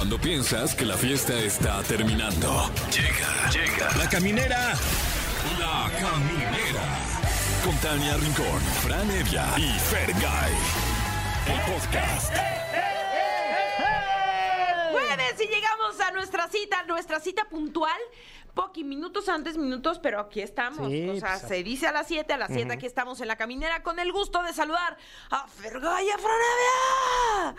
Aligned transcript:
Cuando 0.00 0.16
piensas 0.18 0.74
que 0.74 0.86
la 0.86 0.96
fiesta 0.96 1.38
está 1.38 1.82
terminando. 1.82 2.70
Llega, 2.90 3.50
llega. 3.50 3.94
La 3.98 4.08
caminera. 4.08 4.72
La 5.58 5.90
caminera. 6.00 6.98
Con 7.62 7.76
Tania 7.76 8.16
Rincón, 8.16 8.60
Fran 8.82 9.10
Evia 9.10 9.44
y 9.58 9.78
Fergay. 9.78 10.52
El 11.48 11.60
podcast. 11.70 12.34
Jueves 14.90 15.34
y 15.38 15.46
llegamos 15.48 16.00
a 16.00 16.12
nuestra 16.12 16.48
cita, 16.48 16.82
nuestra 16.84 17.20
cita 17.20 17.46
puntual. 17.50 18.00
Poqui 18.54 18.84
minutos 18.84 19.28
antes, 19.28 19.58
minutos, 19.58 19.98
pero 19.98 20.18
aquí 20.18 20.40
estamos. 20.40 20.90
Sí, 20.90 21.10
o 21.10 21.20
sea, 21.20 21.36
pues, 21.38 21.48
se 21.48 21.62
dice 21.62 21.88
a 21.88 21.92
las 21.92 22.06
7, 22.06 22.32
a 22.32 22.38
las 22.38 22.50
7 22.50 22.72
aquí 22.72 22.86
estamos 22.86 23.20
en 23.20 23.28
la 23.28 23.36
caminera 23.36 23.82
con 23.82 23.98
el 23.98 24.12
gusto 24.12 24.42
de 24.42 24.54
saludar 24.54 24.96
a 25.30 25.46
Fergay 25.46 26.06
y 26.06 26.10
a 26.10 26.16
Franavia. 26.16 27.56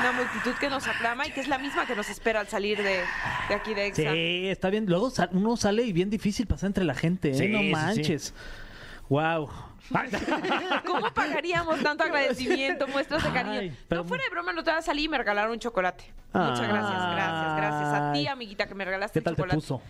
Una 0.00 0.12
multitud 0.12 0.52
que 0.58 0.70
nos 0.70 0.86
aclama 0.88 1.26
y 1.26 1.30
que 1.32 1.40
es 1.40 1.48
la 1.48 1.58
misma 1.58 1.86
que 1.86 1.94
nos 1.94 2.08
espera 2.08 2.40
al 2.40 2.48
salir 2.48 2.78
de, 2.78 3.00
de 3.48 3.54
aquí 3.54 3.74
de 3.74 3.86
Exa. 3.88 4.12
Sí, 4.12 4.48
está 4.48 4.70
bien. 4.70 4.86
Luego 4.88 5.10
sal- 5.10 5.28
uno 5.32 5.56
sale 5.56 5.82
y 5.82 5.92
bien 5.92 6.08
difícil 6.10 6.46
pasar 6.46 6.68
entre 6.68 6.84
la 6.84 6.94
gente, 6.94 7.30
¿eh? 7.30 7.34
Sí, 7.34 7.48
no 7.48 7.58
sí, 7.58 7.64
sí. 7.66 7.70
manches. 7.72 8.34
Wow. 9.08 9.50
¿Cómo 10.86 11.12
pagaríamos 11.12 11.80
tanto 11.82 12.04
agradecimiento, 12.04 12.86
muestras 12.88 13.24
de 13.24 13.30
cariño? 13.30 13.58
Ay, 13.60 13.76
pero- 13.88 14.02
No 14.02 14.08
fuera 14.08 14.24
de 14.24 14.30
broma, 14.30 14.52
no 14.52 14.62
te 14.62 14.70
vas 14.70 14.80
a 14.80 14.82
salir 14.86 15.04
y 15.06 15.08
me 15.08 15.18
regalaron 15.18 15.52
un 15.52 15.58
chocolate. 15.58 16.04
Muchas 16.32 16.60
gracias, 16.60 17.12
gracias, 17.12 17.56
gracias. 17.56 17.92
A 17.94 18.12
ti, 18.12 18.26
amiguita, 18.28 18.66
que 18.66 18.74
me 18.74 18.84
regalaste 18.84 19.18
¿Qué 19.20 19.24
tal 19.24 19.34
te 19.34 19.42
chocolate. 19.42 19.56
puso? 19.60 19.82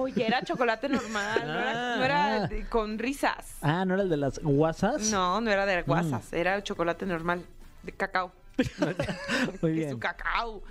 Oye, 0.00 0.26
era 0.26 0.42
chocolate 0.42 0.88
normal, 0.88 1.42
no 1.46 1.60
era, 1.60 1.96
no 1.96 2.04
era 2.04 2.34
Ah. 2.44 2.46
de- 2.48 2.66
con 2.68 2.98
risas. 2.98 3.58
Ah, 3.60 3.84
¿no 3.84 3.94
era 3.94 4.02
el 4.02 4.08
de 4.08 4.16
las 4.16 4.38
guasas? 4.38 5.10
No, 5.10 5.40
no 5.42 5.50
era 5.50 5.66
de 5.66 5.82
Mm. 5.82 5.86
guasas, 5.86 6.32
era 6.32 6.62
chocolate 6.62 7.04
normal, 7.04 7.44
de 7.82 7.92
cacao. 7.92 8.32
Muy 9.62 9.72
bien. 9.72 9.90
su 9.90 9.98
cacao. 9.98 10.62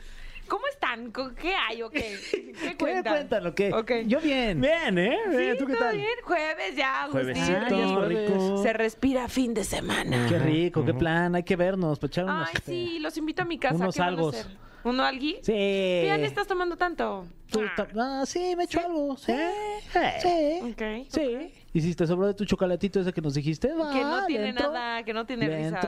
¿Cómo 0.48 0.66
están? 0.68 1.12
¿Con- 1.12 1.36
¿Qué 1.36 1.54
hay 1.54 1.82
o 1.82 1.90
qué? 1.90 2.18
¿Qué 2.32 2.54
¿Qué 2.62 2.78
cuentan? 2.78 3.14
cuentan 3.14 3.48
o 3.48 3.54
qué? 3.54 3.70
Yo 4.08 4.22
bien. 4.22 4.62
Bien, 4.62 4.98
¿eh? 4.98 5.18
Bien, 5.30 5.52
Sí, 5.54 5.58
¿Tú 5.60 5.68
qué 5.68 5.74
¿todo 5.74 5.84
tal? 5.84 5.98
bien? 5.98 6.10
Jueves 6.24 6.76
ya, 6.76 7.04
Agustín. 7.04 7.34
Juevesito, 7.34 7.58
Ah, 7.66 7.70
ya 7.70 7.86
es 7.86 7.92
jueves. 7.92 8.30
rico. 8.32 8.64
Se 8.64 8.74
respira 8.74 9.28
fin 9.28 9.54
de 9.54 9.64
semana. 9.66 10.26
Qué 10.30 10.40
rico, 10.40 10.86
qué 10.86 10.94
plan. 10.94 11.36
Hay 11.36 11.44
que 11.44 11.58
vernos, 11.58 12.02
echar 12.02 12.24
unos... 12.26 12.48
Ay, 12.48 12.54
este, 12.56 12.72
sí, 12.72 13.00
los 13.00 13.18
invito 13.18 13.42
a 13.42 13.46
mi 13.46 13.58
casa. 13.60 13.76
unos 13.76 13.94
¿Qué 13.96 14.00
van 14.00 14.08
a 14.10 14.12
algos. 14.12 14.36
hacer? 14.36 14.58
¿Uno 14.86 15.04
algui? 15.04 15.34
Sí. 15.42 15.52
¿Qué 15.52 16.04
ya 16.08 16.18
le 16.18 16.28
estás 16.28 16.48
tomando 16.48 16.78
tanto? 16.78 17.26
Tú 17.52 17.60
Ah. 17.62 17.74
ta- 17.76 17.88
Ah, 18.22 18.24
sí, 18.26 18.56
me 18.56 18.64
echo 18.64 18.80
algo. 18.80 19.18
Sí. 19.18 19.34
Eh. 19.34 19.82
Sí. 20.22 20.72
Ok, 20.72 21.08
Sí. 21.10 21.52
Y 21.74 21.82
si 21.82 21.94
te 21.94 22.08
sobró 22.08 22.26
de 22.28 22.34
tu 22.34 22.46
chocolatito 22.46 23.02
ese 23.02 23.12
que 23.12 23.20
nos 23.22 23.34
dijiste, 23.34 23.74
va, 23.74 23.92
Que 23.92 24.02
no 24.02 24.26
tiene 24.28 24.54
nada, 24.54 25.04
que 25.04 25.14
no 25.14 25.26
tiene 25.26 25.50
risas. 25.50 25.86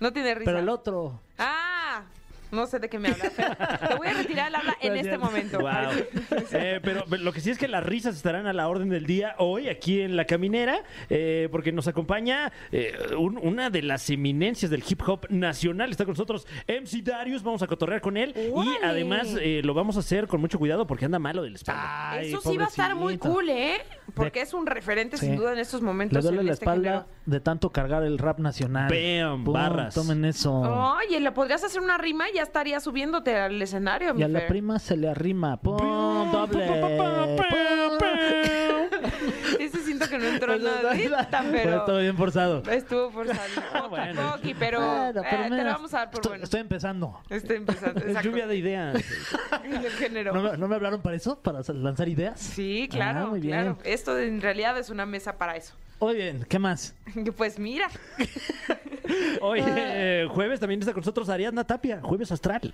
No 0.00 0.12
tiene 0.12 0.34
risas. 0.34 0.46
Pero 0.46 0.58
el 0.58 0.68
otro. 0.68 1.20
Ah, 1.38 2.02
no 2.52 2.66
sé 2.66 2.80
de 2.80 2.88
qué 2.88 2.98
me 2.98 3.10
hablas. 3.10 3.32
Te 3.32 3.94
voy 3.96 4.08
a 4.08 4.12
retirar 4.14 4.48
el 4.48 4.54
habla 4.56 4.76
en 4.80 4.96
este 4.96 5.16
momento. 5.18 5.60
Wow. 5.60 5.70
Eh, 6.52 6.80
pero, 6.82 7.04
pero 7.08 7.22
lo 7.22 7.32
que 7.32 7.40
sí 7.40 7.50
es 7.50 7.58
que 7.58 7.68
las 7.68 7.84
risas 7.84 8.16
estarán 8.16 8.48
a 8.48 8.52
la 8.52 8.66
orden 8.68 8.88
del 8.88 9.06
día 9.06 9.36
hoy 9.38 9.68
aquí 9.68 10.00
en 10.00 10.16
La 10.16 10.24
Caminera, 10.24 10.82
eh, 11.10 11.48
porque 11.52 11.70
nos 11.70 11.86
acompaña 11.86 12.50
eh, 12.72 12.92
un- 13.16 13.38
una 13.38 13.70
de 13.70 13.82
las 13.82 14.10
eminencias 14.10 14.68
del 14.68 14.82
hip 14.88 15.00
hop 15.06 15.26
nacional. 15.28 15.90
Está 15.92 16.04
con 16.04 16.12
nosotros 16.14 16.44
MC 16.66 17.02
Darius, 17.04 17.44
vamos 17.44 17.62
a 17.62 17.68
cotorrear 17.68 18.00
con 18.00 18.16
él 18.16 18.34
y 18.36 18.84
además 18.84 19.28
eh, 19.40 19.60
lo 19.62 19.72
vamos 19.72 19.96
a 19.96 20.00
hacer 20.00 20.26
con 20.26 20.40
mucho 20.40 20.58
cuidado 20.58 20.88
porque 20.88 21.04
anda 21.04 21.20
malo 21.20 21.42
de 21.44 21.50
la 21.50 21.56
espalda. 21.56 22.20
Eso 22.20 22.40
sí 22.40 22.56
va 22.56 22.64
a 22.64 22.68
estar 22.68 22.96
muy 22.96 23.16
pobrecito. 23.16 23.32
cool, 23.32 23.48
¿eh? 23.50 23.80
Porque 24.12 24.40
es 24.40 24.54
un 24.54 24.66
referente 24.66 25.16
sin 25.18 25.36
duda 25.36 25.52
en 25.52 25.60
estos 25.60 25.82
momentos. 25.82 26.16
Le 26.16 26.22
duele 26.22 26.40
en 26.40 26.46
la 26.46 26.52
este 26.54 26.64
espalda 26.64 26.90
género. 26.90 27.06
De 27.30 27.40
tanto 27.40 27.70
cargar 27.70 28.02
el 28.02 28.18
rap 28.18 28.38
nacional. 28.38 28.90
Bam, 28.90 29.44
barras. 29.44 29.94
Tomen 29.94 30.24
eso. 30.24 30.52
Oye, 30.60 31.20
le 31.20 31.32
podrías 31.32 31.62
hacer 31.64 31.80
una 31.80 31.96
rima 31.98 32.28
y 32.30 32.34
ya 32.34 32.42
estaría 32.42 32.80
subiéndote 32.80 33.36
al 33.36 33.60
escenario, 33.62 34.12
mi 34.14 34.20
y 34.20 34.24
a 34.24 34.28
la 34.28 34.40
Fer. 34.40 34.48
prima 34.48 34.78
se 34.78 34.96
le 34.96 35.08
arrima. 35.08 35.56
¡Pum! 35.56 35.76
Doble. 36.32 36.66
Ese 39.58 39.78
siento 39.82 40.08
que 40.08 40.18
no 40.18 40.24
entró 40.24 40.58
nada, 40.58 40.94
Fue 40.94 41.50
pero 41.52 41.84
todo 41.84 41.98
bien 42.00 42.16
forzado. 42.16 42.62
estuvo 42.70 43.10
forzado. 43.10 43.40
Bueno. 43.90 44.32
Poqui, 44.32 44.54
pero, 44.54 44.78
Bueno, 44.80 45.20
eh, 45.20 45.26
pero 45.30 45.42
te 45.44 45.50
mira, 45.50 45.64
lo 45.64 45.70
vamos 45.72 45.94
a 45.94 45.98
dar 45.98 46.10
por 46.10 46.18
estoy, 46.20 46.30
bueno. 46.30 46.44
estoy 46.44 46.60
empezando. 46.60 47.20
Estoy 47.28 47.56
empezando. 47.56 48.00
Es 48.00 48.06
exacto. 48.06 48.28
lluvia 48.28 48.46
de 48.46 48.56
ideas. 48.56 49.04
En 49.64 49.74
el 49.74 49.90
género. 49.92 50.32
¿No 50.32 50.42
me, 50.42 50.56
no 50.56 50.68
me 50.68 50.74
hablaron 50.76 51.02
para 51.02 51.16
eso? 51.16 51.38
¿Para 51.40 51.60
lanzar 51.74 52.08
ideas? 52.08 52.38
Sí, 52.40 52.88
claro, 52.90 53.20
Ah, 53.20 53.26
muy 53.26 53.40
bien. 53.40 53.52
claro. 53.52 53.78
Esto 53.84 54.18
en 54.18 54.40
realidad 54.40 54.78
es 54.78 54.90
una 54.90 55.06
mesa 55.06 55.38
para 55.38 55.56
eso. 55.56 55.74
Bien, 56.00 56.44
¿qué 56.48 56.58
más? 56.58 56.94
Pues 57.36 57.58
mira, 57.58 57.88
Hoy, 59.40 59.60
eh, 59.64 60.26
jueves, 60.30 60.60
también 60.60 60.80
está 60.80 60.92
con 60.92 61.00
nosotros 61.00 61.28
Ariadna 61.28 61.64
Tapia, 61.64 62.00
jueves 62.02 62.30
astral. 62.32 62.72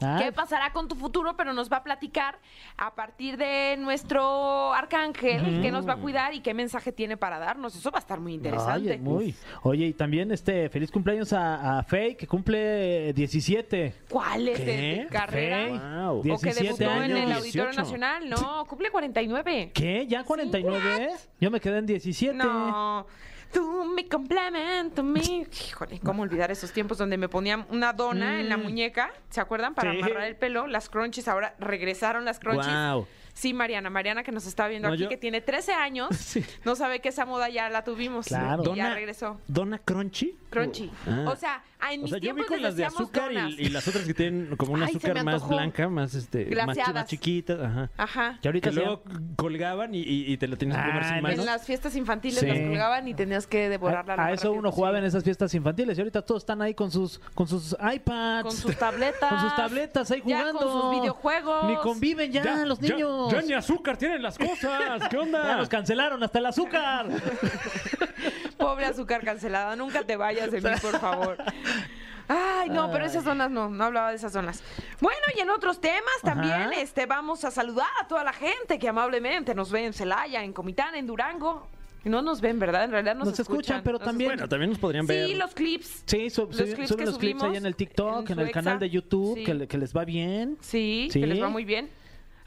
Ah, 0.00 0.18
¿qué 0.22 0.32
pasará 0.32 0.72
con 0.72 0.86
tu 0.88 0.94
futuro? 0.94 1.36
Pero 1.36 1.52
nos 1.52 1.70
va 1.72 1.78
a 1.78 1.82
platicar 1.84 2.38
a 2.76 2.94
partir 2.94 3.36
de 3.36 3.76
nuestro 3.78 4.72
arcángel 4.72 5.60
que 5.62 5.70
nos 5.72 5.88
va 5.88 5.94
a 5.94 5.96
cuidar 5.96 6.34
y 6.34 6.40
qué 6.40 6.54
mensaje 6.54 6.92
tiene 6.92 7.16
para 7.16 7.38
darnos. 7.38 7.74
Eso 7.74 7.90
va 7.90 7.98
a 7.98 8.00
estar 8.00 8.20
muy 8.20 8.34
interesante. 8.34 8.90
Oye, 8.92 8.98
muy. 8.98 9.34
Oye, 9.62 9.86
y 9.86 9.92
también 9.94 10.30
este 10.32 10.68
feliz 10.68 10.90
cumpleaños 10.90 11.32
a, 11.32 11.78
a 11.78 11.82
Faye, 11.82 12.16
que 12.16 12.26
cumple 12.26 13.12
17. 13.12 13.94
¿Cuál 14.08 14.48
es 14.48 14.58
de- 14.58 14.64
de, 14.66 14.78
¿Qué? 15.02 15.06
carrera? 15.10 15.68
Wow. 16.06 16.18
O 16.20 16.22
que 16.22 16.28
17 16.28 16.62
debutó 16.64 16.84
en 16.84 17.10
el 17.10 17.16
años. 17.16 17.36
Auditorio 17.38 17.70
18. 17.72 17.80
Nacional. 17.80 18.28
No, 18.30 18.64
cumple 18.66 18.90
49. 18.90 19.70
¿Qué? 19.74 20.06
¿Ya 20.06 20.24
49? 20.24 21.10
Yo 21.40 21.50
me 21.50 21.60
quedé 21.60 21.78
en 21.78 21.86
17. 21.86 22.34
No. 22.36 23.06
Tú 23.52 23.84
mi 23.94 24.04
complemento, 24.08 25.02
mi. 25.02 25.46
Híjole, 25.68 26.00
¿cómo 26.00 26.22
olvidar 26.22 26.50
esos 26.50 26.72
tiempos 26.72 26.98
donde 26.98 27.16
me 27.16 27.28
ponían 27.28 27.66
una 27.70 27.92
dona 27.92 28.40
en 28.40 28.48
la 28.48 28.56
Mm. 28.56 28.62
muñeca? 28.62 29.10
¿Se 29.30 29.40
acuerdan? 29.40 29.74
Para 29.74 29.92
Sí. 29.92 29.98
amarrar 29.98 30.24
el 30.24 30.36
pelo. 30.36 30.66
Las 30.66 30.88
crunchies, 30.88 31.28
ahora 31.28 31.54
regresaron 31.58 32.24
las 32.24 32.38
crunchies. 32.38 32.66
Wow. 32.74 33.06
Sí, 33.34 33.54
Mariana, 33.54 33.88
Mariana 33.88 34.22
que 34.24 34.32
nos 34.32 34.46
está 34.46 34.66
viendo 34.68 34.88
No, 34.88 34.94
aquí, 34.94 35.04
yo- 35.04 35.08
que 35.08 35.16
tiene 35.16 35.40
13 35.40 35.72
años, 35.72 36.08
Sí. 36.16 36.44
no 36.64 36.74
sabe 36.74 37.00
que 37.00 37.08
esa 37.10 37.24
moda 37.24 37.48
ya 37.48 37.70
la 37.70 37.84
tuvimos. 37.84 38.26
Claro. 38.26 38.64
Y 38.72 38.76
ya 38.76 38.92
regresó. 38.92 39.40
Dona 39.46 39.78
Crunchy. 39.78 40.36
Crunchy. 40.50 40.90
Ah. 41.06 41.24
O 41.28 41.36
sea, 41.36 41.62
ah, 41.80 41.92
en 41.92 42.00
O 42.00 42.02
mis 42.04 42.10
sea, 42.10 42.20
yo 42.20 42.34
vi 42.34 42.42
con 42.44 42.60
las 42.62 42.76
de 42.76 42.84
azúcar 42.84 43.32
y, 43.32 43.36
y 43.66 43.68
las 43.70 43.86
otras 43.88 44.04
que 44.04 44.14
tienen 44.14 44.56
como 44.56 44.72
un 44.72 44.82
Ay, 44.82 44.90
azúcar 44.90 45.24
más 45.24 45.46
blanca, 45.48 45.88
más 45.88 46.14
este, 46.14 46.38
más, 46.40 46.46
chi- 46.48 46.50
Glaseadas. 46.54 46.94
más 46.94 47.06
chiquitas, 47.06 47.60
ajá. 47.60 47.90
Ajá. 47.96 48.38
Que 48.42 48.48
ahorita 48.48 48.70
Que 48.70 48.76
luego 48.76 49.02
colgaban 49.36 49.94
y, 49.94 49.98
y- 50.00 50.32
y 50.32 50.36
te 50.36 50.48
lo 50.48 50.56
tienes 50.56 50.76
que 50.76 50.82
comer 50.84 51.04
sin 51.04 51.14
en 51.16 51.22
manos. 51.22 51.38
En 51.38 51.46
las 51.46 51.64
fiestas 51.66 51.94
infantiles 51.96 52.40
Sí. 52.40 52.46
las 52.46 52.58
colgaban 52.58 53.08
y 53.08 53.14
tenías 53.14 53.46
que 53.46 53.68
devorarla. 53.68 54.14
a, 54.14 54.26
a 54.26 54.32
eso 54.32 54.52
uno 54.52 54.70
jugaba 54.72 54.98
en 54.98 55.04
esas 55.04 55.24
fiestas 55.24 55.52
infantiles 55.54 55.96
y 55.96 56.00
ahorita 56.00 56.22
todos 56.22 56.42
están 56.42 56.62
ahí 56.62 56.74
con 56.74 56.90
sus 56.90 57.18
con 57.34 57.46
sus 57.48 57.76
iPads, 57.80 58.42
Con 58.44 58.52
sus 58.56 58.76
tabletas. 58.76 59.28
con 59.30 59.40
sus 59.40 59.56
tabletas 59.56 60.10
ahí 60.10 60.22
Ya 60.26 60.38
jugando. 60.40 60.58
con 60.60 60.72
sus 60.82 61.00
videojuegos. 61.00 61.64
Ni 61.64 61.76
conviven 61.76 62.32
ya, 62.32 62.64
los 62.64 62.80
niños. 62.80 63.32
Ya, 63.32 63.42
ni 63.42 63.52
azúcar 63.52 63.96
tienen 63.96 64.22
las 64.22 64.36
cosas. 64.38 65.08
¿Qué 65.08 65.16
Ya 65.16 65.22
onda? 65.22 65.56
nos 65.56 65.68
cancelaron 65.68 66.22
hasta 66.22 66.38
el 66.38 66.46
azúcar. 66.46 67.06
Pobre 68.68 68.86
azúcar 68.86 69.24
cancelada, 69.24 69.74
nunca 69.76 70.02
te 70.04 70.16
vayas 70.16 70.50
de 70.50 70.60
mí, 70.60 70.70
por 70.82 70.98
favor. 71.00 71.36
Ay, 72.28 72.68
no, 72.68 72.90
pero 72.92 73.06
esas 73.06 73.24
zonas 73.24 73.50
no, 73.50 73.70
no 73.70 73.84
hablaba 73.84 74.10
de 74.10 74.16
esas 74.16 74.32
zonas. 74.32 74.62
Bueno, 75.00 75.20
y 75.34 75.40
en 75.40 75.48
otros 75.48 75.80
temas 75.80 76.20
también, 76.22 76.52
Ajá. 76.52 76.72
este, 76.74 77.06
vamos 77.06 77.44
a 77.44 77.50
saludar 77.50 77.86
a 78.02 78.06
toda 78.06 78.22
la 78.24 78.34
gente 78.34 78.78
que 78.78 78.88
amablemente 78.88 79.54
nos 79.54 79.70
ve 79.70 79.86
en 79.86 79.92
Celaya, 79.94 80.44
en 80.44 80.52
Comitán, 80.52 80.94
en 80.94 81.06
Durango. 81.06 81.66
No 82.04 82.20
nos 82.22 82.40
ven, 82.42 82.58
¿verdad? 82.58 82.84
En 82.84 82.90
realidad 82.90 83.14
nos, 83.16 83.28
Nos 83.28 83.40
escuchan, 83.40 83.80
pero 83.82 83.98
nos 83.98 84.06
también- 84.06 84.30
Bueno, 84.30 84.48
también 84.48 84.70
nos 84.70 84.78
podrían 84.78 85.06
ver. 85.06 85.26
Sí, 85.28 85.34
los 85.34 85.54
clips. 85.54 86.02
Sí, 86.06 86.24
Los 86.24 86.32
suben 86.34 86.48
clips 86.74 86.88
suben 86.88 86.98
que 86.98 87.06
los 87.06 87.18
clips 87.18 87.40
subimos 87.40 87.42
ahí 87.44 87.56
en 87.56 87.66
el 87.66 87.74
TikTok, 87.74 88.30
en 88.30 88.38
el 88.38 88.50
canal 88.50 88.78
de 88.78 88.90
YouTube, 88.90 89.38
Sí. 89.38 89.44
que, 89.44 89.54
le- 89.54 89.66
que 89.66 89.78
les 89.78 89.96
va 89.96 90.04
bien. 90.04 90.58
Sí, 90.60 91.08
Sí. 91.10 91.20
que 91.20 91.26
les 91.26 91.42
va 91.42 91.48
muy 91.48 91.64
bien. 91.64 91.88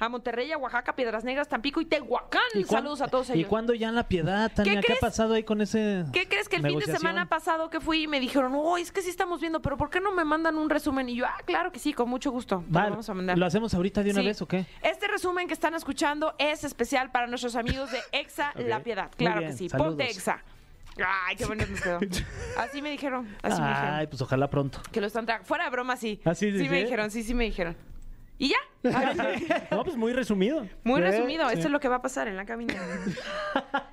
A 0.02 0.10
Monterrey, 0.10 0.52
a 0.52 0.58
Oaxaca, 0.58 0.96
Piedras 0.96 1.24
Negras, 1.24 1.48
Tampico 1.48 1.80
y 1.80 1.86
Tehuacán. 1.86 2.42
Saludos 2.68 3.02
a 3.02 3.08
todos 3.08 3.30
ellos. 3.30 3.46
¿Y 3.46 3.48
cuándo 3.48 3.76
ya 3.76 3.90
en 3.90 3.94
la 3.94 4.08
piedad, 4.08 4.52
Tania? 4.52 4.82
¿Qué, 4.82 4.94
ha 4.94 4.96
pasado 4.96 5.36
ahí 5.36 5.44
con 5.44 5.62
ese 5.62 6.06
¿Qué 6.12 6.28
crees 6.28 6.50
que 6.50 6.56
el 6.56 6.64
fin 6.64 6.80
de 6.80 6.88
semana 6.88 7.30
pasado 7.30 7.70
que 7.70 7.80
fui 7.80 8.08
me 8.08 8.20
dijeron, 8.20 8.52
oh, 8.56 8.80
es 8.80 8.92
que 8.92 9.04
sí 9.04 9.12
estamos 9.12 9.40
viendo, 9.42 9.62
pero 9.62 9.78
¿por 9.78 9.92
qué 9.92 10.00
no 10.02 10.12
me 10.12 10.26
mandan 10.26 10.58
un 10.58 10.72
resumen? 10.72 11.08
Y 11.08 11.18
yo, 11.18 11.28
ah, 11.28 11.38
claro 11.46 11.72
que 11.72 11.78
sí, 11.78 11.94
con 11.94 12.10
mucho 12.10 12.32
gusto. 12.32 12.64
te 12.66 12.74
lo 12.74 12.80
Va, 12.80 12.90
vamos 12.90 13.08
a 13.10 13.14
mandar. 13.14 13.38
¿Lo 13.38 13.46
hacemos 13.46 13.76
ahorita 13.76 14.02
de 14.02 14.10
una 14.10 14.22
Sí. 14.22 14.26
vez 14.26 14.42
o 14.42 14.48
qué? 14.48 14.66
Este 14.82 15.08
resumen 15.08 15.48
que 15.48 15.54
están 15.54 15.76
escuchando 15.76 16.34
es 16.40 16.64
especial 16.64 17.12
para 17.12 17.28
nuestros 17.28 17.56
amigos 17.56 17.92
de 17.92 18.00
Exa 18.12 18.54
La 18.56 18.80
Piedad. 18.80 19.12
Claro 19.16 19.42
que 19.42 19.54
sí. 19.54 19.70
saludos. 19.70 19.90
Ponte 19.92 20.10
Exa. 20.10 20.44
Ay, 20.98 21.36
qué 21.36 21.46
bonito 21.46 21.70
nos 21.70 21.80
quedó. 21.80 22.00
Así 22.58 22.82
me 22.82 22.90
dijeron. 22.90 23.28
Así 23.44 23.62
me 23.62 23.68
Ay, 23.68 23.74
dijeron. 23.76 24.08
pues 24.10 24.22
ojalá 24.24 24.50
pronto. 24.50 24.82
Que 24.92 25.00
lo 25.00 25.06
están 25.06 25.28
Fuera 25.44 25.66
de 25.66 25.70
broma, 25.70 25.96
sí. 25.96 26.20
¿Ah, 26.26 26.34
sí, 26.34 26.52
sí, 26.52 26.58
sí, 26.58 26.70
me 26.70 26.82
dijeron, 26.82 27.12
sí, 27.12 27.22
sí 27.22 27.36
me 27.36 27.44
dijeron. 27.44 27.76
Y 28.42 28.50
ya. 28.50 28.58
No, 29.72 29.84
pues 29.84 29.96
muy 29.96 30.14
resumido. 30.14 30.66
Muy 30.84 31.00
resumido, 31.00 31.48
sí. 31.50 31.54
esto 31.54 31.68
es 31.68 31.72
lo 31.72 31.80
que 31.80 31.88
va 31.88 31.98
a 31.98 32.02
pasar 32.02 32.28
en 32.28 32.36
la 32.36 32.46
caminata. 32.46 32.82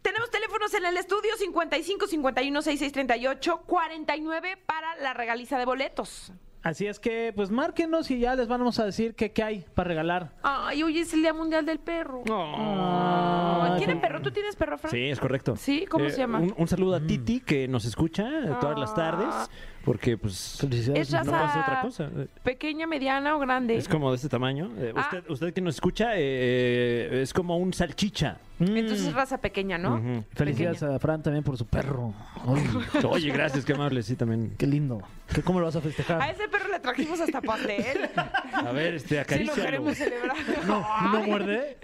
Tenemos 0.00 0.30
teléfonos 0.30 0.72
en 0.72 0.86
el 0.86 0.96
estudio 0.96 1.36
55 1.36 2.06
51 2.06 2.62
66 2.62 2.92
38 2.92 3.62
49 3.66 4.58
para 4.64 4.96
la 4.96 5.12
regaliza 5.12 5.58
de 5.58 5.66
boletos. 5.66 6.32
Así 6.62 6.86
es 6.86 6.98
que, 7.00 7.32
pues 7.36 7.50
márquenos 7.50 8.10
y 8.10 8.20
ya 8.20 8.34
les 8.34 8.48
vamos 8.48 8.78
a 8.78 8.84
decir 8.86 9.14
qué 9.14 9.32
qué 9.32 9.42
hay 9.42 9.64
para 9.74 9.88
regalar. 9.88 10.32
Ay, 10.42 10.82
hoy 10.84 10.98
es 11.00 11.12
el 11.12 11.20
Día 11.22 11.34
Mundial 11.34 11.66
del 11.66 11.78
Perro. 11.80 12.22
Ay, 12.30 13.76
¿Tienen 13.78 13.98
pues- 13.98 14.08
perro? 14.08 14.22
¿Tú 14.22 14.30
tienes 14.30 14.56
perro, 14.56 14.78
Fran? 14.78 14.90
Sí, 14.90 15.10
es 15.10 15.20
correcto. 15.20 15.56
Sí, 15.56 15.86
¿cómo 15.86 16.06
Eh, 16.06 16.10
se 16.10 16.18
llama? 16.18 16.38
Un, 16.40 16.54
un 16.56 16.68
saludo 16.68 16.94
a 16.94 17.00
Titi 17.00 17.40
que 17.40 17.68
nos 17.68 17.84
escucha 17.84 18.24
todas 18.60 18.78
las 18.78 18.92
Ah. 18.92 18.94
tardes. 18.94 19.50
Porque 19.84 20.16
pues 20.16 20.56
Felicidades. 20.60 21.08
Es 21.08 21.12
no 21.12 21.18
raza- 21.20 21.30
pasa 21.30 21.60
otra 21.60 21.80
cosa. 21.82 22.10
¿Pequeña, 22.42 22.86
mediana 22.86 23.36
o 23.36 23.38
grande? 23.38 23.76
Es 23.76 23.88
como 23.88 24.10
de 24.10 24.16
este 24.16 24.28
tamaño. 24.28 24.70
Eh, 24.78 24.92
Ah. 24.96 25.00
usted, 25.00 25.30
usted 25.30 25.52
que 25.54 25.60
nos 25.60 25.74
escucha, 25.76 26.12
eh, 26.14 27.20
es 27.22 27.32
como 27.32 27.56
un 27.58 27.72
salchicha. 27.72 28.38
Entonces 28.60 29.06
es 29.06 29.12
raza 29.14 29.38
pequeña, 29.38 29.76
¿no? 29.76 30.00
Felicidades 30.34 30.78
Pequeña. 30.78 30.96
a 30.96 30.98
Fran 31.00 31.20
también 31.20 31.42
por 31.42 31.56
su 31.56 31.66
perro. 31.66 32.14
Oye, 33.10 33.30
gracias, 33.32 33.64
qué 33.64 33.72
amable, 33.72 34.04
sí, 34.04 34.14
también. 34.14 34.54
qué 34.56 34.68
lindo. 34.68 35.02
¿Qué, 35.34 35.42
¿Cómo 35.42 35.58
lo 35.58 35.66
vas 35.66 35.74
a 35.74 35.80
festejar? 35.80 36.22
A 36.22 36.30
ese 36.30 36.46
perro 36.48 36.68
le 36.68 36.78
trajimos 36.78 37.20
hasta 37.20 37.40
pastel. 37.40 38.08
A 38.52 38.70
ver, 38.70 38.94
este, 38.94 39.08
Si 39.08 39.14
lo 39.16 39.20
acarícialo. 39.22 39.62
queremos 39.64 39.96
celebrar. 39.96 40.36
¿No, 40.66 40.80
¿No 40.80 41.18
Ay, 41.18 41.26
muerde? 41.26 41.76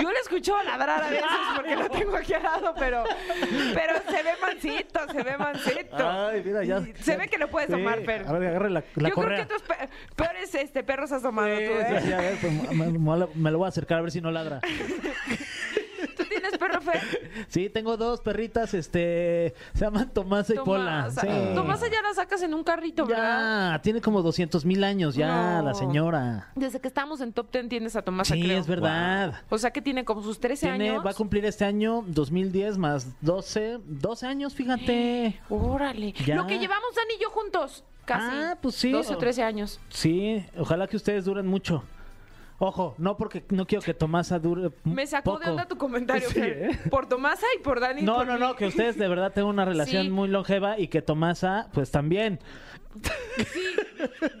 Yo 0.00 0.10
le 0.12 0.18
escucho 0.20 0.54
ladrar 0.64 1.02
a 1.02 1.08
veces 1.10 1.24
porque 1.56 1.76
lo 1.76 1.88
tengo 1.88 2.16
aquí 2.16 2.34
al 2.34 2.42
lado, 2.42 2.74
pero, 2.78 3.04
pero 3.74 3.94
se 4.08 4.22
ve 4.22 4.30
mansito, 4.40 5.00
se 5.10 5.22
ve 5.22 5.38
mansito. 5.38 6.08
Ay, 6.08 6.40
mira, 6.60 6.64
ya. 6.64 6.82
Se 7.02 7.16
ve 7.16 7.28
que 7.28 7.38
lo 7.38 7.48
puedes 7.48 7.68
Sí. 7.68 7.72
tomar, 7.76 8.00
Fer. 8.04 8.24
A 8.26 8.32
ver, 8.32 8.48
agarre 8.48 8.70
la, 8.70 8.84
la 8.96 9.08
Yo 9.08 9.14
correa. 9.14 9.46
creo 9.46 9.48
que 9.48 9.54
otros 9.54 9.62
pe- 9.78 9.88
peores 10.16 10.54
este, 10.54 10.82
perros 10.84 11.10
has 11.12 11.22
tomado 11.22 11.48
tú, 11.48 11.60
Sí, 11.60 11.64
¿eh? 11.94 12.00
sí, 12.04 12.12
a 12.12 12.16
ver, 12.18 12.34
pues, 12.40 12.72
me- 12.72 13.26
me 13.34 13.50
lo 13.50 13.58
voy 13.58 13.66
a 13.66 13.68
acercar 13.68 13.98
a 13.98 14.02
ver 14.02 14.10
si 14.10 14.20
no 14.20 14.30
ladra. 14.30 14.60
¿Tú 16.62 16.68
tienes 16.78 16.84
perro, 16.84 16.92
Fer? 16.92 17.46
Sí, 17.48 17.68
tengo 17.70 17.96
dos 17.96 18.20
perritas, 18.20 18.74
este, 18.74 19.54
se 19.74 19.80
llaman 19.84 20.10
Tomasa 20.10 20.54
y 20.54 20.58
Pola. 20.58 21.08
Tomasa. 21.08 21.20
Sí. 21.22 21.54
Tomasa 21.54 21.86
ya 21.90 22.02
la 22.02 22.14
sacas 22.14 22.42
en 22.42 22.54
un 22.54 22.64
carrito, 22.64 23.06
¿verdad? 23.06 23.72
Ya, 23.72 23.82
tiene 23.82 24.00
como 24.00 24.22
200 24.22 24.64
mil 24.64 24.84
años 24.84 25.14
ya 25.14 25.58
No. 25.60 25.62
la 25.68 25.74
señora. 25.74 26.48
Desde 26.54 26.80
que 26.80 26.88
estamos 26.88 27.20
en 27.20 27.32
Top 27.32 27.50
Ten 27.50 27.68
tienes 27.68 27.96
a 27.96 28.02
Tomasa, 28.02 28.34
Sí, 28.34 28.42
creo. 28.42 28.58
es 28.60 28.66
verdad. 28.66 29.42
O 29.50 29.58
sea 29.58 29.70
que 29.70 29.82
tiene 29.82 30.04
como 30.04 30.22
sus 30.22 30.40
13 30.40 30.68
Tiene, 30.68 30.90
años. 30.90 31.04
va 31.06 31.10
a 31.10 31.14
cumplir 31.14 31.44
este 31.44 31.64
año 31.64 32.04
2010 32.06 32.78
más 32.78 33.06
12, 33.20 33.78
12 33.84 34.26
años, 34.26 34.54
fíjate. 34.54 35.40
Órale. 35.48 36.12
Ya. 36.24 36.36
Lo 36.36 36.46
que 36.46 36.58
llevamos 36.58 36.94
Dani 36.94 37.14
y 37.18 37.22
yo 37.22 37.30
juntos. 37.30 37.84
Casi. 38.04 38.26
Ah, 38.36 38.58
pues 38.60 38.74
sí. 38.74 38.90
12 38.90 39.14
o 39.14 39.18
13 39.18 39.42
años. 39.44 39.78
Sí, 39.88 40.44
ojalá 40.58 40.86
que 40.88 40.96
ustedes 40.96 41.24
duren 41.24 41.46
mucho. 41.46 41.84
Ojo, 42.64 42.94
no 42.98 43.16
porque 43.16 43.44
no 43.50 43.66
quiero 43.66 43.82
que 43.82 43.92
Tomasa 43.92 44.38
dure 44.38 44.70
Me 44.84 45.04
sacó 45.04 45.36
de 45.40 45.50
onda 45.50 45.66
tu 45.66 45.76
comentario, 45.76 46.28
Sí. 46.30 46.38
¿eh? 46.40 46.78
Por 46.90 47.08
Tomasa 47.08 47.44
y 47.58 47.60
por 47.60 47.80
Dani. 47.80 48.02
No, 48.02 48.18
por 48.18 48.26
no, 48.28 48.34
mí. 48.34 48.38
no, 48.38 48.54
que 48.54 48.66
ustedes 48.66 48.96
de 48.96 49.08
verdad 49.08 49.32
tengan 49.32 49.50
una 49.50 49.64
relación 49.64 50.04
Sí. 50.06 50.10
muy 50.10 50.28
longeva 50.28 50.78
y 50.78 50.86
que 50.86 51.02
Tomasa, 51.02 51.68
pues 51.72 51.90
también. 51.90 52.38
Sí, 53.36 53.64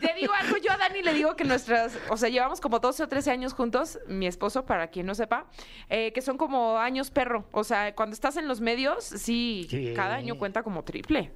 te 0.00 0.14
digo 0.14 0.32
algo, 0.34 0.56
yo 0.58 0.70
a 0.70 0.76
Dani 0.76 1.02
le 1.02 1.14
digo 1.14 1.34
que 1.34 1.42
nuestras, 1.44 1.98
o 2.10 2.16
sea, 2.16 2.28
llevamos 2.28 2.60
como 2.60 2.78
12 2.78 3.02
o 3.02 3.08
13 3.08 3.30
años 3.32 3.54
juntos, 3.54 3.98
mi 4.06 4.26
esposo, 4.28 4.66
para 4.66 4.86
quien 4.88 5.06
no 5.06 5.14
sepa, 5.16 5.46
eh, 5.88 6.12
que 6.12 6.20
son 6.20 6.36
como 6.36 6.78
años 6.78 7.10
perro. 7.10 7.46
O 7.50 7.64
sea, 7.64 7.92
cuando 7.96 8.14
estás 8.14 8.36
en 8.36 8.46
los 8.46 8.60
medios, 8.60 9.02
sí, 9.04 9.66
Sí. 9.68 9.94
cada 9.96 10.14
año 10.14 10.36
cuenta 10.38 10.62
como 10.62 10.84
triple. 10.84 11.32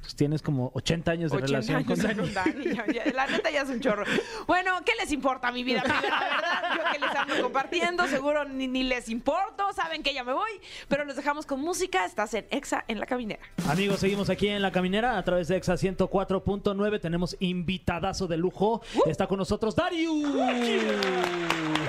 Pues 0.00 0.14
tienes 0.14 0.42
como 0.42 0.70
80 0.74 1.10
años 1.10 1.30
de 1.30 1.36
80 1.38 1.46
relación 1.48 1.76
años 1.76 1.86
con 1.88 1.96
con 2.24 2.34
Dani. 2.34 2.64
Ya- 2.74 2.86
ya- 3.04 3.12
la 3.12 3.26
neta 3.26 3.50
ya 3.50 3.62
es 3.62 3.68
un 3.68 3.80
chorro. 3.80 4.04
Bueno, 4.46 4.72
¿qué 4.84 4.92
les 5.00 5.12
importa 5.12 5.52
mi 5.52 5.64
vida 5.64 5.82
privada, 5.82 6.00
verdad? 6.20 6.76
Yo 6.76 6.92
que 6.92 6.98
les 6.98 7.14
ando 7.16 7.42
compartiendo, 7.42 8.06
seguro 8.06 8.44
ni, 8.44 8.66
ni 8.68 8.84
les 8.84 9.08
importo, 9.08 9.72
saben 9.74 10.02
que 10.02 10.14
ya 10.14 10.24
me 10.24 10.32
voy, 10.32 10.50
pero 10.88 11.04
los 11.04 11.16
dejamos 11.16 11.44
con 11.46 11.60
música. 11.60 12.04
Estás 12.04 12.32
en 12.34 12.46
Exa 12.50 12.84
en 12.88 13.00
la 13.00 13.06
caminera. 13.06 13.40
Amigos, 13.68 14.00
seguimos 14.00 14.30
aquí 14.30 14.48
en 14.48 14.62
La 14.62 14.72
Caminera 14.72 15.18
a 15.18 15.24
través 15.24 15.48
de 15.48 15.56
Exa 15.56 15.74
104.9. 15.76 17.00
Tenemos 17.00 17.36
invitadazo 17.40 18.26
de 18.26 18.36
lujo. 18.36 18.80
Está 19.06 19.26
con 19.26 19.38
nosotros 19.38 19.74
Darius, 19.76 20.24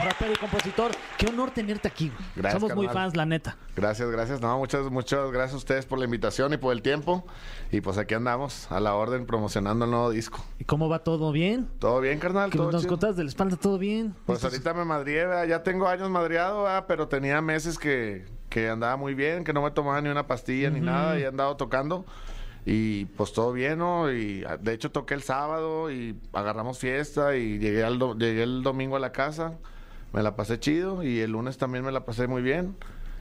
rapero 0.04 0.34
y 0.34 0.36
compositor. 0.38 0.92
Qué 1.18 1.28
honor 1.28 1.52
tenerte 1.52 1.88
aquí. 1.88 2.10
güey. 2.10 2.22
Gracias, 2.36 2.62
Somos 2.62 2.76
muy 2.76 2.88
fans, 2.88 3.16
la 3.16 3.26
neta. 3.26 3.58
Gracias, 3.76 4.10
gracias. 4.10 4.42
No, 4.42 4.58
muchas, 4.58 4.90
muchas 4.90 5.32
gracias 5.32 5.54
a 5.54 5.58
ustedes 5.58 5.86
por 5.86 6.00
la 6.00 6.06
invitación 6.06 6.54
y 6.54 6.58
por 6.58 6.74
el 6.74 6.82
tiempo. 6.82 7.26
Y 7.72 7.82
pues 7.82 7.98
aquí 7.98 8.14
andamos, 8.14 8.72
a 8.72 8.80
la 8.80 8.96
orden, 8.96 9.26
promocionando 9.26 9.86
el 9.86 9.92
nuevo 9.92 10.10
disco. 10.12 10.44
¿Y 10.60 10.64
cómo 10.66 10.90
va 10.90 11.00
todo 11.00 11.32
bien? 11.32 11.68
¿Todo 11.80 12.00
bien, 12.02 12.20
carnal? 12.20 12.50
Que 12.52 12.58
¿Todo 12.58 12.72
nos 12.72 12.82
chido? 12.82 12.90
contas 12.92 13.16
de 13.16 13.24
la 13.24 13.30
espalda, 13.30 13.58
¿todo 13.58 13.78
bien? 13.78 14.16
Pues 14.26 14.44
ahorita 14.44 14.74
me 14.74 14.86
madrié, 14.86 15.26
¿verdad? 15.26 15.46
ya 15.46 15.64
tengo 15.64 15.88
años 15.88 16.10
madreado, 16.10 16.64
¿verdad? 16.64 16.86
pero 16.88 17.08
tenía 17.08 17.42
meses 17.42 17.78
que, 17.78 18.26
que 18.50 18.70
andaba 18.70 18.96
muy 18.98 19.14
bien, 19.14 19.44
que 19.44 19.54
no 19.54 19.62
me 19.62 19.72
tomaba 19.72 20.02
ni 20.02 20.10
una 20.10 20.28
pastilla 20.28 20.70
ni 20.70 20.80
nada 20.80 21.18
y 21.20 21.24
he 21.24 21.28
andado 21.28 21.56
tocando. 21.58 22.06
Y 22.66 23.06
pues 23.06 23.32
todo 23.34 23.54
bien, 23.54 23.80
¿no? 23.80 24.12
Y 24.12 24.44
ah, 24.48 24.58
de 24.58 24.74
hecho 24.74 24.92
toqué 24.92 25.14
el 25.14 25.24
sábado 25.24 25.90
y 25.90 26.20
agarramos 26.34 26.78
fiesta 26.78 27.36
y 27.36 27.58
llegué, 27.58 27.84
al 27.84 27.98
do- 27.98 28.16
llegué 28.18 28.44
el 28.44 28.62
domingo 28.64 28.96
a 28.98 29.00
la 29.00 29.12
casa, 29.12 29.54
me 30.14 30.24
la 30.24 30.36
pasé 30.36 30.60
chido 30.60 31.04
y 31.04 31.20
el 31.20 31.32
lunes 31.32 31.58
también 31.58 31.84
me 31.84 31.92
la 31.92 32.06
pasé 32.06 32.28
muy 32.28 32.42
bien. 32.42 32.76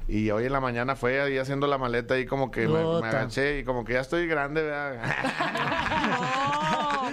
Y 0.07 0.31
hoy 0.31 0.47
en 0.47 0.53
la 0.53 0.61
mañana 0.61 0.97
fue 0.97 1.21
ahí 1.21 1.37
haciendo 1.37 1.67
la 1.67 1.77
maleta 1.77 2.19
y 2.19 2.25
como 2.25 2.51
que 2.51 2.67
me, 2.67 2.83
me 2.83 3.09
agaché 3.09 3.59
y 3.59 3.65
como 3.65 3.85
que 3.85 3.93
ya 3.93 4.01
estoy 4.01 4.27
grande, 4.27 4.63
¿verdad? 4.63 5.03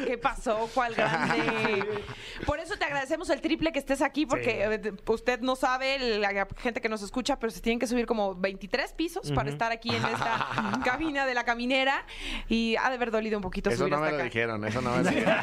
¿qué 0.05 0.17
pasó? 0.17 0.69
¿Cuál 0.73 0.93
grande? 0.95 1.83
Por 2.45 2.59
eso 2.59 2.75
te 2.77 2.85
agradecemos 2.85 3.29
el 3.29 3.41
triple 3.41 3.71
que 3.71 3.79
estés 3.79 4.01
aquí, 4.01 4.25
porque 4.25 4.63
eh, 4.63 4.93
usted 5.07 5.39
no 5.41 5.55
sabe, 5.55 6.19
la 6.19 6.47
gente 6.57 6.81
que 6.81 6.89
nos 6.89 7.01
escucha, 7.01 7.39
pero 7.39 7.51
se 7.51 7.61
tienen 7.61 7.79
que 7.79 7.87
subir 7.87 8.05
como 8.05 8.35
23 8.35 8.93
pisos 8.93 9.31
para 9.31 9.49
estar 9.49 9.71
aquí 9.71 9.89
en 9.89 10.03
esta 10.03 10.79
cabina 10.85 11.25
de 11.25 11.33
la 11.33 11.43
caminera 11.43 12.05
y 12.49 12.75
ha 12.77 12.89
de 12.89 12.95
haber 12.95 13.11
dolido 13.11 13.37
un 13.37 13.41
poquito 13.43 13.69
Eso 13.69 13.79
subir 13.79 13.93
no 13.93 13.99
me 13.99 14.09
lo 14.09 14.15
acá. 14.15 14.23
dijeron, 14.25 14.65
eso 14.65 14.81
no 14.81 14.91
me 14.95 14.97
lo 15.03 15.09
dijeron. 15.09 15.35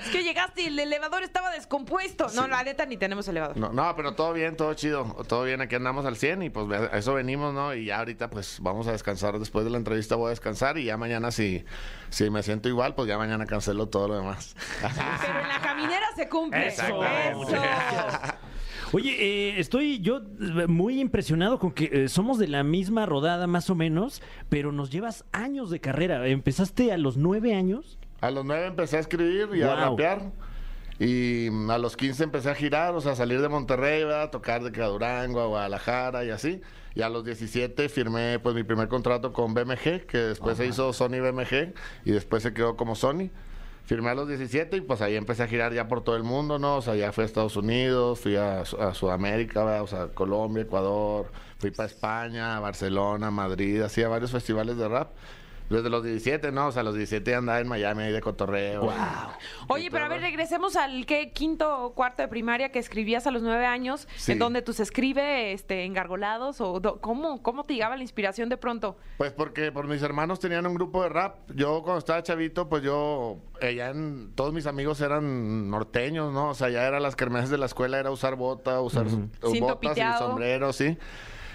Es 0.00 0.08
que 0.10 0.22
llegaste 0.22 0.62
y 0.62 0.66
el 0.66 0.78
elevador 0.78 1.22
estaba 1.22 1.50
descompuesto. 1.50 2.26
No, 2.34 2.46
la 2.48 2.62
neta 2.62 2.84
ni 2.86 2.96
tenemos 2.96 3.26
elevador. 3.28 3.56
No, 3.56 3.72
no, 3.72 3.94
pero 3.96 4.14
todo 4.14 4.32
bien, 4.32 4.56
todo 4.56 4.74
chido. 4.74 5.04
Todo 5.28 5.44
bien, 5.44 5.60
aquí 5.60 5.74
andamos 5.76 6.04
al 6.06 6.16
100 6.16 6.42
y 6.42 6.50
pues 6.50 6.68
a 6.70 6.96
eso 6.98 7.14
venimos, 7.14 7.54
¿no? 7.54 7.74
Y 7.74 7.86
ya 7.86 7.98
ahorita 7.98 8.28
pues 8.30 8.58
vamos 8.60 8.86
a 8.88 8.92
descansar. 8.92 9.38
Después 9.38 9.64
de 9.64 9.70
la 9.70 9.78
entrevista 9.78 10.16
voy 10.16 10.26
a 10.26 10.30
descansar 10.30 10.78
y 10.78 10.84
ya 10.84 10.96
mañana 10.96 11.30
si, 11.30 11.64
si 12.10 12.28
me 12.30 12.42
siento 12.42 12.68
igual, 12.68 12.94
pues 12.94 13.08
ya 13.08 13.16
mañana 13.18 13.46
cancelo 13.46 13.77
todo 13.86 14.08
lo 14.08 14.16
demás. 14.16 14.56
Pero 14.80 15.40
en 15.40 15.48
la 15.48 15.60
caminera 15.60 16.06
se 16.16 16.28
cumple. 16.28 16.66
Exactamente. 16.66 17.52
Eso. 17.52 17.62
Oye, 18.92 19.10
eh, 19.20 19.60
estoy 19.60 20.00
yo 20.00 20.22
eh, 20.40 20.66
muy 20.66 20.98
impresionado 20.98 21.58
con 21.58 21.72
que 21.72 21.90
eh, 21.92 22.08
somos 22.08 22.38
de 22.38 22.48
la 22.48 22.64
misma 22.64 23.04
rodada 23.04 23.46
más 23.46 23.68
o 23.68 23.74
menos, 23.74 24.22
pero 24.48 24.72
nos 24.72 24.90
llevas 24.90 25.24
años 25.30 25.68
de 25.68 25.78
carrera. 25.80 26.26
¿Empezaste 26.26 26.90
a 26.90 26.96
los 26.96 27.18
nueve 27.18 27.54
años? 27.54 27.98
A 28.20 28.30
los 28.30 28.44
9 28.44 28.66
empecé 28.66 28.96
a 28.96 29.00
escribir 29.00 29.48
y 29.54 29.62
a 29.62 29.76
rapear. 29.76 30.32
Y 30.98 31.48
mm, 31.50 31.70
a 31.70 31.78
los 31.78 31.96
15 31.96 32.24
empecé 32.24 32.50
a 32.50 32.54
girar, 32.54 32.94
o 32.94 33.00
sea, 33.00 33.12
a 33.12 33.16
salir 33.16 33.40
de 33.40 33.48
Monterrey, 33.48 34.02
¿verdad? 34.02 34.22
a 34.22 34.30
tocar 34.30 34.62
de 34.62 34.70
Durango, 34.70 35.40
a 35.40 35.46
Guadalajara 35.46 36.24
y 36.24 36.30
así. 36.30 36.60
Y 36.94 37.02
a 37.02 37.08
los 37.08 37.24
17 37.24 37.88
firmé 37.88 38.40
pues 38.40 38.56
mi 38.56 38.64
primer 38.64 38.88
contrato 38.88 39.32
con 39.32 39.54
BMG, 39.54 40.06
que 40.06 40.18
después 40.18 40.56
se 40.56 40.66
hizo 40.66 40.92
Sony 40.92 41.20
BMG 41.20 41.74
y 42.04 42.10
después 42.10 42.42
se 42.42 42.52
quedó 42.52 42.76
como 42.76 42.96
Sony. 42.96 43.30
Firmé 43.88 44.10
a 44.10 44.14
los 44.14 44.28
17 44.28 44.76
y 44.76 44.80
pues 44.82 45.00
ahí 45.00 45.16
empecé 45.16 45.44
a 45.44 45.46
girar 45.46 45.72
ya 45.72 45.88
por 45.88 46.04
todo 46.04 46.14
el 46.14 46.22
mundo, 46.22 46.58
¿no? 46.58 46.76
O 46.76 46.82
sea, 46.82 46.94
ya 46.94 47.10
fui 47.10 47.22
a 47.22 47.24
Estados 47.24 47.56
Unidos, 47.56 48.20
fui 48.20 48.36
a, 48.36 48.60
a 48.60 48.92
Sudamérica, 48.92 49.64
¿verdad? 49.64 49.82
o 49.82 49.86
sea, 49.86 50.08
Colombia, 50.08 50.64
Ecuador, 50.64 51.32
fui 51.58 51.70
para 51.70 51.86
España, 51.86 52.60
Barcelona, 52.60 53.30
Madrid, 53.30 53.80
así 53.80 54.02
a 54.02 54.08
varios 54.08 54.30
festivales 54.30 54.76
de 54.76 54.88
rap. 54.88 55.12
Desde 55.68 55.90
los 55.90 56.02
17, 56.02 56.50
¿no? 56.50 56.68
O 56.68 56.72
sea, 56.72 56.80
a 56.80 56.84
los 56.84 56.94
17 56.94 57.34
andaba 57.34 57.60
en 57.60 57.68
Miami 57.68 58.04
ahí 58.04 58.12
de 58.12 58.20
cotorreo. 58.22 58.90
Oye, 59.68 59.90
pero 59.90 60.06
a 60.06 60.08
ver, 60.08 60.20
regresemos 60.22 60.76
al 60.76 61.04
¿qué? 61.04 61.30
quinto 61.32 61.84
o 61.84 61.94
cuarto 61.94 62.22
de 62.22 62.28
primaria 62.28 62.70
que 62.70 62.78
escribías 62.78 63.26
a 63.26 63.30
los 63.30 63.42
nueve 63.42 63.66
años, 63.66 64.08
Sí. 64.16 64.32
en 64.32 64.38
donde 64.38 64.62
tú 64.62 64.72
se 64.72 64.82
escribe 64.82 65.52
este, 65.52 65.84
engargolados 65.84 66.60
o 66.62 66.80
do- 66.80 67.00
¿cómo, 67.00 67.42
cómo 67.42 67.64
te 67.64 67.74
llegaba 67.74 67.96
la 67.96 68.02
inspiración 68.02 68.48
de 68.48 68.56
pronto? 68.56 68.96
Pues 69.18 69.32
porque 69.32 69.70
por 69.70 69.86
mis 69.86 70.02
hermanos 70.02 70.40
tenían 70.40 70.66
un 70.66 70.74
grupo 70.74 71.02
de 71.02 71.10
rap. 71.10 71.36
Yo 71.54 71.82
cuando 71.82 71.98
estaba 71.98 72.22
chavito, 72.22 72.68
pues 72.68 72.82
yo, 72.82 73.38
ya 73.60 73.90
en, 73.90 74.32
todos 74.34 74.54
mis 74.54 74.66
amigos 74.66 75.00
eran 75.02 75.68
norteños, 75.70 76.32
¿no? 76.32 76.48
O 76.50 76.54
sea, 76.54 76.70
ya 76.70 76.86
eran 76.86 77.02
las 77.02 77.14
kermeses 77.14 77.50
de 77.50 77.58
la 77.58 77.66
escuela, 77.66 77.98
era 77.98 78.10
usar 78.10 78.36
bota, 78.36 78.80
usar 78.80 79.06
Cinto 79.08 79.28
botas 79.60 79.78
y 79.82 79.88
piteado. 79.88 80.28
sombrero, 80.28 80.72
sí. 80.72 80.96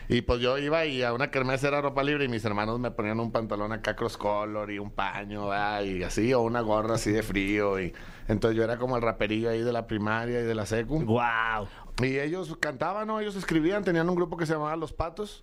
Y 0.09 0.21
pues 0.21 0.39
yo 0.41 0.57
iba 0.57 0.85
y 0.85 1.01
a 1.03 1.13
una 1.13 1.31
kermés 1.31 1.63
era 1.63 1.81
ropa 1.81 2.03
libre 2.03 2.25
y 2.25 2.27
mis 2.27 2.43
hermanos 2.45 2.79
me 2.79 2.91
ponían 2.91 3.19
un 3.19 3.31
pantalón 3.31 3.71
acá 3.71 3.95
cross 3.95 4.17
color 4.17 4.69
y 4.71 4.79
un 4.79 4.91
paño, 4.91 5.47
¿verdad? 5.49 5.81
y 5.83 6.03
así, 6.03 6.33
o 6.33 6.41
una 6.41 6.61
gorra 6.61 6.95
así 6.95 7.11
de 7.11 7.23
frío. 7.23 7.79
y 7.79 7.93
Entonces 8.27 8.57
yo 8.57 8.63
era 8.63 8.77
como 8.77 8.95
el 8.97 9.01
raperillo 9.01 9.49
ahí 9.49 9.61
de 9.61 9.71
la 9.73 9.87
primaria 9.87 10.41
y 10.41 10.43
de 10.43 10.55
la 10.55 10.65
secu. 10.65 11.01
¡Wow! 11.03 11.67
Y 12.01 12.17
ellos 12.19 12.55
cantaban, 12.59 13.07
¿no? 13.07 13.19
Ellos 13.19 13.35
escribían, 13.35 13.83
tenían 13.83 14.09
un 14.09 14.15
grupo 14.15 14.35
que 14.37 14.45
se 14.45 14.53
llamaba 14.53 14.75
Los 14.75 14.93
Patos. 14.93 15.41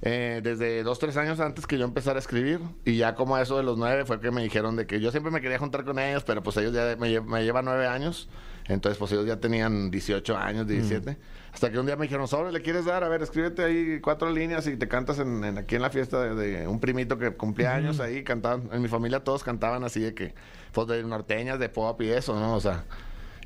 eh, 0.00 0.40
desde 0.44 0.84
dos, 0.84 1.00
tres 1.00 1.16
años 1.16 1.40
antes 1.40 1.66
que 1.66 1.76
yo 1.76 1.84
empezara 1.84 2.18
a 2.18 2.20
escribir. 2.20 2.60
Y 2.84 2.96
ya 2.98 3.14
como 3.16 3.34
a 3.34 3.42
eso 3.42 3.56
de 3.56 3.64
los 3.64 3.76
nueve 3.78 4.04
fue 4.04 4.20
que 4.20 4.30
me 4.30 4.42
dijeron 4.42 4.76
de 4.76 4.86
que 4.86 5.00
yo 5.00 5.10
siempre 5.10 5.32
me 5.32 5.40
quería 5.40 5.58
juntar 5.58 5.84
con 5.84 5.98
ellos, 5.98 6.22
pero 6.24 6.40
pues 6.42 6.56
ellos 6.58 6.72
ya 6.72 6.94
me, 6.98 7.08
lle- 7.08 7.24
me 7.24 7.42
llevan 7.42 7.64
nueve 7.64 7.86
años. 7.88 8.28
Entonces 8.68 8.98
pues 8.98 9.10
ellos 9.12 9.26
ya 9.26 9.38
tenían 9.40 9.90
18 9.90 10.36
años, 10.36 10.66
17. 10.66 11.16
Hasta 11.52 11.70
que 11.72 11.78
un 11.78 11.86
día 11.86 11.96
me 11.96 12.02
dijeron, 12.04 12.28
sobre, 12.28 12.52
¿le 12.52 12.60
quieres 12.62 12.84
dar? 12.84 13.02
A 13.02 13.08
ver, 13.08 13.22
escríbete 13.22 13.64
ahí 13.64 14.00
cuatro 14.00 14.30
líneas 14.30 14.66
y 14.66 14.76
te 14.76 14.86
cantas 14.88 15.18
en, 15.18 15.42
en- 15.42 15.58
aquí 15.58 15.76
en 15.76 15.82
la 15.82 15.90
fiesta 15.90 16.22
de, 16.22 16.34
de 16.60 16.68
un 16.68 16.78
primito 16.78 17.18
que 17.18 17.30
cumplía 17.32 17.74
años 17.74 17.98
ahí. 18.00 18.22
Cantaban, 18.24 18.68
en 18.72 18.82
mi 18.82 18.88
familia 18.88 19.20
todos 19.24 19.42
cantaban 19.42 19.82
así 19.84 20.00
de 20.00 20.14
que, 20.14 20.34
pues 20.72 20.86
de 20.86 21.02
norteñas, 21.02 21.58
de 21.58 21.68
pop 21.70 22.00
y 22.02 22.10
eso, 22.10 22.38
¿no? 22.38 22.54
O 22.54 22.60
sea... 22.60 22.84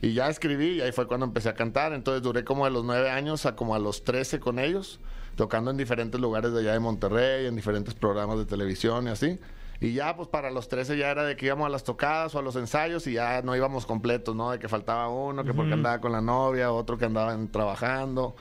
Y 0.05 0.14
ya 0.14 0.29
escribí 0.29 0.79
y 0.79 0.81
ahí 0.81 0.91
fue 0.91 1.07
cuando 1.07 1.25
empecé 1.26 1.49
a 1.49 1.55
cantar. 1.55 1.93
Entonces 1.93 2.23
duré 2.25 2.43
como 2.43 2.64
de 2.64 2.73
los 2.73 2.85
nueve 2.85 3.09
años 3.09 3.47
a 3.47 3.55
como 3.55 3.76
a 3.76 3.79
los 3.79 4.02
13 4.02 4.41
con 4.41 4.59
ellos, 4.59 4.99
tocando 5.37 5.71
en 5.71 5.76
diferentes 5.76 6.21
lugares 6.21 6.52
de 6.52 6.59
allá 6.59 6.73
de 6.73 6.81
Monterrey, 6.81 7.47
en 7.47 7.55
diferentes 7.55 7.95
programas 7.95 8.37
de 8.38 8.45
televisión 8.45 9.07
y 9.07 9.11
así. 9.11 9.38
Y 9.82 9.94
ya, 9.94 10.14
pues 10.14 10.28
para 10.28 10.50
los 10.52 10.68
13 10.68 10.96
ya 10.96 11.10
era 11.10 11.24
de 11.24 11.34
que 11.34 11.46
íbamos 11.46 11.66
a 11.66 11.68
las 11.68 11.82
tocadas 11.82 12.32
o 12.36 12.38
a 12.38 12.42
los 12.42 12.54
ensayos 12.54 13.04
y 13.08 13.14
ya 13.14 13.42
no 13.42 13.56
íbamos 13.56 13.84
completos, 13.84 14.36
¿no? 14.36 14.52
De 14.52 14.60
que 14.60 14.68
faltaba 14.68 15.08
uno, 15.08 15.42
que 15.42 15.52
porque 15.52 15.72
andaba 15.72 16.00
con 16.00 16.12
la 16.12 16.20
novia, 16.20 16.70
otro 16.70 16.96
que 16.98 17.04
andaban 17.04 17.48
trabajando. 17.48 18.36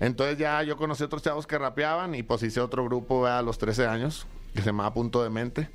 Entonces 0.00 0.36
ya 0.36 0.62
yo 0.62 0.76
conocí 0.76 1.02
otros 1.02 1.22
chavos 1.22 1.46
que 1.46 1.56
rapeaban 1.56 2.14
y 2.14 2.22
pues 2.22 2.42
hice 2.42 2.60
otro 2.60 2.84
grupo 2.84 3.26
a 3.26 3.40
los 3.40 3.56
13 3.56 3.86
años, 3.86 4.26
que 4.54 4.60
se 4.60 4.66
llamaba 4.66 4.92
Punto 4.92 5.22
de 5.22 5.30
Mente. 5.30 5.70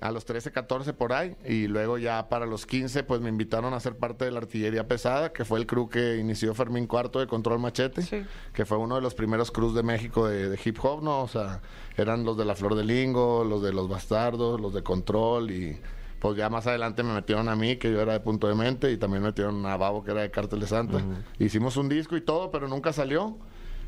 A 0.00 0.10
los 0.10 0.24
13, 0.24 0.52
14 0.52 0.92
por 0.94 1.12
ahí. 1.12 1.36
Y 1.46 1.66
luego 1.66 1.98
ya 1.98 2.28
para 2.28 2.46
los 2.46 2.66
15 2.66 3.02
pues 3.04 3.20
me 3.20 3.28
invitaron 3.28 3.74
a 3.74 3.80
ser 3.80 3.96
parte 3.96 4.24
de 4.24 4.30
la 4.30 4.38
artillería 4.38 4.86
pesada, 4.88 5.32
que 5.32 5.44
fue 5.44 5.58
el 5.58 5.66
crew 5.66 5.88
que 5.88 6.16
inició 6.16 6.54
Fermín 6.54 6.86
Cuarto 6.86 7.18
de 7.20 7.26
Control 7.26 7.58
Machete, 7.58 8.02
Sí. 8.02 8.24
que 8.52 8.64
fue 8.64 8.78
uno 8.78 8.94
de 8.96 9.00
los 9.00 9.14
primeros 9.14 9.50
crews 9.50 9.74
de 9.74 9.82
México 9.82 10.26
de, 10.28 10.48
de 10.48 10.58
hip 10.64 10.78
hop, 10.82 11.02
¿no? 11.02 11.22
O 11.22 11.28
sea, 11.28 11.60
eran 11.96 12.24
los 12.24 12.36
de 12.36 12.44
La 12.44 12.54
Flor 12.54 12.74
de 12.74 12.84
Lingo, 12.84 13.44
los 13.44 13.62
de 13.62 13.72
Los 13.72 13.88
Bastardos, 13.88 14.60
los 14.60 14.72
de 14.74 14.82
Control 14.82 15.50
y... 15.50 15.80
Pues 16.20 16.38
ya 16.38 16.48
más 16.48 16.66
adelante 16.66 17.02
me 17.02 17.12
metieron 17.12 17.50
a 17.50 17.54
mí, 17.56 17.76
que 17.76 17.92
yo 17.92 18.00
era 18.00 18.14
de 18.14 18.20
Punto 18.20 18.48
de 18.48 18.54
Mente, 18.54 18.90
y 18.90 18.96
también 18.96 19.22
metieron 19.22 19.66
a 19.66 19.76
Babo, 19.76 20.02
que 20.02 20.12
era 20.12 20.22
de 20.22 20.30
Cártel 20.30 20.60
de 20.60 20.66
Santa. 20.66 21.02
Hicimos 21.38 21.76
un 21.76 21.90
disco 21.90 22.16
y 22.16 22.22
todo, 22.22 22.50
pero 22.50 22.66
nunca 22.66 22.94
salió. 22.94 23.36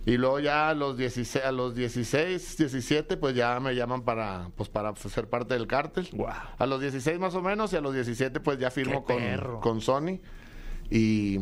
Y 0.06 0.18
luego 0.18 0.38
ya 0.38 0.68
a 0.68 0.74
los 0.74 0.96
16, 0.96 1.44
a 1.44 1.50
los 1.50 1.74
16, 1.74 2.56
17, 2.58 3.16
pues 3.16 3.34
ya 3.34 3.58
me 3.58 3.74
llaman 3.74 4.02
para, 4.02 4.50
pues 4.56 4.68
para 4.68 4.94
ser 4.94 5.28
parte 5.28 5.54
del 5.54 5.66
cártel. 5.66 6.08
A 6.58 6.64
los 6.64 6.80
16 6.80 7.18
más 7.18 7.34
o 7.34 7.42
menos, 7.42 7.72
y 7.72 7.76
a 7.76 7.80
los 7.80 7.92
17 7.92 8.38
pues 8.38 8.56
ya 8.56 8.70
firmo 8.70 9.04
¡Qué 9.04 9.36
con, 9.42 9.60
con 9.60 9.80
Sony. 9.80 10.20
Y, 10.90 11.40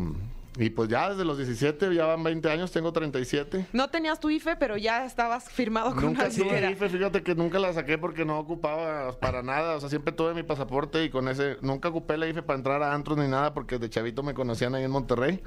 y 0.56 0.71
pues 0.71 0.88
ya 0.88 1.11
desde 1.11 1.26
los 1.26 1.37
17, 1.37 1.94
ya 1.94 2.06
van 2.06 2.25
20 2.25 2.50
años, 2.50 2.73
tengo 2.73 2.90
37. 2.90 3.66
No 3.75 3.90
tenías 3.90 4.18
tu 4.18 4.30
IFE, 4.30 4.56
pero 4.56 4.78
ya 4.78 5.04
estabas 5.04 5.50
firmado 5.50 5.90
con 5.94 6.02
Nunca 6.02 6.30
tuve 6.30 6.71
IFE, 6.71 6.88
fíjate 6.88 7.23
que 7.23 7.35
nunca 7.35 7.59
la 7.59 7.71
saqué 7.75 7.99
porque 7.99 8.25
no 8.25 8.38
ocupaba 8.38 9.12
para 9.21 9.42
nada, 9.42 9.76
o 9.76 9.80
sea, 9.80 9.90
siempre 9.90 10.14
tuve 10.14 10.33
mi 10.33 10.42
pasaporte 10.42 11.04
y 11.04 11.11
con 11.11 11.28
ese, 11.28 11.59
nunca 11.61 11.90
ocupé 11.90 12.16
la 12.16 12.28
IFE 12.28 12.40
para 12.40 12.56
entrar 12.56 12.83
a 12.83 12.94
antros 12.94 13.18
ni 13.18 13.28
nada 13.28 13.52
porque 13.52 13.78
de 13.78 13.90
chavito 13.90 14.23
me 14.23 14.33
conocían 14.33 14.75
ahí 14.75 14.85
en 14.85 14.90
Monterrey 14.90 15.42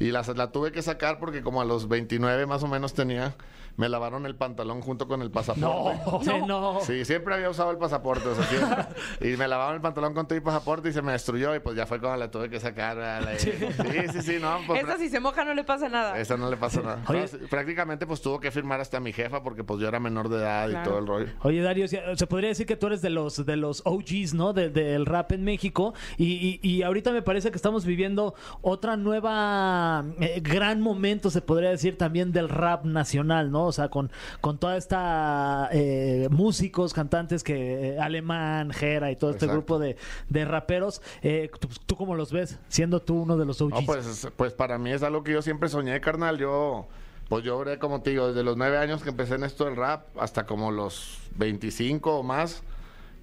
y 0.00 0.10
la, 0.10 0.22
la 0.34 0.50
tuve 0.50 0.72
que 0.72 0.82
sacar 0.82 1.20
porque 1.20 1.42
como 1.42 1.60
a 1.60 1.64
los 1.64 1.86
29 1.86 2.46
más 2.46 2.62
o 2.62 2.66
menos 2.66 2.94
tenía, 2.94 3.36
me 3.76 3.88
lavaron 3.88 4.26
el 4.26 4.34
pantalón 4.36 4.80
junto 4.80 5.06
con 5.08 5.22
el 5.22 5.30
pasaporte. 5.30 5.60
No, 6.46 6.46
no. 6.46 6.80
Sí, 6.82 7.04
siempre 7.04 7.34
había 7.34 7.50
usado 7.50 7.70
el 7.70 7.78
pasaporte, 7.78 8.28
o 8.28 8.34
sea, 8.34 8.44
siempre. 8.44 8.86
Y 9.32 9.36
me 9.36 9.46
lavaban 9.48 9.74
el 9.76 9.80
pantalón 9.80 10.14
con 10.14 10.26
todo 10.26 10.36
y 10.36 10.40
pasaporte 10.40 10.88
y 10.88 10.92
se 10.92 11.02
me 11.02 11.12
destruyó 11.12 11.54
y 11.54 11.60
pues 11.60 11.76
ya 11.76 11.86
fue 11.86 12.00
cuando 12.00 12.18
la 12.18 12.30
tuve 12.30 12.48
que 12.50 12.58
sacar. 12.60 12.90
Sí, 13.38 13.52
sí, 14.12 14.22
sí, 14.22 14.38
no. 14.40 14.58
pues, 14.66 14.82
Esa 14.82 14.96
si 14.98 15.08
se 15.08 15.20
moja 15.20 15.44
no 15.44 15.54
le 15.54 15.64
pasa 15.64 15.88
nada. 15.88 16.18
esa 16.18 16.36
no 16.36 16.50
le 16.50 16.56
pasa 16.56 16.80
nada. 16.82 17.02
Oye. 17.08 17.20
No, 17.22 17.28
sí, 17.28 17.36
prácticamente 17.48 18.06
pues 18.06 18.20
tuvo 18.20 18.40
que 18.40 18.50
firmar 18.50 18.80
hasta 18.80 19.00
mi 19.00 19.12
jefa 19.12 19.42
porque 19.42 19.64
pues 19.64 19.80
yo 19.80 19.88
era 19.88 20.00
menor 20.00 20.28
de 20.28 20.38
edad 20.38 20.68
y 20.68 20.84
todo 20.84 20.98
el 20.98 21.06
rollo. 21.06 21.26
Oye, 21.42 21.60
Dario, 21.62 21.86
se 21.88 22.00
se 22.16 22.26
podría 22.26 22.48
decir 22.50 22.66
que 22.66 22.76
tú 22.76 22.86
eres 22.88 23.02
de 23.02 23.10
los 23.10 23.44
de 23.44 23.56
los 23.56 23.82
OGs, 23.84 24.34
¿no? 24.34 24.52
De- 24.52 24.70
del 24.70 25.06
rap 25.06 25.32
en 25.32 25.44
México. 25.44 25.94
Y, 26.16 26.58
y- 26.62 26.68
y 26.68 26.82
ahorita 26.82 27.12
me 27.12 27.22
parece 27.22 27.50
que 27.50 27.56
estamos 27.56 27.84
viviendo 27.84 28.34
otra 28.62 28.96
nueva 28.96 30.04
eh, 30.20 30.40
gran 30.42 30.80
momento, 30.80 31.30
se 31.30 31.40
podría 31.42 31.70
decir, 31.70 31.96
también 31.98 32.32
del 32.32 32.48
rap 32.48 32.84
nacional, 32.84 33.50
¿no? 33.50 33.59
O 33.64 33.72
sea, 33.72 33.88
con, 33.88 34.10
con 34.40 34.58
toda 34.58 34.76
esta 34.76 35.68
eh, 35.72 36.28
músicos, 36.30 36.92
cantantes 36.92 37.42
que 37.42 37.90
eh, 37.94 38.00
Alemán, 38.00 38.70
Jera 38.70 39.10
y 39.10 39.16
todo 39.16 39.30
este 39.30 39.46
Exacto. 39.46 39.58
grupo 39.58 39.78
de, 39.78 39.96
de 40.28 40.44
raperos. 40.44 41.02
Eh, 41.22 41.50
¿tú, 41.58 41.68
tú 41.86 41.96
cómo 41.96 42.14
los 42.14 42.32
ves? 42.32 42.58
Siendo 42.68 43.00
tú 43.00 43.22
uno 43.22 43.36
de 43.36 43.44
los 43.44 43.60
OGs. 43.60 43.72
No, 43.72 43.86
pues, 43.86 44.28
pues 44.36 44.52
para 44.52 44.78
mí 44.78 44.90
es 44.92 45.02
algo 45.02 45.22
que 45.22 45.32
yo 45.32 45.42
siempre 45.42 45.68
soñé, 45.68 46.00
carnal. 46.00 46.38
Yo, 46.38 46.88
pues 47.28 47.44
yo, 47.44 47.58
oré, 47.58 47.78
como 47.78 48.02
te 48.02 48.10
digo, 48.10 48.28
desde 48.28 48.42
los 48.42 48.56
nueve 48.56 48.78
años 48.78 49.02
que 49.02 49.10
empecé 49.10 49.34
en 49.34 49.44
esto 49.44 49.64
del 49.64 49.76
rap 49.76 50.06
hasta 50.18 50.46
como 50.46 50.70
los 50.70 51.18
25 51.36 52.18
o 52.18 52.22
más, 52.22 52.62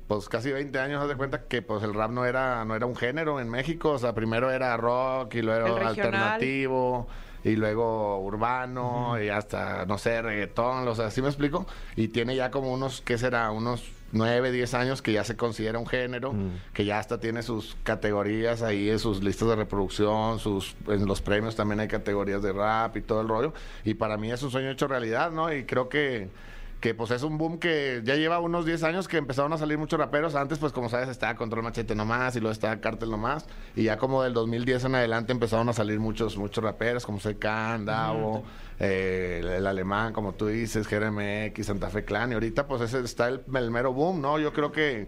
pues 0.07 0.29
casi 0.29 0.51
20 0.51 0.79
años, 0.79 1.01
haz 1.01 1.09
de 1.09 1.15
cuenta 1.15 1.43
que 1.43 1.61
pues 1.61 1.83
el 1.83 1.93
rap 1.93 2.11
no 2.11 2.25
era, 2.25 2.63
no 2.63 2.75
era 2.75 2.85
un 2.85 2.95
género 2.95 3.39
en 3.39 3.49
México. 3.49 3.91
O 3.91 3.99
sea, 3.99 4.13
primero 4.13 4.49
era 4.49 4.75
rock 4.77 5.35
y 5.35 5.41
luego 5.41 5.75
alternativo. 5.77 7.07
Y 7.47 7.55
luego 7.55 8.19
urbano 8.19 9.21
y 9.21 9.29
hasta, 9.29 9.85
no 9.85 9.97
sé, 9.97 10.21
reggaetón, 10.21 10.87
o 10.87 10.95
sea, 10.95 11.09
¿sí 11.11 11.21
me 11.21 11.29
explico? 11.29 11.65
Y 11.95 12.09
tiene 12.09 12.35
ya 12.35 12.51
como 12.51 12.73
unos, 12.73 13.01
¿qué 13.01 13.17
será? 13.17 13.51
Unos 13.51 13.89
9, 14.11 14.51
10 14.51 14.73
años 14.73 15.01
que 15.01 15.13
ya 15.13 15.23
se 15.23 15.35
considera 15.35 15.79
un 15.79 15.87
género, 15.87 16.33
que 16.73 16.85
ya 16.85 16.99
hasta 16.99 17.19
tiene 17.19 17.43
sus 17.43 17.77
categorías 17.83 18.61
ahí, 18.61 18.89
en 18.89 18.99
sus 18.99 19.23
listas 19.23 19.49
de 19.49 19.55
reproducción, 19.55 20.39
sus 20.39 20.75
en 20.87 21.05
los 21.05 21.21
premios 21.21 21.55
también 21.55 21.79
hay 21.79 21.87
categorías 21.87 22.41
de 22.41 22.53
rap 22.53 22.95
y 22.97 23.01
todo 23.01 23.21
el 23.21 23.27
rollo. 23.27 23.53
Y 23.83 23.95
para 23.95 24.17
mí 24.17 24.31
es 24.31 24.41
un 24.43 24.51
sueño 24.51 24.69
hecho 24.69 24.87
realidad, 24.87 25.31
¿no? 25.31 25.53
Y 25.53 25.65
creo 25.65 25.89
que 25.89 26.29
que 26.79 26.93
pues 26.93 27.09
es 27.11 27.23
un 27.23 27.37
boom 27.37 27.57
que 27.57 28.01
ya 28.03 28.15
lleva 28.15 28.39
unos 28.39 28.65
10 28.65 28.83
años 28.83 29.07
que 29.07 29.17
empezaron 29.17 29.51
a 29.53 29.57
salir 29.57 29.77
muchos 29.77 29.99
raperos. 29.99 30.35
Antes, 30.35 30.59
pues 30.59 30.71
como 30.71 30.89
sabes, 30.89 31.09
estaba 31.09 31.35
Control 31.35 31.63
Machete 31.63 31.95
nomás 31.95 32.35
y 32.35 32.39
luego 32.39 32.51
estaba 32.51 32.77
Cártel 32.79 33.09
nomás. 33.09 33.45
Y 33.75 33.83
ya 33.83 33.97
como 33.97 34.21
del 34.21 34.33
2010 34.33 34.85
en 34.85 34.95
adelante 34.95 35.31
empezaron 35.31 35.67
a 35.69 35.73
salir 35.73 35.99
muchos 35.99 36.37
muchos 36.37 36.63
raperos 36.63 37.05
como 37.05 37.19
Secan, 37.19 37.85
Davo, 37.85 38.43
eh, 38.79 39.39
el, 39.41 39.49
el 39.49 39.67
alemán, 39.67 40.13
como 40.13 40.33
tú 40.33 40.47
dices, 40.47 40.87
GRMX, 40.87 41.65
Santa 41.65 41.89
Fe 41.89 42.05
Clan. 42.05 42.31
Y 42.31 42.33
ahorita 42.35 42.67
pues 42.67 42.81
ese 42.81 42.99
está 42.99 43.27
el, 43.27 43.41
el 43.55 43.71
mero 43.71 43.91
boom, 43.93 44.21
¿no? 44.21 44.37
Yo 44.37 44.53
creo 44.53 44.71
que 44.71 45.07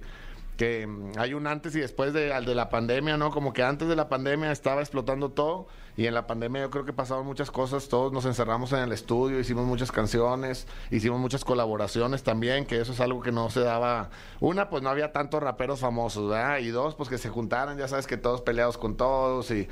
que 0.60 0.86
mm, 0.86 1.14
hay 1.18 1.34
un 1.34 1.48
antes 1.48 1.74
y 1.76 1.80
después 1.80 2.12
de, 2.12 2.34
al 2.34 2.44
de 2.44 2.54
la 2.54 2.70
pandemia, 2.70 3.16
¿no? 3.16 3.32
Como 3.32 3.54
que 3.54 3.64
antes 3.64 3.88
de 3.88 3.96
la 3.96 4.10
pandemia 4.10 4.52
estaba 4.52 4.82
explotando 4.82 5.32
todo 5.32 5.68
y 5.96 6.06
en 6.06 6.14
la 6.14 6.28
pandemia 6.28 6.64
yo 6.64 6.70
creo 6.70 6.84
que 6.84 6.92
pasaron 6.92 7.26
muchas 7.26 7.50
cosas, 7.50 7.88
todos 7.88 8.12
nos 8.12 8.26
encerramos 8.26 8.74
en 8.74 8.80
el 8.80 8.92
estudio, 8.92 9.40
hicimos 9.40 9.66
muchas 9.66 9.90
canciones, 9.90 10.68
hicimos 10.92 11.18
muchas 11.18 11.46
colaboraciones 11.46 12.24
también, 12.24 12.66
que 12.66 12.82
eso 12.82 12.92
es 12.92 13.00
algo 13.00 13.22
que 13.22 13.32
no 13.32 13.50
se 13.50 13.62
daba. 13.62 14.10
Una, 14.42 14.70
pues 14.70 14.84
no 14.84 14.90
había 14.90 15.14
tantos 15.14 15.42
raperos 15.42 15.80
famosos, 15.80 16.30
¿verdad? 16.30 16.58
Y 16.58 16.68
dos, 16.68 16.94
pues 16.96 17.08
que 17.08 17.18
se 17.18 17.30
juntaran, 17.30 17.78
ya 17.78 17.88
sabes 17.88 18.06
que 18.06 18.18
todos 18.18 18.42
peleados 18.42 18.78
con 18.78 18.98
todos 18.98 19.50
y... 19.52 19.68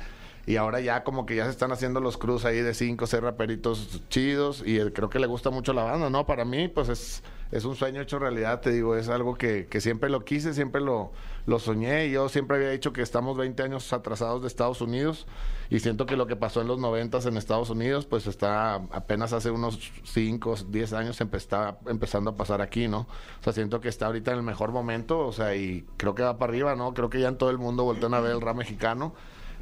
Y 0.48 0.56
ahora 0.56 0.80
ya 0.80 1.04
como 1.04 1.26
que 1.26 1.36
ya 1.36 1.44
se 1.44 1.50
están 1.50 1.72
haciendo 1.72 2.00
los 2.00 2.16
cruz 2.16 2.46
ahí 2.46 2.60
de 2.62 2.72
cinco, 2.72 3.06
seis 3.06 3.22
raperitos 3.22 4.00
chidos 4.08 4.62
y 4.64 4.78
eh, 4.80 4.92
creo 4.94 5.10
que 5.10 5.18
le 5.18 5.26
gusta 5.26 5.50
mucho 5.50 5.74
la 5.74 5.82
banda, 5.84 6.08
¿no? 6.08 6.24
Para 6.24 6.46
mí, 6.46 6.68
pues 6.68 6.88
es, 6.88 7.22
es 7.52 7.66
un 7.66 7.76
sueño 7.76 8.00
hecho 8.00 8.18
realidad, 8.18 8.60
te 8.62 8.70
digo, 8.70 8.96
es 8.96 9.10
algo 9.10 9.34
que, 9.34 9.66
que 9.66 9.82
siempre 9.82 10.08
lo 10.08 10.24
quise, 10.24 10.54
siempre 10.54 10.80
lo, 10.80 11.12
lo 11.44 11.58
soñé 11.58 12.06
y 12.06 12.12
yo 12.12 12.30
siempre 12.30 12.56
había 12.56 12.70
dicho 12.70 12.94
que 12.94 13.02
estamos 13.02 13.36
20 13.36 13.62
años 13.62 13.92
atrasados 13.92 14.40
de 14.40 14.48
Estados 14.48 14.80
Unidos 14.80 15.26
y 15.68 15.80
siento 15.80 16.06
que 16.06 16.16
lo 16.16 16.26
que 16.26 16.34
pasó 16.34 16.62
en 16.62 16.68
los 16.68 16.78
90 16.78 17.18
en 17.28 17.36
Estados 17.36 17.68
Unidos, 17.68 18.06
pues 18.06 18.26
está 18.26 18.76
apenas 18.90 19.34
hace 19.34 19.50
unos 19.50 19.78
5, 20.04 20.54
10 20.68 20.92
años 20.94 21.20
empe- 21.20 21.36
está 21.36 21.76
empezando 21.86 22.30
a 22.30 22.36
pasar 22.36 22.62
aquí, 22.62 22.88
¿no? 22.88 23.00
O 23.00 23.44
sea, 23.44 23.52
siento 23.52 23.82
que 23.82 23.90
está 23.90 24.06
ahorita 24.06 24.30
en 24.30 24.38
el 24.38 24.42
mejor 24.44 24.72
momento, 24.72 25.18
o 25.26 25.32
sea, 25.32 25.54
y 25.54 25.84
creo 25.98 26.14
que 26.14 26.22
va 26.22 26.38
para 26.38 26.50
arriba, 26.52 26.74
¿no? 26.74 26.94
Creo 26.94 27.10
que 27.10 27.20
ya 27.20 27.28
en 27.28 27.36
todo 27.36 27.50
el 27.50 27.58
mundo 27.58 27.84
voltean 27.84 28.14
a 28.14 28.20
ver 28.20 28.32
el 28.32 28.40
rap 28.40 28.56
mexicano 28.56 29.12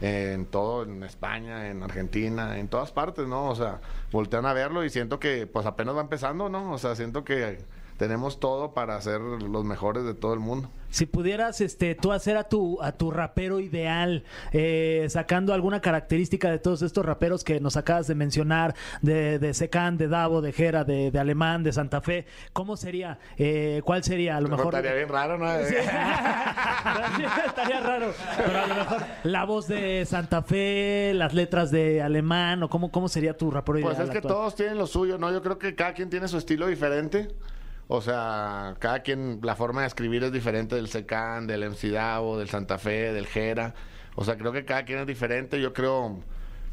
en 0.01 0.47
todo, 0.47 0.83
en 0.85 1.03
España, 1.03 1.69
en 1.69 1.83
Argentina, 1.83 2.59
en 2.59 2.69
todas 2.69 2.93
partes, 2.93 3.27
¿no? 3.27 3.49
O 3.49 3.55
sea, 3.55 3.81
voltean 4.13 4.47
a 4.47 4.53
verlo 4.53 4.85
y 4.85 4.91
siento 4.91 5.19
que 5.19 5.47
pues 5.47 5.67
apenas 5.67 5.97
va 5.97 6.01
empezando, 6.01 6.49
¿no? 6.49 6.73
O 6.73 6.79
sea, 6.79 6.95
siento 6.95 7.25
que 7.25 7.59
tenemos 7.97 8.41
todo 8.41 8.73
para 8.73 9.01
ser 9.01 9.21
los 9.21 9.65
mejores 9.65 10.05
de 10.05 10.15
todo 10.15 10.35
el 10.35 10.41
mundo. 10.41 10.69
Si 10.91 11.05
pudieras 11.05 11.61
este, 11.61 11.95
tú 11.95 12.13
hacer 12.13 12.37
a 12.37 12.45
tu, 12.45 12.81
a 12.81 12.93
tu 12.93 13.11
rapero 13.11 13.61
ideal, 13.61 14.25
eh, 14.53 15.07
sacando 15.11 15.53
alguna 15.53 15.81
característica 15.81 16.51
de 16.51 16.59
todos 16.59 16.81
estos 16.83 17.05
raperos 17.05 17.45
que 17.45 17.61
nos 17.61 17.77
acabas 17.77 18.07
de 18.07 18.15
mencionar, 18.15 18.75
de, 19.03 19.39
de 19.39 19.53
Secan, 19.53 19.99
de 19.99 20.09
Davo, 20.09 20.41
de 20.41 20.53
Jera, 20.53 20.85
de, 20.85 21.11
de 21.11 21.19
Alemán, 21.19 21.63
de 21.65 21.73
Santa 21.73 22.01
Fe, 22.01 22.25
¿cómo 22.53 22.77
sería? 22.77 23.19
Eh, 23.37 23.83
¿Cuál 23.85 24.05
sería? 24.05 24.37
A 24.37 24.41
lo 24.41 24.49
mejor... 24.49 24.75
Estaría 24.75 24.95
bien 24.95 25.09
raro, 25.09 25.37
¿no? 25.37 25.47
Sí. 25.67 25.75
Estaría 27.47 27.81
raro. 27.81 28.13
Pero 28.37 28.59
a 28.59 28.67
lo 28.67 28.75
mejor 28.75 29.03
la 29.25 29.45
voz 29.45 29.69
de 29.69 30.05
Santa 30.07 30.43
Fe, 30.43 31.13
las 31.15 31.35
letras 31.35 31.71
de 31.71 32.01
Alemán, 32.01 32.63
o 32.63 32.71
cómo, 32.71 32.91
cómo 32.91 33.09
sería 33.09 33.37
tu 33.37 33.51
rapero 33.51 33.79
ideal. 33.79 33.95
Pues 33.95 34.05
es 34.07 34.11
que 34.11 34.19
actual? 34.19 34.35
todos 34.35 34.55
tienen 34.55 34.79
lo 34.79 34.87
suyo, 34.87 35.19
¿no? 35.19 35.33
Yo 35.33 35.43
creo 35.43 35.59
que 35.59 35.75
cada 35.75 35.93
quien 35.95 36.09
tiene 36.09 36.29
su 36.29 36.39
estilo 36.39 36.67
diferente. 36.67 37.29
O 37.89 38.01
sea, 38.01 38.77
cada 38.81 39.01
quien, 39.01 39.41
la 39.43 39.55
forma 39.55 39.83
de 39.83 39.87
escribir 39.87 40.25
es 40.25 40.33
diferente 40.33 40.75
del 40.75 40.89
Secan, 40.89 41.47
del 41.47 41.71
MC 41.71 41.93
del 42.39 42.49
Santa 42.49 42.79
Fe, 42.79 43.13
del 43.13 43.27
Jera. 43.27 43.75
O 44.17 44.25
sea, 44.25 44.37
creo 44.37 44.53
que 44.53 44.65
cada 44.65 44.85
quien 44.85 44.99
es 44.99 45.07
diferente. 45.07 45.61
Yo 45.61 45.73
creo, 45.73 46.19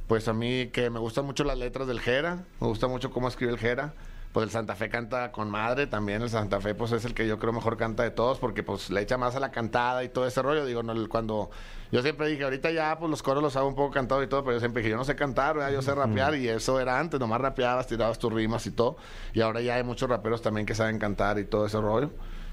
pues 0.08 0.28
a 0.28 0.34
mí 0.34 0.70
que 0.74 0.90
me 0.90 1.00
gustan 1.00 1.26
mucho 1.26 1.44
las 1.44 1.58
letras 1.58 1.88
del 1.88 2.00
Jera, 2.00 2.46
me 2.60 2.68
gusta 2.68 2.88
mucho 2.88 3.12
cómo 3.12 3.28
escribe 3.28 3.52
el 3.52 3.60
Jera. 3.60 3.94
Pues 4.34 4.46
el 4.46 4.50
Santa 4.50 4.76
Fe 4.76 4.90
canta 4.90 5.32
con 5.32 5.50
madre 5.50 5.86
también. 5.88 6.22
El 6.24 6.30
Santa 6.30 6.60
Fe, 6.60 6.74
pues 6.76 6.92
es 6.92 7.06
el 7.06 7.14
que 7.14 7.28
yo 7.28 7.38
creo 7.40 7.54
mejor 7.54 7.78
canta 7.78 8.02
de 8.04 8.10
todos 8.12 8.40
porque 8.40 8.64
pues 8.64 8.90
le 8.90 9.00
echa 9.02 9.16
más 9.18 9.36
a 9.36 9.40
la 9.40 9.52
cantada 9.52 10.04
y 10.04 10.10
todo 10.10 10.26
ese 10.28 10.42
rollo. 10.42 10.66
Digo, 10.66 10.82
no, 10.82 10.92
el- 10.92 11.08
cuando 11.08 11.52
yo 11.92 12.02
siempre 12.02 12.28
dije, 12.28 12.44
ahorita 12.44 12.72
ya 12.72 12.98
pues 12.98 13.12
los 13.12 13.22
coros 13.22 13.44
los 13.44 13.56
hago 13.56 13.68
un 13.68 13.76
poco 13.76 13.94
cantados 13.94 14.24
y 14.24 14.28
todo, 14.28 14.44
pero 14.44 14.56
yo 14.56 14.60
siempre 14.60 14.82
dije, 14.82 14.90
yo 14.90 14.98
no 14.98 15.06
sé 15.06 15.16
cantar, 15.16 15.56
¿verdad? 15.58 15.72
yo 15.72 15.84
sé 15.84 15.94
rapear 15.94 16.34
y 16.36 16.48
eso 16.50 16.80
era 16.80 17.00
antes, 17.00 17.20
nomás 17.20 17.40
rapeabas, 17.42 17.86
tirabas 17.86 18.18
tus 18.18 18.34
rimas 18.34 18.66
y 18.66 18.72
todo. 18.72 18.98
Y 19.34 19.42
ahora 19.42 19.62
ya 19.62 19.76
hay 19.76 19.84
muchos 19.84 20.10
raperos 20.10 20.42
también 20.42 20.66
que 20.66 20.74
saben 20.74 20.98
cantar 20.98 21.38
y 21.38 21.46
todo 21.46 21.68
ese 21.68 21.80
rollo. 21.80 22.10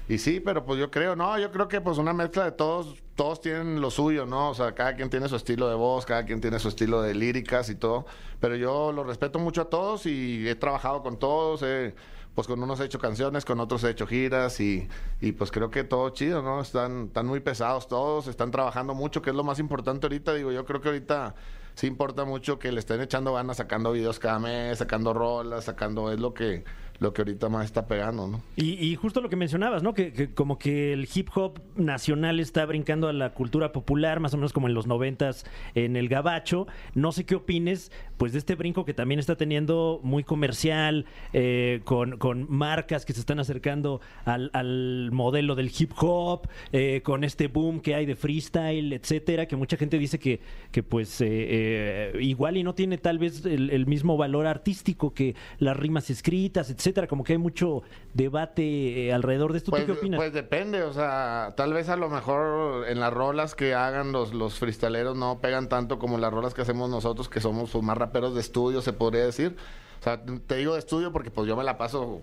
Y 0.07 0.19
sí, 0.19 0.39
pero 0.39 0.63
pues 0.65 0.79
yo 0.79 0.91
creo, 0.91 1.15
no, 1.15 1.39
yo 1.39 1.51
creo 1.51 1.67
que 1.67 1.81
pues 1.81 1.97
una 1.97 2.13
mezcla 2.13 2.43
de 2.43 2.51
todos, 2.51 2.95
todos 3.21 3.39
tienen 3.39 3.81
lo 3.81 3.91
suyo, 3.91 4.25
¿no? 4.25 4.49
O 4.49 4.53
sea, 4.55 4.73
cada 4.73 4.95
quien 4.95 5.11
tiene 5.11 5.29
su 5.29 5.35
estilo 5.35 5.69
de 5.69 5.75
voz, 5.75 6.07
cada 6.07 6.25
quien 6.25 6.41
tiene 6.41 6.57
su 6.57 6.69
estilo 6.69 7.03
de 7.03 7.13
líricas 7.13 7.69
y 7.69 7.75
todo. 7.75 8.07
Pero 8.39 8.55
yo 8.55 8.91
los 8.91 9.05
respeto 9.05 9.37
mucho 9.37 9.61
a 9.61 9.65
todos 9.69 10.07
y 10.07 10.47
he 10.49 10.55
trabajado 10.55 11.03
con 11.03 11.19
todos. 11.19 11.61
he- 11.61 11.93
pues 12.33 12.47
con 12.47 12.63
unos 12.63 12.79
he 12.79 12.85
hecho 12.85 12.97
canciones, 12.97 13.43
con 13.45 13.59
otros 13.59 13.83
he 13.83 13.89
hecho 13.91 14.07
giras 14.07 14.59
y, 14.61 14.87
y 15.19 15.33
pues 15.33 15.51
creo 15.51 15.69
que 15.69 15.83
todo 15.83 16.09
chido, 16.11 16.41
¿no? 16.41 16.61
Están, 16.61 17.07
están 17.07 17.27
muy 17.27 17.41
pesados 17.41 17.87
todos, 17.87 18.25
están 18.27 18.49
trabajando 18.51 18.95
mucho, 18.95 19.21
que 19.21 19.29
es 19.31 19.35
lo 19.35 19.43
más 19.43 19.59
importante 19.59 20.07
ahorita. 20.07 20.33
Digo, 20.33 20.51
yo 20.51 20.65
creo 20.65 20.81
que 20.81 20.87
ahorita 20.89 21.35
sí 21.75 21.85
importa 21.87 22.23
mucho 22.25 22.57
que 22.57 22.71
le 22.71 22.79
estén 22.79 23.01
echando 23.01 23.33
ganas, 23.33 23.57
sacando 23.57 23.91
videos 23.91 24.17
cada 24.17 24.39
mes, 24.39 24.77
sacando 24.79 25.13
rolas, 25.13 25.65
sacando, 25.65 26.09
es 26.11 26.19
lo 26.19 26.33
que, 26.33 26.63
lo 27.01 27.13
que 27.13 27.23
ahorita 27.23 27.49
más 27.49 27.65
está 27.65 27.87
pegando, 27.87 28.27
¿no? 28.27 28.41
Y, 28.55 28.95
justo 28.95 29.21
lo 29.21 29.29
que 29.29 29.35
mencionabas, 29.35 29.81
¿no? 29.81 29.95
Que, 29.95 30.35
como 30.35 30.59
que 30.59 30.93
el 30.93 31.09
hip 31.11 31.29
hop 31.33 31.59
nacional 31.75 32.39
está 32.39 32.63
brincando 32.67 33.07
a 33.07 33.13
la 33.13 33.33
cultura 33.33 33.71
popular, 33.71 34.19
más 34.19 34.35
o 34.35 34.37
menos 34.37 34.53
como 34.53 34.67
en 34.67 34.75
los 34.75 34.85
noventas 34.85 35.43
en 35.73 35.95
el 35.95 36.09
gabacho. 36.09 36.67
No 36.93 37.11
sé 37.11 37.25
qué 37.25 37.33
opines, 37.33 37.91
pues, 38.17 38.33
de 38.33 38.37
este 38.37 38.53
brinco 38.53 38.85
que 38.85 38.93
también 38.93 39.19
está 39.19 39.35
teniendo 39.35 39.99
muy 40.03 40.23
comercial, 40.23 41.07
eh, 41.33 41.81
con, 41.85 42.19
con 42.19 42.45
marcas 42.47 43.03
que 43.03 43.13
se 43.13 43.21
están 43.21 43.39
acercando 43.39 43.99
al, 44.23 44.51
al 44.53 45.09
modelo 45.11 45.55
del 45.55 45.71
hip 45.75 45.93
hop, 45.97 46.49
eh, 46.71 47.01
con 47.03 47.23
este 47.23 47.47
boom 47.47 47.79
que 47.79 47.95
hay 47.95 48.05
de 48.05 48.15
freestyle, 48.15 48.93
etcétera, 48.93 49.47
que 49.47 49.55
mucha 49.55 49.75
gente 49.75 49.97
dice 49.97 50.19
que, 50.19 50.39
que 50.71 50.83
pues, 50.83 51.19
eh, 51.21 52.13
igual 52.19 52.57
y 52.57 52.63
no 52.63 52.75
tiene 52.75 52.99
tal 52.99 53.17
vez 53.17 53.43
el, 53.43 53.71
el 53.71 53.87
mismo 53.87 54.17
valor 54.17 54.45
artístico 54.45 55.15
que 55.15 55.35
las 55.57 55.75
rimas 55.75 56.11
escritas, 56.11 56.69
etcétera. 56.69 56.90
Como 57.07 57.23
que 57.23 57.33
hay 57.33 57.39
mucho 57.39 57.83
debate 58.13 59.07
eh, 59.07 59.13
alrededor 59.13 59.51
de 59.51 59.59
esto. 59.59 59.71
Pues, 59.71 59.85
¿Tú 59.85 59.93
qué 59.93 59.99
opinas? 59.99 60.17
pues 60.17 60.33
depende, 60.33 60.83
o 60.83 60.93
sea, 60.93 61.53
tal 61.55 61.73
vez 61.73 61.89
a 61.89 61.95
lo 61.95 62.09
mejor 62.09 62.87
en 62.87 62.99
las 62.99 63.13
rolas 63.13 63.55
que 63.55 63.73
hagan 63.73 64.11
los, 64.11 64.33
los 64.33 64.59
freestaleros 64.59 65.15
no 65.15 65.39
pegan 65.39 65.69
tanto 65.69 65.99
como 65.99 66.17
las 66.17 66.31
rolas 66.33 66.53
que 66.53 66.61
hacemos 66.61 66.89
nosotros, 66.89 67.29
que 67.29 67.39
somos 67.39 67.71
pues, 67.71 67.83
más 67.83 67.97
raperos 67.97 68.35
de 68.35 68.41
estudio, 68.41 68.81
se 68.81 68.93
podría 68.93 69.25
decir. 69.25 69.55
O 69.99 70.03
sea, 70.03 70.21
te 70.23 70.55
digo 70.55 70.73
de 70.73 70.79
estudio 70.79 71.11
porque 71.11 71.31
pues 71.31 71.47
yo 71.47 71.55
me 71.55 71.63
la 71.63 71.77
paso 71.77 72.21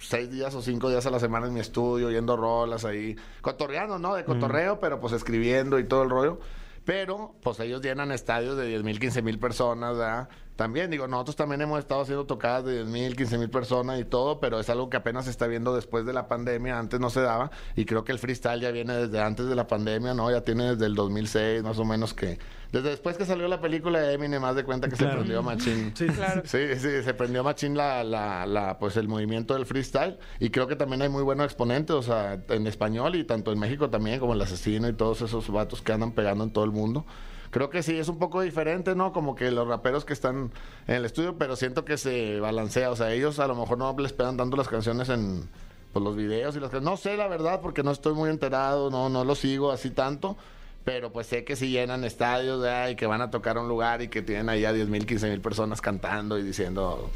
seis 0.00 0.30
días 0.30 0.54
o 0.54 0.62
cinco 0.62 0.88
días 0.88 1.06
a 1.06 1.10
la 1.10 1.20
semana 1.20 1.46
en 1.46 1.54
mi 1.54 1.60
estudio, 1.60 2.10
yendo 2.10 2.36
rolas 2.36 2.84
ahí, 2.84 3.16
cotorreando, 3.40 3.98
¿no? 3.98 4.14
De 4.14 4.24
cotorreo, 4.24 4.80
pero 4.80 5.00
pues 5.00 5.12
escribiendo 5.12 5.78
y 5.78 5.84
todo 5.84 6.02
el 6.02 6.10
rollo. 6.10 6.40
Pero, 6.84 7.34
pues 7.42 7.60
ellos 7.60 7.82
llenan 7.82 8.10
estadios 8.10 8.56
de 8.56 8.66
10 8.66 8.82
mil, 8.82 8.98
15 8.98 9.22
mil 9.22 9.38
personas, 9.38 9.96
¿verdad? 9.96 10.28
También, 10.60 10.90
digo, 10.90 11.08
nosotros 11.08 11.36
también 11.36 11.62
hemos 11.62 11.78
estado 11.78 12.02
haciendo 12.02 12.26
tocadas 12.26 12.66
de 12.66 12.84
10 12.84 12.86
mil, 12.88 13.16
15 13.16 13.38
mil 13.38 13.48
personas 13.48 13.98
y 13.98 14.04
todo, 14.04 14.40
pero 14.40 14.60
es 14.60 14.68
algo 14.68 14.90
que 14.90 14.98
apenas 14.98 15.24
se 15.24 15.30
está 15.30 15.46
viendo 15.46 15.74
después 15.74 16.04
de 16.04 16.12
la 16.12 16.28
pandemia, 16.28 16.78
antes 16.78 17.00
no 17.00 17.08
se 17.08 17.22
daba, 17.22 17.50
y 17.76 17.86
creo 17.86 18.04
que 18.04 18.12
el 18.12 18.18
freestyle 18.18 18.60
ya 18.60 18.70
viene 18.70 18.92
desde 18.92 19.22
antes 19.22 19.46
de 19.46 19.54
la 19.54 19.66
pandemia, 19.66 20.12
¿no? 20.12 20.30
Ya 20.30 20.42
tiene 20.42 20.72
desde 20.72 20.84
el 20.84 20.94
2006, 20.94 21.62
más 21.62 21.78
o 21.78 21.86
menos, 21.86 22.12
que... 22.12 22.38
Desde 22.72 22.90
después 22.90 23.16
que 23.16 23.24
salió 23.24 23.48
la 23.48 23.62
película 23.62 24.00
de 24.00 24.12
Eminem, 24.12 24.42
más 24.42 24.54
de 24.54 24.64
cuenta 24.64 24.86
que 24.86 24.96
se 24.96 25.06
prendió 25.06 25.42
machín. 25.42 25.92
Sí, 25.96 26.06
Claro. 26.08 26.42
Sí, 26.44 26.58
sí, 26.76 27.02
se 27.02 27.14
prendió 27.14 27.42
machín 27.42 27.74
la, 27.74 28.04
la, 28.04 28.44
la, 28.44 28.78
pues 28.78 28.98
el 28.98 29.08
movimiento 29.08 29.54
del 29.54 29.64
freestyle 29.64 30.18
y 30.40 30.50
creo 30.50 30.66
que 30.66 30.76
también 30.76 31.00
hay 31.00 31.08
muy 31.08 31.22
buenos 31.22 31.46
exponentes, 31.46 31.96
o 31.96 32.02
sea, 32.02 32.38
en 32.50 32.66
español 32.66 33.16
y 33.16 33.24
tanto 33.24 33.50
en 33.50 33.58
México 33.58 33.88
también, 33.88 34.20
como 34.20 34.34
el 34.34 34.42
asesino 34.42 34.90
y 34.90 34.92
todos 34.92 35.22
esos 35.22 35.48
vatos 35.50 35.80
que 35.80 35.92
andan 35.92 36.12
pegando 36.12 36.44
en 36.44 36.50
todo 36.50 36.64
el 36.64 36.70
mundo. 36.70 37.06
Creo 37.50 37.68
que 37.68 37.82
sí, 37.82 37.98
es 37.98 38.08
un 38.08 38.18
poco 38.18 38.40
diferente, 38.42 38.94
¿no? 38.94 39.12
Como 39.12 39.34
que 39.34 39.50
los 39.50 39.66
raperos 39.66 40.04
que 40.04 40.12
están 40.12 40.52
en 40.86 40.94
el 40.94 41.04
estudio, 41.04 41.36
pero 41.36 41.56
siento 41.56 41.84
que 41.84 41.98
se 41.98 42.38
balancea, 42.38 42.90
o 42.90 42.96
sea, 42.96 43.12
ellos 43.12 43.40
a 43.40 43.48
lo 43.48 43.56
mejor 43.56 43.76
no 43.76 43.94
les 43.98 44.12
pegan 44.12 44.36
dando 44.36 44.56
las 44.56 44.68
canciones 44.68 45.08
en 45.08 45.48
pues, 45.92 46.04
los 46.04 46.14
videos 46.14 46.54
y 46.54 46.60
las 46.60 46.72
No 46.80 46.96
sé 46.96 47.16
la 47.16 47.26
verdad 47.26 47.60
porque 47.60 47.82
no 47.82 47.90
estoy 47.90 48.14
muy 48.14 48.30
enterado, 48.30 48.90
no, 48.90 49.08
no 49.08 49.24
lo 49.24 49.34
sigo 49.34 49.72
así 49.72 49.90
tanto. 49.90 50.36
Pero 50.84 51.12
pues 51.12 51.26
sé 51.26 51.44
que 51.44 51.56
si 51.56 51.68
llenan 51.68 52.04
estadios 52.04 52.62
¿verdad? 52.62 52.88
y 52.88 52.96
que 52.96 53.04
van 53.06 53.20
a 53.20 53.30
tocar 53.30 53.58
a 53.58 53.60
un 53.60 53.68
lugar 53.68 54.00
y 54.00 54.08
que 54.08 54.22
tienen 54.22 54.48
ahí 54.48 54.64
a 54.64 54.72
10 54.72 54.88
mil, 54.88 55.04
15 55.04 55.28
mil 55.28 55.40
personas 55.40 55.82
cantando 55.82 56.38
y 56.38 56.42
diciendo 56.42 57.10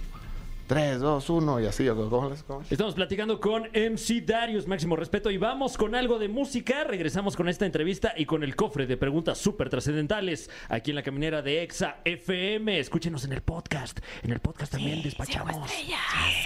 3, 0.66 0.98
2, 1.00 1.30
1 1.30 1.60
y 1.60 1.66
así. 1.66 1.88
¿o 1.88 2.08
¿Cómo 2.08 2.30
les 2.30 2.42
cómo 2.42 2.60
les- 2.60 2.72
Estamos 2.72 2.94
platicando 2.94 3.38
con 3.40 3.64
MC 3.74 4.22
Darius, 4.24 4.66
máximo 4.66 4.96
respeto, 4.96 5.30
y 5.30 5.36
vamos 5.36 5.76
con 5.76 5.94
algo 5.94 6.18
de 6.18 6.28
música. 6.28 6.84
Regresamos 6.84 7.36
con 7.36 7.48
esta 7.48 7.66
entrevista 7.66 8.14
y 8.16 8.24
con 8.26 8.42
el 8.42 8.56
cofre 8.56 8.86
de 8.86 8.96
preguntas 8.96 9.38
súper 9.38 9.68
trascendentales 9.68 10.50
aquí 10.68 10.90
en 10.90 10.96
la 10.96 11.02
caminera 11.02 11.42
de 11.42 11.62
Exa 11.62 11.96
FM. 12.04 12.78
Escúchenos 12.78 13.24
en 13.24 13.32
el 13.32 13.42
podcast. 13.42 14.00
En 14.22 14.32
el 14.32 14.40
podcast 14.40 14.72
también 14.72 15.02
despachamos. 15.02 15.70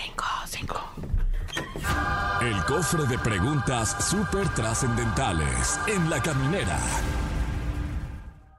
Cinco, 0.04 0.24
cinco. 0.46 0.81
El 2.42 2.57
cofre 2.64 3.04
de 3.07 3.18
preguntas 3.18 4.09
súper 4.09 4.48
trascendentales 4.54 5.78
en 5.87 6.09
la 6.11 6.20
caminera. 6.22 6.78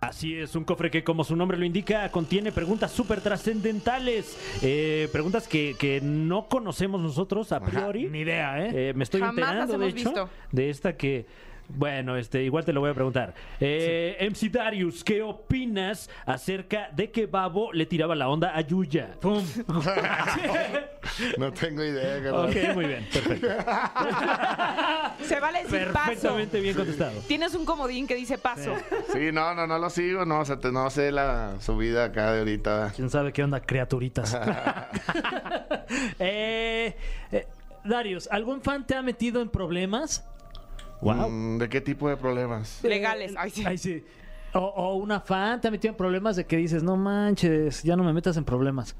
Así 0.01 0.33
es, 0.33 0.55
un 0.55 0.63
cofre 0.63 0.89
que, 0.89 1.03
como 1.03 1.25
su 1.25 1.35
nombre 1.35 1.57
lo 1.57 1.65
indica, 1.65 2.09
contiene 2.09 2.53
preguntas 2.53 2.91
súper 2.91 3.19
trascendentales. 3.19 4.37
Eh, 4.61 5.09
preguntas 5.11 5.45
que, 5.45 5.75
que 5.77 5.99
no 6.01 6.47
conocemos 6.47 7.01
nosotros 7.01 7.51
a 7.51 7.59
priori. 7.59 8.07
Ni 8.09 8.19
idea, 8.19 8.65
¿eh? 8.65 8.89
Eh, 8.89 8.93
me 8.95 9.03
estoy 9.03 9.19
Jamás 9.19 9.35
las 9.35 9.49
enterando, 9.51 9.77
de 9.77 9.87
hecho, 9.89 10.09
visto. 10.09 10.29
de 10.51 10.69
esta 10.69 10.95
que. 10.95 11.25
Bueno, 11.69 12.17
este, 12.17 12.43
igual 12.43 12.65
te 12.65 12.73
lo 12.73 12.81
voy 12.81 12.89
a 12.89 12.93
preguntar. 12.93 13.33
Eh, 13.59 14.17
MC 14.29 14.49
Darius, 14.51 15.03
¿qué 15.03 15.21
opinas 15.21 16.09
acerca 16.25 16.89
de 16.91 17.11
que 17.11 17.27
Babo 17.27 17.71
le 17.73 17.85
tiraba 17.85 18.15
la 18.15 18.27
onda 18.27 18.55
a 18.57 18.61
Yuya? 18.61 19.15
¡Pum! 19.21 19.43
No 21.37 21.51
tengo 21.51 21.83
idea, 21.83 22.21
carnal. 22.21 22.49
Ok, 22.49 22.75
muy 22.75 22.85
bien, 22.85 23.05
perfecto. 23.11 23.47
Se 25.23 25.39
vale 25.39 25.63
decir 25.63 25.87
paso. 25.91 26.05
Perfectamente 26.07 26.59
bien 26.61 26.75
contestado. 26.75 27.19
Tienes 27.27 27.55
un 27.55 27.65
comodín 27.65 28.05
que 28.07 28.15
dice 28.15 28.37
paso. 28.37 28.75
Sí, 29.11 29.31
no, 29.31 29.53
no, 29.55 29.65
no 29.67 29.79
lo 29.79 29.89
sigo, 29.89 30.25
no, 30.25 30.39
o 30.41 30.45
sea, 30.45 30.59
te- 30.59 30.71
no 30.71 30.89
sé 30.89 31.11
la 31.11 31.55
subida 31.61 32.05
acá 32.05 32.31
de 32.33 32.39
ahorita. 32.39 32.93
¿Quién 32.95 33.09
sabe 33.09 33.33
qué 33.33 33.43
onda, 33.43 33.59
criaturitas? 33.61 34.33
eh, 36.19 36.95
eh, 37.31 37.47
Darius, 37.83 38.27
¿algún 38.31 38.61
fan 38.61 38.85
te 38.85 38.95
ha 38.95 39.01
metido 39.01 39.41
en 39.41 39.49
problemas? 39.49 40.25
Wow. 41.01 41.29
Mm, 41.29 41.57
¿De 41.59 41.69
qué 41.69 41.81
tipo 41.81 42.09
de 42.09 42.17
problemas? 42.17 42.79
Legales. 42.83 43.33
Ay, 43.37 43.49
sí. 43.49 43.63
Ay, 43.65 43.77
sí. 43.77 44.03
O, 44.53 44.59
o 44.59 44.95
una 44.95 45.19
fan 45.19 45.59
metido 45.71 45.91
en 45.91 45.97
problemas 45.97 46.35
de 46.35 46.45
que 46.45 46.57
dices, 46.57 46.81
no 46.81 46.97
manches, 46.97 47.83
ya 47.83 47.95
no 47.95 48.03
me 48.03 48.13
metas 48.13 48.35
en 48.37 48.45
problemas. 48.45 48.95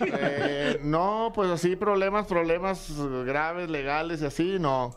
Eh, 0.00 0.80
no, 0.82 1.32
pues 1.34 1.50
así, 1.50 1.76
problemas, 1.76 2.26
problemas 2.26 2.90
graves, 3.26 3.68
legales 3.68 4.22
y 4.22 4.26
así, 4.26 4.56
no. 4.58 4.94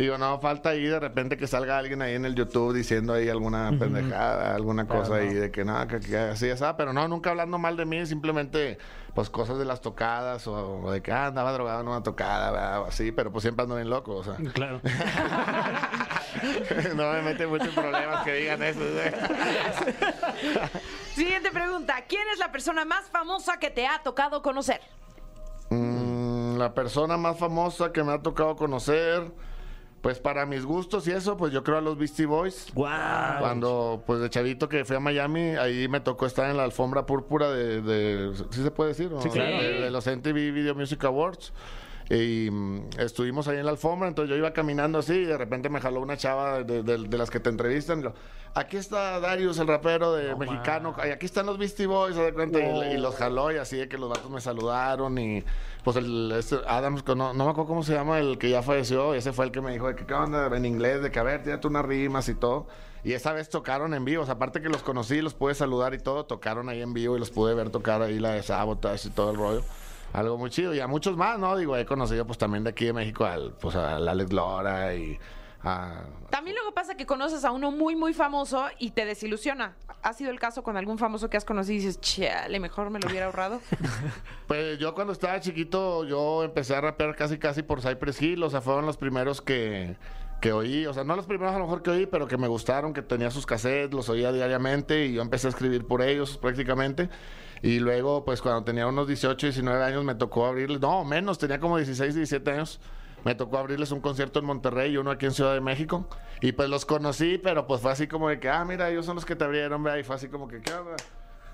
Digo, 0.00 0.16
no, 0.16 0.40
falta 0.40 0.70
ahí 0.70 0.84
de 0.84 0.98
repente 0.98 1.36
que 1.36 1.46
salga 1.46 1.76
alguien 1.76 2.00
ahí 2.00 2.14
en 2.14 2.24
el 2.24 2.34
YouTube 2.34 2.72
diciendo 2.72 3.12
ahí 3.12 3.28
alguna 3.28 3.70
pendejada, 3.78 4.54
alguna 4.54 4.88
cosa 4.88 5.16
ahí 5.16 5.34
de 5.34 5.50
que 5.50 5.64
nada, 5.64 5.86
que, 5.86 6.00
que 6.00 6.16
así, 6.16 6.48
así, 6.48 6.64
pero 6.78 6.94
no, 6.94 7.06
nunca 7.06 7.30
hablando 7.30 7.58
mal 7.58 7.76
de 7.76 7.84
mí, 7.84 8.06
simplemente 8.06 8.78
pues 9.14 9.28
cosas 9.28 9.58
de 9.58 9.64
las 9.64 9.80
tocadas 9.80 10.46
o, 10.46 10.84
o 10.84 10.90
de 10.90 11.02
que 11.02 11.12
ah, 11.12 11.26
andaba 11.26 11.52
drogado 11.52 11.82
en 11.82 11.88
una 11.88 12.02
tocada, 12.02 12.50
¿verdad? 12.50 12.80
o 12.80 12.86
así, 12.86 13.12
pero 13.12 13.30
pues 13.30 13.42
siempre 13.42 13.64
ando 13.64 13.76
bien 13.76 13.90
loco, 13.90 14.16
o 14.16 14.24
sea. 14.24 14.36
Claro. 14.54 14.80
no 16.96 17.12
me 17.12 17.22
mete 17.22 17.46
mucho 17.46 17.64
en 17.64 17.74
problemas 17.74 18.24
que 18.24 18.34
digan 18.34 18.62
eso. 18.62 18.80
¿eh? 18.80 19.12
Siguiente 21.14 21.50
pregunta. 21.50 22.04
¿Quién 22.08 22.22
es 22.32 22.38
la 22.38 22.50
persona 22.50 22.84
más 22.84 23.04
famosa 23.10 23.58
que 23.58 23.70
te 23.70 23.86
ha 23.86 24.02
tocado 24.02 24.42
conocer? 24.42 24.80
Mm, 25.70 26.56
la 26.56 26.72
persona 26.72 27.16
más 27.16 27.38
famosa 27.38 27.92
que 27.92 28.02
me 28.02 28.12
ha 28.12 28.22
tocado 28.22 28.56
conocer, 28.56 29.30
pues 30.00 30.18
para 30.18 30.46
mis 30.46 30.64
gustos 30.64 31.06
y 31.08 31.12
eso, 31.12 31.36
pues 31.36 31.52
yo 31.52 31.62
creo 31.62 31.78
a 31.78 31.80
los 31.80 31.98
Beastie 31.98 32.26
Boys. 32.26 32.72
Wow. 32.74 32.86
Cuando, 33.38 34.02
pues 34.06 34.20
de 34.20 34.30
chavito 34.30 34.68
que 34.68 34.84
fui 34.84 34.96
a 34.96 35.00
Miami, 35.00 35.56
ahí 35.56 35.88
me 35.88 36.00
tocó 36.00 36.26
estar 36.26 36.50
en 36.50 36.56
la 36.56 36.64
alfombra 36.64 37.06
púrpura 37.06 37.50
de, 37.50 37.82
de 37.82 38.32
¿sí 38.50 38.62
se 38.62 38.70
puede 38.70 38.90
decir? 38.90 39.10
Sí, 39.20 39.28
claro. 39.28 39.58
De, 39.58 39.80
de 39.80 39.90
los 39.90 40.06
MTV 40.06 40.52
Video 40.52 40.74
Music 40.74 41.04
Awards. 41.04 41.52
Y 42.10 42.50
mm, 42.50 42.88
estuvimos 42.98 43.46
ahí 43.46 43.58
en 43.58 43.64
la 43.64 43.70
alfombra, 43.70 44.08
entonces 44.08 44.28
yo 44.30 44.36
iba 44.36 44.52
caminando 44.52 44.98
así 44.98 45.12
y 45.14 45.24
de 45.24 45.38
repente 45.38 45.68
me 45.68 45.80
jaló 45.80 46.00
una 46.00 46.16
chava 46.16 46.64
de, 46.64 46.82
de- 46.82 46.98
de 47.08 47.18
las 47.18 47.30
que 47.30 47.38
te 47.38 47.50
entrevistan. 47.50 48.00
y 48.00 48.02
lo, 48.02 48.14
aquí 48.52 48.76
está 48.78 49.20
Darius, 49.20 49.58
el 49.60 49.68
rapero 49.68 50.12
de 50.12 50.34
mexicano, 50.34 50.96
y 51.06 51.10
aquí 51.10 51.26
están 51.26 51.46
los 51.46 51.56
Beastie 51.56 51.86
Boys, 51.86 52.16
¿se 52.16 52.22
da 52.22 52.32
cuenta? 52.32 52.58
Y, 52.58 52.94
y 52.94 52.98
los 52.98 53.14
jaló 53.14 53.52
y 53.52 53.58
así 53.58 53.76
de 53.76 53.88
que 53.88 53.96
los 53.96 54.08
vatos 54.10 54.28
me 54.28 54.40
saludaron 54.40 55.16
y 55.18 55.44
pues 55.84 55.96
el 55.98 56.32
este 56.36 56.56
Adams, 56.66 57.06
no, 57.06 57.14
no 57.32 57.44
me 57.44 57.50
acuerdo 57.50 57.66
cómo 57.68 57.84
se 57.84 57.92
llama, 57.94 58.18
el 58.18 58.38
que 58.38 58.50
ya 58.50 58.60
falleció, 58.62 59.14
ese 59.14 59.32
fue 59.32 59.44
el 59.44 59.52
que 59.52 59.60
me 59.60 59.70
dijo 59.72 59.86
de 59.86 59.94
que 59.94 60.04
qué 60.04 60.14
onda 60.14 60.48
en 60.54 60.64
inglés, 60.66 61.02
de 61.02 61.12
que 61.12 61.18
a 61.20 61.22
ver, 61.22 61.44
tírate 61.44 61.68
unas 61.68 61.84
rimas 61.84 62.28
y 62.28 62.34
todo. 62.34 62.66
Y 63.04 63.12
esa 63.14 63.32
vez 63.32 63.48
tocaron 63.48 63.94
en 63.94 64.04
vivo, 64.04 64.24
o 64.24 64.26
sea, 64.26 64.34
aparte 64.34 64.60
que 64.60 64.68
los 64.68 64.82
conocí, 64.82 65.22
los 65.22 65.32
pude 65.32 65.54
saludar 65.54 65.94
y 65.94 65.98
todo, 65.98 66.26
tocaron 66.26 66.68
ahí 66.68 66.82
en 66.82 66.92
vivo 66.92 67.16
y 67.16 67.20
los 67.20 67.30
pude 67.30 67.54
ver 67.54 67.70
tocar 67.70 68.02
ahí 68.02 68.18
la 68.18 68.32
de 68.32 68.42
Sabotage 68.42 69.06
y 69.06 69.10
todo 69.10 69.30
el 69.30 69.36
rollo. 69.38 69.62
Algo 70.12 70.38
muy 70.38 70.50
chido. 70.50 70.74
Y 70.74 70.80
a 70.80 70.86
muchos 70.86 71.16
más, 71.16 71.38
¿no? 71.38 71.56
Digo, 71.56 71.76
he 71.76 71.84
conocido 71.84 72.26
pues 72.26 72.38
también 72.38 72.64
de 72.64 72.70
aquí 72.70 72.86
de 72.86 72.92
México 72.92 73.24
al, 73.24 73.52
pues 73.60 73.76
al 73.76 74.08
Alex 74.08 74.32
Lora 74.32 74.94
y 74.94 75.18
a... 75.62 76.02
También 76.30 76.56
luego 76.56 76.72
pasa 76.72 76.96
que 76.96 77.06
conoces 77.06 77.44
a 77.44 77.50
uno 77.50 77.70
muy, 77.70 77.96
muy 77.96 78.14
famoso 78.14 78.66
y 78.78 78.90
te 78.90 79.04
desilusiona. 79.04 79.76
¿Ha 80.02 80.12
sido 80.14 80.30
el 80.30 80.40
caso 80.40 80.62
con 80.62 80.76
algún 80.76 80.96
famoso 80.96 81.28
que 81.28 81.36
has 81.36 81.44
conocido 81.44 81.74
y 81.74 81.78
dices, 81.78 82.00
chale, 82.00 82.58
mejor 82.58 82.90
me 82.90 82.98
lo 82.98 83.08
hubiera 83.08 83.26
ahorrado? 83.26 83.60
Pues 84.46 84.80
yo 84.80 84.94
cuando 84.96 85.12
estaba 85.12 85.38
chiquito, 85.38 86.04
yo 86.04 86.42
empecé 86.42 86.74
a 86.74 86.80
rapear 86.80 87.14
casi 87.14 87.38
casi 87.38 87.62
por 87.62 87.82
Cypress 87.82 88.20
Hill, 88.20 88.42
o 88.42 88.50
sea, 88.50 88.60
fueron 88.60 88.84
los 88.84 88.96
primeros 88.96 89.40
que, 89.40 89.96
que 90.40 90.52
oí, 90.52 90.86
o 90.86 90.94
sea, 90.94 91.04
no 91.04 91.14
los 91.14 91.26
primeros 91.26 91.54
a 91.54 91.58
lo 91.58 91.66
mejor 91.66 91.82
que 91.82 91.90
oí, 91.90 92.06
pero 92.06 92.26
que 92.26 92.36
me 92.36 92.48
gustaron, 92.48 92.92
que 92.92 93.02
tenía 93.02 93.30
sus 93.30 93.46
cassettes, 93.46 93.94
los 93.94 94.08
oía 94.08 94.32
diariamente 94.32 95.06
y 95.06 95.12
yo 95.12 95.22
empecé 95.22 95.46
a 95.46 95.50
escribir 95.50 95.86
por 95.86 96.02
ellos 96.02 96.36
prácticamente. 96.38 97.08
Y 97.62 97.78
luego, 97.78 98.24
pues 98.24 98.40
cuando 98.40 98.64
tenía 98.64 98.86
unos 98.86 99.06
18, 99.06 99.46
19 99.48 99.84
años, 99.84 100.04
me 100.04 100.14
tocó 100.14 100.46
abrirles, 100.46 100.80
no, 100.80 101.04
menos, 101.04 101.38
tenía 101.38 101.60
como 101.60 101.76
16, 101.76 102.14
17 102.14 102.50
años. 102.50 102.80
Me 103.24 103.34
tocó 103.34 103.58
abrirles 103.58 103.92
un 103.92 104.00
concierto 104.00 104.38
en 104.38 104.46
Monterrey 104.46 104.92
y 104.92 104.96
uno 104.96 105.10
aquí 105.10 105.26
en 105.26 105.32
Ciudad 105.32 105.52
de 105.52 105.60
México. 105.60 106.08
Y 106.40 106.52
pues 106.52 106.70
los 106.70 106.86
conocí, 106.86 107.38
pero 107.38 107.66
pues 107.66 107.82
fue 107.82 107.92
así 107.92 108.06
como 108.06 108.30
de 108.30 108.40
que, 108.40 108.48
ah, 108.48 108.64
mira, 108.64 108.88
ellos 108.88 109.04
son 109.04 109.16
los 109.16 109.26
que 109.26 109.36
te 109.36 109.44
abrieron, 109.44 109.82
vea. 109.82 109.98
Y 109.98 110.04
fue 110.04 110.16
así 110.16 110.28
como 110.28 110.48
que, 110.48 110.62
¿qué 110.62 110.72
onda? 110.72 110.96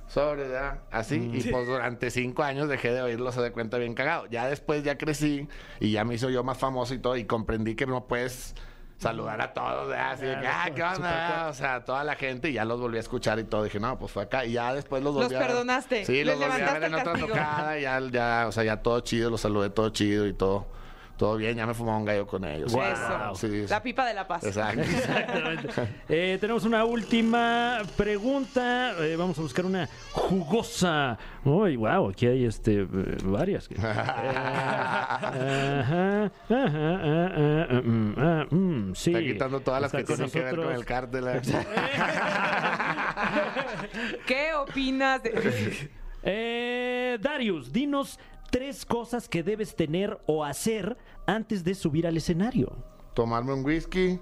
Sobre, 0.07 0.49
ya, 0.49 0.83
así. 0.93 1.31
Y 1.35 1.43
pues 1.51 1.67
durante 1.67 2.13
cinco 2.13 2.45
años 2.45 2.69
dejé 2.69 2.93
de 2.93 3.03
oírlos, 3.03 3.35
se 3.35 3.43
de 3.43 3.51
cuenta 3.51 3.79
bien 3.79 3.95
cagado. 3.95 4.27
Ya 4.27 4.47
después 4.47 4.85
ya 4.85 4.97
crecí 4.97 5.49
y 5.81 5.91
ya 5.91 6.05
me 6.05 6.15
hizo 6.15 6.31
yo 6.31 6.45
más 6.45 6.59
famoso 6.59 6.95
y 6.95 6.99
todo. 6.99 7.17
Y 7.17 7.25
comprendí 7.25 7.75
que 7.75 7.87
no 7.87 8.07
puedes 8.07 8.55
saludar 8.99 9.41
a 9.41 9.53
todos, 9.53 9.93
así 9.95 10.25
de 10.25 10.41
que, 10.41 10.47
ah, 10.47 10.71
¿qué 10.75 10.83
onda? 10.83 11.49
O 11.51 11.55
sea, 11.55 11.85
toda 11.85 12.03
la 12.05 12.15
gente 12.15 12.49
y 12.51 12.55
ya 12.55 12.65
los 12.65 12.81
volví 12.81 12.97
a 12.97 13.01
escuchar 13.01 13.39
y 13.39 13.45
todo. 13.45 13.65
Dije, 13.65 13.79
no, 13.79 13.99
pues 13.99 14.11
fue 14.13 14.23
acá. 14.23 14.45
Y 14.45 14.53
ya 14.53 14.73
después 14.73 15.03
los 15.03 15.13
volví 15.15 15.29
Los 15.29 15.35
a 15.35 15.39
ver. 15.39 15.49
perdonaste. 15.49 16.05
Sí, 16.05 16.25
los 16.25 16.39
volví 16.39 16.63
a 16.63 16.73
ver 16.73 16.85
en 16.85 16.95
otra 16.95 17.13
tocada. 17.15 17.79
Ya, 17.79 18.01
ya, 18.01 18.45
o 18.49 18.53
sea, 18.53 18.65
ya 18.65 18.79
todo 18.83 19.01
chido, 19.01 19.31
los 19.31 19.41
saludé 19.41 19.71
todo 19.71 19.91
chido 19.91 20.27
y 20.27 20.33
todo. 20.33 20.67
Todo 21.17 21.37
bien, 21.37 21.57
ya 21.57 21.67
me 21.67 21.73
fumaba 21.73 21.97
un 21.97 22.05
gallo 22.05 22.27
con 22.27 22.45
ellos. 22.45 22.73
Guau. 22.73 22.93
Eso. 22.93 23.35
Sí, 23.35 23.49
sí. 23.49 23.67
La 23.69 23.83
pipa 23.83 24.05
de 24.05 24.13
la 24.13 24.29
paz. 24.29 24.45
Exacto. 24.45 24.81
Exactamente. 24.83 25.69
Eh, 26.09 26.37
tenemos 26.41 26.65
una 26.65 26.85
última 26.85 27.79
pregunta. 27.97 28.93
Eh, 29.01 29.17
vamos 29.17 29.39
a 29.39 29.43
buscar 29.43 29.65
una 29.65 29.89
jugosa. 30.13 31.17
Uy, 31.45 31.77
wow, 31.77 32.11
aquí 32.11 32.27
hay 32.27 32.45
este 32.45 32.83
eh, 32.83 32.87
varias. 33.25 33.69
Sí. 38.95 39.11
Está 39.11 39.23
quitando 39.23 39.61
todas 39.61 39.81
las 39.81 39.95
Está 39.95 39.99
que 39.99 40.05
tienen 40.05 40.31
que 40.31 40.43
ver 40.43 40.57
con 40.57 40.73
el 40.73 40.85
cártel. 40.85 41.29
¿eh? 41.29 41.41
¿Qué 44.27 44.53
opinas 44.55 45.23
de... 45.23 45.91
Eh, 46.29 47.19
Darius, 47.21 47.73
dinos 47.73 48.19
tres 48.57 48.87
cosas 48.87 49.29
que 49.29 49.43
debes 49.43 49.77
tener 49.77 50.19
o 50.25 50.43
hacer 50.43 50.97
antes 51.27 51.63
de 51.63 51.75
subir 51.75 52.07
al 52.07 52.17
escenario. 52.17 52.75
Tomarme 53.13 53.53
un 53.53 53.63
whisky, 53.63 54.19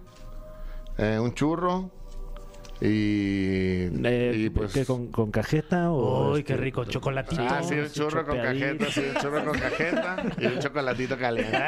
eh, 0.98 1.20
un 1.20 1.32
churro 1.34 1.88
y, 2.80 3.84
Eh, 4.04 4.32
y 4.34 4.50
pues... 4.50 4.72
¿qué, 4.72 4.84
con, 4.84 5.12
con 5.12 5.30
cajeta 5.30 5.92
o 5.92 6.32
Uy, 6.32 6.40
este, 6.40 6.52
qué 6.52 6.56
rico, 6.60 6.84
chocolatito. 6.84 7.46
Ah, 7.48 7.62
sí, 7.62 7.74
un 7.74 7.88
churro 7.88 8.26
con 8.26 8.36
cajeta, 8.36 8.86
sí, 8.86 9.04
un 9.08 9.22
churro 9.22 9.44
con 9.44 9.56
cajeta 9.56 10.24
y 10.36 10.46
un 10.46 10.58
chocolatito 10.58 11.16
caliente. 11.16 11.56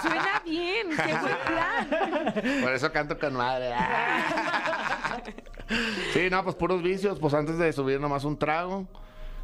Suena 0.00 0.42
bien, 0.46 0.86
qué 0.88 1.14
buen 1.14 1.36
plan. 1.46 2.62
Por 2.62 2.72
eso 2.72 2.90
canto 2.90 3.18
con 3.18 3.34
madre. 3.34 3.74
Sí, 6.14 6.30
no, 6.30 6.42
pues 6.42 6.56
puros 6.56 6.82
vicios, 6.82 7.18
pues 7.18 7.34
antes 7.34 7.58
de 7.58 7.70
subir 7.74 8.00
nomás 8.00 8.24
un 8.24 8.38
trago. 8.38 8.88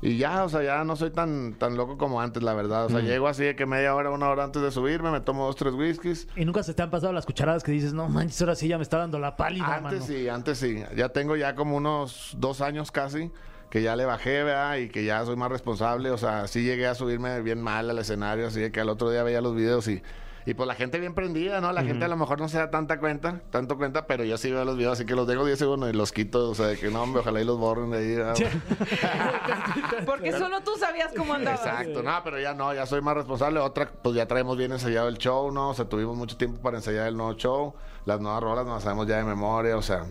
Y 0.03 0.19
ya, 0.19 0.45
o 0.45 0.49
sea, 0.49 0.63
ya 0.63 0.85
no 0.85 0.97
soy 0.97 1.11
tan, 1.11 1.55
tan 1.55 1.77
loco 1.77 1.97
como 1.97 2.21
antes, 2.21 2.43
la 2.43 2.53
verdad. 2.53 2.87
O 2.87 2.89
sea, 2.91 3.01
llego 3.01 3.27
así 3.27 3.43
de 3.45 3.57
que 3.57 3.65
media 3.65 3.95
hora, 3.95 4.11
una 4.11 4.29
hora 4.29 4.45
antes 4.45 4.61
de 4.61 4.71
subirme, 4.71 5.11
me 5.11 5.21
tomo 5.21 5.47
dos, 5.47 5.57
tres 5.57 5.73
whiskies. 5.75 6.29
Y 6.37 6.45
nunca 6.45 6.63
se 6.63 6.75
te 6.75 6.83
han 6.83 6.91
pasado 6.91 7.13
las 7.13 7.25
cucharadas 7.25 7.63
que 7.63 7.73
dices, 7.73 7.95
no 7.95 8.09
manches, 8.09 8.41
ahora 8.43 8.55
sí 8.55 8.69
ya 8.69 8.77
me 8.77 8.83
está 8.83 8.99
dando 8.99 9.19
la 9.19 9.37
pálida, 9.37 9.77
Antes 9.77 10.01
mano. 10.01 10.05
sí, 10.07 10.29
antes 10.29 10.59
sí. 10.59 10.83
Ya 10.97 11.09
tengo 11.09 11.37
ya 11.37 11.55
como 11.55 11.77
unos 11.77 12.35
dos 12.39 12.61
años 12.61 12.91
casi 12.91 13.31
que 13.71 13.83
ya 13.83 13.97
le 13.97 14.05
bajé, 14.05 14.43
¿verdad? 14.45 14.77
Y 14.77 14.89
que 14.89 15.05
ya 15.05 15.25
soy 15.25 15.37
más 15.37 15.51
responsable. 15.51 16.11
O 16.11 16.19
sea, 16.19 16.47
sí 16.49 16.63
llegué 16.63 16.87
a 16.87 16.95
subirme 16.95 17.41
bien 17.41 17.61
mal 17.63 17.89
al 17.89 17.99
escenario, 17.99 18.47
así 18.49 18.61
de 18.61 18.71
que 18.71 18.81
al 18.81 18.89
otro 18.91 19.11
día 19.11 19.23
veía 19.23 19.41
los 19.41 19.55
videos 19.55 19.89
y... 19.89 20.03
Y 20.47 20.55
pues 20.55 20.67
la 20.67 20.75
gente 20.75 21.01
bien 21.01 21.15
prendida, 21.15 21.61
¿no? 21.61 21.73
La 21.73 21.83
gente 21.83 22.05
a 22.05 22.09
lo 22.09 22.17
mejor 22.17 22.39
no 22.39 22.49
se 22.49 22.59
da 22.59 22.71
tanta 22.71 22.99
cuenta, 23.01 23.41
tanto 23.51 23.79
cuenta, 23.79 24.07
pero 24.07 24.25
yo 24.25 24.37
sí 24.37 24.51
veo 24.51 24.65
los 24.65 24.77
videos, 24.77 24.95
así 24.95 25.07
que 25.07 25.15
los 25.15 25.27
dejo 25.27 25.45
10 25.47 25.59
segundos 25.59 25.91
y 25.91 25.97
los 25.97 26.13
quito, 26.13 26.51
o 26.51 26.55
sea, 26.55 26.67
de 26.67 26.77
que 26.77 26.91
no, 26.91 27.03
hombre, 27.03 27.21
ojalá 27.21 27.41
y 27.41 27.45
los 27.45 27.59
borren 27.59 27.91
de 27.91 27.99
ahí. 27.99 28.45
Porque 30.07 30.33
solo 30.33 30.61
tú 30.61 30.73
sabías 30.79 31.13
cómo 31.17 31.35
andabas. 31.35 31.65
Exacto, 31.65 32.03
no, 32.03 32.13
pero 32.23 32.39
ya 32.39 32.53
no, 32.53 32.75
ya 32.75 32.85
soy 32.85 33.01
más 33.01 33.15
responsable. 33.15 33.61
Otra, 33.61 33.91
pues 33.91 34.15
ya 34.15 34.27
traemos 34.27 34.59
bien 34.59 34.73
ensayado 34.73 35.09
el 35.09 35.17
show, 35.17 35.51
¿no? 35.51 35.71
O 35.71 35.75
sea, 35.75 35.87
tuvimos 35.87 36.17
mucho 36.17 36.37
tiempo 36.37 36.61
para 36.61 36.77
ensayar 36.77 37.07
el 37.09 37.17
nuevo 37.17 37.33
show. 37.35 37.75
Las 38.05 38.21
nuevas 38.21 38.43
rolas 38.43 38.67
nos 38.67 38.75
las 38.75 38.83
sabemos 38.83 39.07
ya 39.07 39.17
de 39.17 39.25
memoria, 39.25 39.77
o 39.77 39.83
sea. 39.83 40.05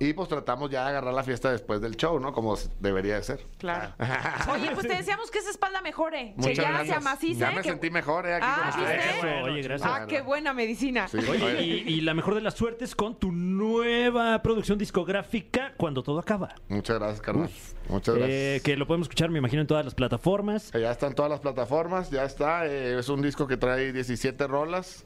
Y 0.00 0.12
pues 0.12 0.28
tratamos 0.28 0.70
ya 0.70 0.82
de 0.84 0.90
agarrar 0.90 1.12
la 1.12 1.24
fiesta 1.24 1.50
después 1.50 1.80
del 1.80 1.96
show, 1.96 2.20
¿no? 2.20 2.32
Como 2.32 2.56
debería 2.78 3.16
de 3.16 3.22
ser. 3.24 3.40
Claro. 3.58 3.92
Oye, 4.52 4.70
pues 4.72 4.86
te 4.86 4.94
deseamos 4.94 5.30
que 5.30 5.38
esa 5.38 5.50
espalda 5.50 5.80
mejore. 5.80 6.34
Muchas 6.36 6.50
que 6.50 6.54
ya 6.56 6.68
gracias. 6.68 6.88
se 6.88 6.94
amacice. 6.94 7.40
Ya 7.40 7.50
me 7.50 7.62
que- 7.62 7.68
sentí 7.70 7.90
mejor, 7.90 8.26
¿eh? 8.26 8.34
Aquí 8.34 8.46
Ah, 8.48 8.70
con 8.72 8.82
ustedes. 8.82 9.16
Eso, 9.16 9.26
oye, 9.44 9.62
gracias. 9.62 9.90
Ah, 9.92 10.06
qué 10.06 10.20
buena 10.20 10.52
medicina. 10.54 11.08
Sí, 11.08 11.18
Oye, 11.18 11.30
oye. 11.44 11.62
y, 11.62 11.94
y 11.94 12.00
la 12.02 12.14
mejor 12.14 12.34
de 12.36 12.40
las 12.42 12.54
suertes 12.54 12.94
con 12.94 13.18
tu 13.18 13.32
nueva 13.32 14.40
producción 14.42 14.78
discográfica 14.78 15.72
cuando 15.76 16.02
todo 16.02 16.18
acaba. 16.20 16.54
Muchas 16.68 16.98
gracias, 16.98 17.20
carnal. 17.20 17.50
Muchas 17.88 18.14
gracias. 18.14 18.36
Eh, 18.38 18.60
que 18.62 18.76
lo 18.76 18.86
podemos 18.86 19.06
escuchar, 19.06 19.30
me 19.30 19.38
imagino, 19.38 19.62
en 19.62 19.66
todas 19.66 19.84
las 19.84 19.94
plataformas. 19.94 20.74
Eh, 20.74 20.80
Ya 20.80 20.90
están 20.92 21.14
todas 21.14 21.30
las 21.30 21.40
plataformas, 21.40 22.10
ya 22.10 22.24
está. 22.24 22.66
eh, 22.66 22.98
es 22.98 23.08
un 23.08 23.20
disco 23.22 23.46
que 23.46 23.56
trae 23.56 23.92
17 23.92 24.46
rolas, 24.46 25.04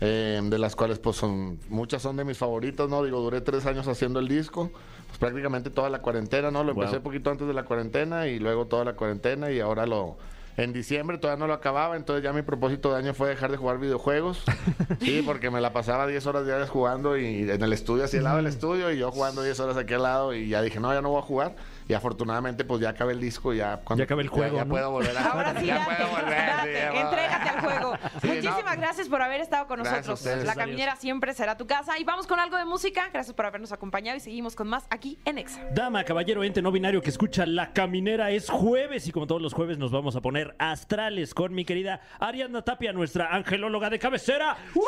eh, 0.00 0.40
de 0.42 0.58
las 0.58 0.76
cuales 0.76 0.98
pues 0.98 1.16
son 1.16 1.58
muchas 1.68 2.02
son 2.02 2.16
de 2.16 2.24
mis 2.24 2.36
favoritas, 2.38 2.88
¿no? 2.88 3.02
Digo, 3.02 3.20
duré 3.20 3.40
tres 3.40 3.64
años 3.66 3.86
haciendo 3.88 4.20
el 4.20 4.28
disco, 4.28 4.70
pues 5.06 5.18
prácticamente 5.18 5.70
toda 5.70 5.88
la 5.90 6.00
cuarentena, 6.02 6.50
¿no? 6.50 6.62
Lo 6.64 6.74
Wow. 6.74 6.82
empecé 6.82 6.98
un 6.98 7.02
poquito 7.02 7.30
antes 7.30 7.46
de 7.46 7.54
la 7.54 7.64
cuarentena 7.64 8.26
y 8.26 8.38
luego 8.38 8.66
toda 8.66 8.84
la 8.84 8.94
cuarentena 8.94 9.50
y 9.50 9.60
ahora 9.60 9.86
lo... 9.86 10.16
En 10.58 10.72
diciembre 10.72 11.18
todavía 11.18 11.38
no 11.38 11.46
lo 11.46 11.52
acababa, 11.52 11.96
entonces 11.96 12.24
ya 12.24 12.32
mi 12.32 12.40
propósito 12.40 12.90
de 12.90 12.96
año 12.98 13.12
fue 13.12 13.28
dejar 13.28 13.50
de 13.50 13.58
jugar 13.58 13.78
videojuegos. 13.78 14.42
Sí, 15.00 15.22
porque 15.24 15.50
me 15.50 15.60
la 15.60 15.72
pasaba 15.74 16.06
10 16.06 16.26
horas 16.26 16.46
diarias 16.46 16.70
jugando 16.70 17.16
y 17.18 17.48
en 17.50 17.62
el 17.62 17.72
estudio, 17.74 18.04
así 18.04 18.16
al 18.16 18.24
lado 18.24 18.36
del 18.38 18.46
estudio, 18.46 18.90
y 18.90 18.98
yo 18.98 19.10
jugando 19.12 19.42
10 19.42 19.60
horas 19.60 19.76
aquí 19.76 19.92
al 19.94 20.02
lado 20.02 20.34
y 20.34 20.48
ya 20.48 20.62
dije, 20.62 20.80
no, 20.80 20.92
ya 20.94 21.02
no 21.02 21.10
voy 21.10 21.18
a 21.18 21.22
jugar. 21.22 21.54
Y 21.88 21.94
afortunadamente 21.94 22.64
pues 22.64 22.80
ya 22.80 22.88
acabé 22.90 23.12
el 23.12 23.20
disco 23.20 23.54
y 23.54 23.58
ya... 23.58 23.78
cuando- 23.84 24.00
Ya 24.00 24.04
acabé 24.04 24.22
el 24.22 24.28
juego, 24.28 24.56
Ya, 24.56 24.64
¿no? 24.64 24.70
puedo 24.70 24.90
volver 24.90 25.16
a 25.16 25.24
Ahora 25.30 25.54
sí, 25.60 25.66
ya 25.66 25.78
date, 25.78 25.94
puedo 25.96 26.10
volver. 26.10 26.36
date, 26.46 26.72
sí, 26.72 26.78
ya 26.80 26.90
puedo- 26.90 27.02
entrégate 27.04 27.48
al 27.48 27.60
juego. 27.60 27.98
Sí, 28.20 28.26
Muchísimas 28.28 28.74
no. 28.76 28.80
gracias 28.80 29.08
por 29.08 29.22
haber 29.22 29.40
estado 29.40 29.66
con 29.66 29.82
Gracias 29.82 30.06
nosotros. 30.08 30.44
La 30.44 30.54
caminera 30.54 30.96
siempre 30.96 31.32
será 31.34 31.56
tu 31.56 31.66
casa. 31.66 31.98
Y 31.98 32.04
vamos 32.04 32.26
con 32.26 32.40
algo 32.40 32.56
de 32.56 32.64
música. 32.64 33.08
Gracias 33.12 33.34
por 33.34 33.46
habernos 33.46 33.72
acompañado 33.72 34.16
y 34.16 34.20
seguimos 34.20 34.56
con 34.56 34.68
más 34.68 34.84
aquí 34.90 35.18
en 35.24 35.38
Exa. 35.38 35.60
Dama, 35.72 36.02
caballero, 36.04 36.42
ente 36.44 36.60
no 36.62 36.72
binario 36.72 37.00
que 37.02 37.10
escucha 37.10 37.46
La 37.46 37.72
Caminera 37.72 38.30
es 38.30 38.48
jueves 38.50 39.06
y 39.06 39.12
como 39.12 39.26
todos 39.26 39.40
los 39.42 39.52
jueves 39.54 39.78
nos 39.78 39.92
vamos 39.92 40.16
a 40.16 40.20
poner 40.20 40.56
astrales 40.58 41.34
con 41.34 41.54
mi 41.54 41.64
querida 41.64 42.00
Ariadna 42.18 42.62
Tapia, 42.62 42.92
nuestra 42.92 43.34
angelóloga 43.34 43.90
de 43.90 43.98
cabecera. 43.98 44.56
¡Sí! 44.74 44.80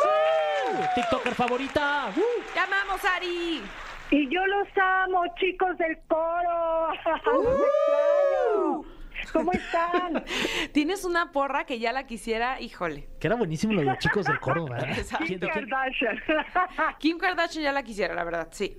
TikToker 0.96 1.34
favorita. 1.34 2.10
¡Uh! 2.16 2.52
¡Te 2.52 2.60
amamos, 2.60 3.00
Ari! 3.04 3.62
Y 4.10 4.28
yo 4.32 4.44
los 4.46 4.68
amo, 4.76 5.22
chicos 5.38 5.76
del 5.78 5.98
coro. 6.08 6.92
¿Cómo 9.32 9.52
están? 9.52 10.24
Tienes 10.72 11.04
una 11.04 11.32
porra 11.32 11.64
que 11.64 11.78
ya 11.78 11.92
la 11.92 12.06
quisiera, 12.06 12.60
híjole. 12.60 13.06
Que 13.20 13.26
era 13.26 13.36
buenísimo 13.36 13.74
lo 13.74 13.80
de 13.80 13.86
los 13.86 13.98
chicos 13.98 14.24
del 14.26 14.38
coro, 14.40 14.64
¿verdad? 14.66 14.90
Exacto. 14.98 15.26
¿Quién- 15.26 15.40
de 15.40 15.48
quién? 15.50 15.68
Kardashian. 15.68 16.22
Kim 16.98 17.18
Kardashian 17.18 17.64
ya 17.64 17.72
la 17.72 17.82
quisiera, 17.82 18.14
la 18.14 18.24
verdad, 18.24 18.48
sí. 18.50 18.78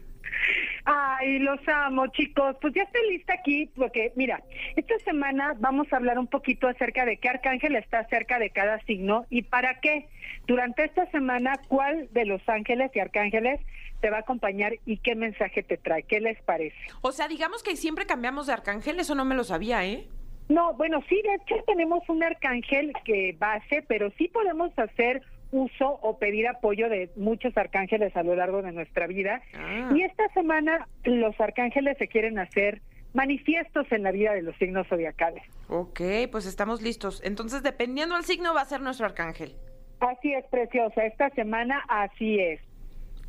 Ay, 0.86 1.39
los 1.39 1.60
amo, 1.68 2.08
chicos. 2.08 2.56
Pues 2.62 2.74
ya 2.74 2.84
estoy 2.84 3.12
lista 3.12 3.34
aquí 3.34 3.70
porque, 3.76 4.12
mira, 4.15 4.42
esta 4.76 4.98
semana 5.00 5.54
vamos 5.60 5.92
a 5.94 5.98
hablar 5.98 6.18
un 6.18 6.28
poquito 6.28 6.68
acerca 6.68 7.06
de 7.06 7.18
qué 7.18 7.30
arcángel 7.30 7.76
está 7.76 8.08
cerca 8.08 8.39
de 8.39 8.50
cada 8.50 8.80
signo 8.86 9.26
y 9.30 9.44
para 9.44 9.80
qué. 9.82 10.08
Durante 10.48 10.86
esta 10.86 11.06
semana, 11.12 11.60
¿cuál 11.68 12.08
de 12.12 12.26
los 12.26 12.42
ángeles 12.50 12.89
y 12.96 13.00
arcángeles 13.00 13.60
te 13.99 14.09
va 14.09 14.17
a 14.17 14.21
acompañar 14.21 14.73
y 14.85 14.97
qué 14.97 15.15
mensaje 15.15 15.63
te 15.63 15.77
trae? 15.77 16.03
¿Qué 16.03 16.19
les 16.19 16.41
parece? 16.43 16.77
O 17.01 17.12
sea, 17.12 17.27
digamos 17.27 17.63
que 17.63 17.75
siempre 17.75 18.05
cambiamos 18.05 18.47
de 18.47 18.53
arcángel, 18.53 18.99
eso 18.99 19.15
no 19.15 19.25
me 19.25 19.35
lo 19.35 19.43
sabía, 19.43 19.85
¿eh? 19.85 20.07
No, 20.49 20.73
bueno, 20.73 21.03
sí, 21.07 21.21
de 21.21 21.35
hecho 21.35 21.63
tenemos 21.65 22.07
un 22.09 22.23
arcángel 22.23 22.93
que 23.05 23.35
base, 23.38 23.83
pero 23.88 24.09
sí 24.17 24.27
podemos 24.29 24.71
hacer 24.77 25.21
uso 25.51 25.99
o 26.01 26.17
pedir 26.17 26.47
apoyo 26.47 26.89
de 26.89 27.09
muchos 27.15 27.55
arcángeles 27.57 28.15
a 28.15 28.23
lo 28.23 28.35
largo 28.35 28.62
de 28.62 28.71
nuestra 28.71 29.07
vida. 29.07 29.41
Ah. 29.55 29.91
Y 29.95 30.01
esta 30.01 30.27
semana 30.29 30.88
los 31.03 31.39
arcángeles 31.39 31.97
se 31.97 32.07
quieren 32.07 32.39
hacer 32.39 32.81
manifiestos 33.13 33.91
en 33.91 34.03
la 34.03 34.12
vida 34.12 34.33
de 34.33 34.41
los 34.41 34.55
signos 34.57 34.88
zodiacales. 34.88 35.43
Ok, 35.67 36.01
pues 36.31 36.45
estamos 36.45 36.81
listos. 36.81 37.21
Entonces, 37.23 37.63
dependiendo 37.63 38.15
del 38.15 38.23
signo, 38.23 38.53
va 38.53 38.62
a 38.62 38.65
ser 38.65 38.81
nuestro 38.81 39.05
arcángel. 39.05 39.55
Así 39.99 40.33
es, 40.33 40.45
preciosa. 40.45 41.05
Esta 41.05 41.29
semana 41.31 41.83
así 41.89 42.39
es. 42.39 42.62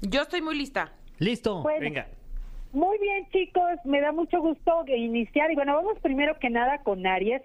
Yo 0.03 0.23
estoy 0.23 0.41
muy 0.43 0.57
lista. 0.57 0.93
Listo. 1.19 1.63
Bueno, 1.63 1.81
Venga. 1.81 2.07
Muy 2.73 2.99
bien, 2.99 3.27
chicos, 3.33 3.85
me 3.85 4.01
da 4.01 4.13
mucho 4.13 4.41
gusto 4.41 4.85
iniciar. 4.87 5.51
Y 5.51 5.57
bueno, 5.57 5.75
vamos 5.75 5.99
primero 6.01 6.39
que 6.39 6.51
nada 6.51 6.79
con 6.79 7.07
Aries. 7.07 7.43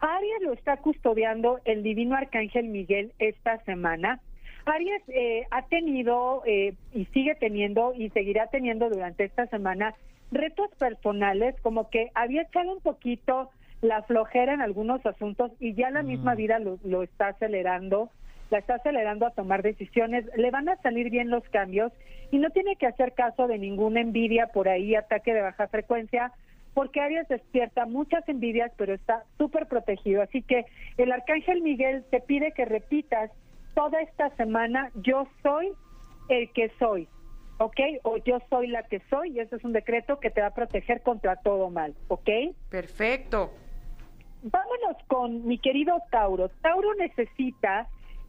Aries 0.00 0.42
lo 0.42 0.52
está 0.52 0.76
custodiando 0.76 1.60
el 1.64 1.82
divino 1.82 2.16
arcángel 2.16 2.68
Miguel 2.68 3.12
esta 3.18 3.58
semana. 3.64 4.20
Aries 4.66 5.02
eh, 5.08 5.46
ha 5.50 5.62
tenido 5.62 6.42
eh, 6.46 6.74
y 6.94 7.06
sigue 7.06 7.34
teniendo 7.34 7.92
y 7.94 8.10
seguirá 8.10 8.46
teniendo 8.48 8.88
durante 8.88 9.24
esta 9.24 9.46
semana 9.46 9.94
retos 10.30 10.70
personales, 10.78 11.56
como 11.62 11.90
que 11.90 12.10
había 12.14 12.42
echado 12.42 12.72
un 12.72 12.80
poquito 12.80 13.50
la 13.80 14.02
flojera 14.02 14.54
en 14.54 14.60
algunos 14.60 15.04
asuntos 15.06 15.52
y 15.58 15.74
ya 15.74 15.90
la 15.90 16.02
misma 16.02 16.34
vida 16.34 16.58
lo, 16.58 16.78
lo 16.84 17.02
está 17.02 17.28
acelerando 17.28 18.10
la 18.50 18.58
está 18.58 18.76
acelerando 18.76 19.26
a 19.26 19.30
tomar 19.30 19.62
decisiones, 19.62 20.24
le 20.36 20.50
van 20.50 20.68
a 20.68 20.76
salir 20.82 21.10
bien 21.10 21.30
los 21.30 21.44
cambios 21.50 21.92
y 22.30 22.38
no 22.38 22.50
tiene 22.50 22.76
que 22.76 22.86
hacer 22.86 23.12
caso 23.14 23.46
de 23.46 23.58
ninguna 23.58 24.00
envidia 24.00 24.48
por 24.48 24.68
ahí, 24.68 24.94
ataque 24.94 25.34
de 25.34 25.42
baja 25.42 25.68
frecuencia, 25.68 26.32
porque 26.74 27.00
Aries 27.00 27.26
despierta 27.28 27.86
muchas 27.86 28.28
envidias, 28.28 28.70
pero 28.76 28.94
está 28.94 29.24
súper 29.36 29.66
protegido. 29.66 30.22
Así 30.22 30.42
que 30.42 30.66
el 30.96 31.10
arcángel 31.10 31.62
Miguel 31.62 32.04
te 32.10 32.20
pide 32.20 32.52
que 32.52 32.64
repitas 32.64 33.30
toda 33.74 34.00
esta 34.00 34.30
semana, 34.36 34.90
yo 34.94 35.26
soy 35.42 35.72
el 36.28 36.52
que 36.52 36.70
soy, 36.78 37.08
¿ok? 37.58 37.80
O 38.02 38.18
yo 38.18 38.38
soy 38.50 38.68
la 38.68 38.82
que 38.82 39.00
soy, 39.10 39.30
y 39.30 39.40
ese 39.40 39.56
es 39.56 39.64
un 39.64 39.72
decreto 39.72 40.20
que 40.20 40.30
te 40.30 40.40
va 40.40 40.48
a 40.48 40.54
proteger 40.54 41.02
contra 41.02 41.36
todo 41.36 41.70
mal, 41.70 41.94
¿ok? 42.08 42.28
Perfecto. 42.70 43.50
Vámonos 44.42 44.96
con 45.08 45.46
mi 45.46 45.58
querido 45.58 46.00
Tauro. 46.10 46.48
Tauro 46.60 46.94
necesita 46.94 47.88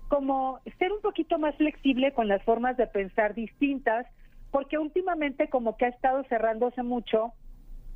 como 0.10 0.60
ser 0.80 0.92
un 0.92 1.02
poquito 1.02 1.38
más 1.38 1.56
flexible 1.56 2.12
con 2.14 2.28
las 2.28 2.44
formas 2.44 2.76
de 2.76 2.88
pensar 2.88 3.36
distintas, 3.36 4.06
porque 4.52 4.78
últimamente 4.78 5.50
como 5.50 5.78
que 5.78 5.86
ha 5.86 5.90
estado 5.90 6.24
cerrándose 6.26 6.84
mucho, 6.84 7.32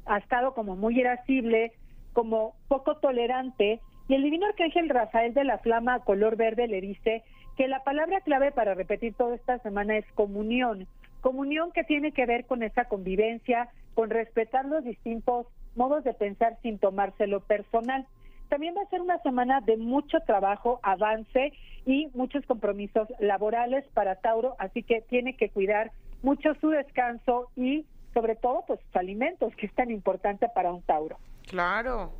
ha 0.05 0.19
estado 0.19 0.53
como 0.53 0.75
muy 0.75 0.99
irascible, 0.99 1.73
como 2.13 2.55
poco 2.67 2.97
tolerante, 2.97 3.81
y 4.07 4.13
el 4.13 4.23
divino 4.23 4.45
arcángel 4.45 4.89
Rafael 4.89 5.33
de 5.33 5.43
la 5.43 5.57
Flama 5.57 5.99
color 5.99 6.35
verde 6.35 6.67
le 6.67 6.81
dice 6.81 7.23
que 7.57 7.67
la 7.67 7.83
palabra 7.83 8.21
clave 8.21 8.51
para 8.51 8.75
repetir 8.75 9.15
toda 9.15 9.35
esta 9.35 9.57
semana 9.59 9.97
es 9.97 10.05
comunión. 10.13 10.87
Comunión 11.21 11.71
que 11.71 11.83
tiene 11.83 12.11
que 12.11 12.25
ver 12.25 12.45
con 12.45 12.63
esa 12.63 12.85
convivencia, 12.85 13.69
con 13.95 14.09
respetar 14.09 14.65
los 14.65 14.83
distintos 14.83 15.47
modos 15.75 16.03
de 16.03 16.13
pensar 16.13 16.57
sin 16.61 16.77
tomárselo 16.77 17.39
personal. 17.39 18.05
También 18.53 18.75
va 18.77 18.83
a 18.83 18.89
ser 18.91 19.01
una 19.01 19.17
semana 19.23 19.61
de 19.61 19.77
mucho 19.77 20.19
trabajo, 20.27 20.79
avance 20.83 21.53
y 21.87 22.07
muchos 22.13 22.45
compromisos 22.45 23.07
laborales 23.19 23.83
para 23.95 24.13
Tauro, 24.17 24.55
así 24.59 24.83
que 24.83 25.01
tiene 25.09 25.35
que 25.35 25.49
cuidar 25.49 25.91
mucho 26.21 26.53
su 26.61 26.69
descanso 26.69 27.49
y 27.55 27.87
sobre 28.13 28.35
todo 28.35 28.63
pues 28.67 28.79
sus 28.85 28.95
alimentos, 28.95 29.55
que 29.55 29.65
es 29.65 29.73
tan 29.73 29.89
importante 29.89 30.47
para 30.53 30.71
un 30.71 30.83
Tauro. 30.83 31.17
Claro. 31.47 32.13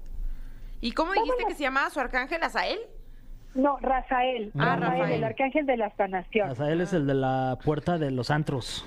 ¿Y 0.82 0.94
cómo 0.94 1.12
dijiste 1.12 1.34
Vámonos. 1.34 1.50
que 1.50 1.54
se 1.56 1.64
llamaba 1.66 1.92
su 1.92 2.00
arcángel 2.00 2.42
Azael? 2.42 2.80
No, 3.54 3.78
Rafael, 3.80 4.52
Ah, 4.58 4.76
Rafael, 4.76 4.82
Rafael. 5.02 5.12
el 5.12 5.24
arcángel 5.26 5.66
de 5.68 5.78
la 5.78 5.96
sanación. 5.96 6.50
Azael 6.50 6.82
es 6.82 6.94
el 6.94 7.06
de 7.06 7.14
la 7.14 7.60
puerta 7.64 8.00
de 8.00 8.10
los 8.10 8.32
antros. 8.32 8.84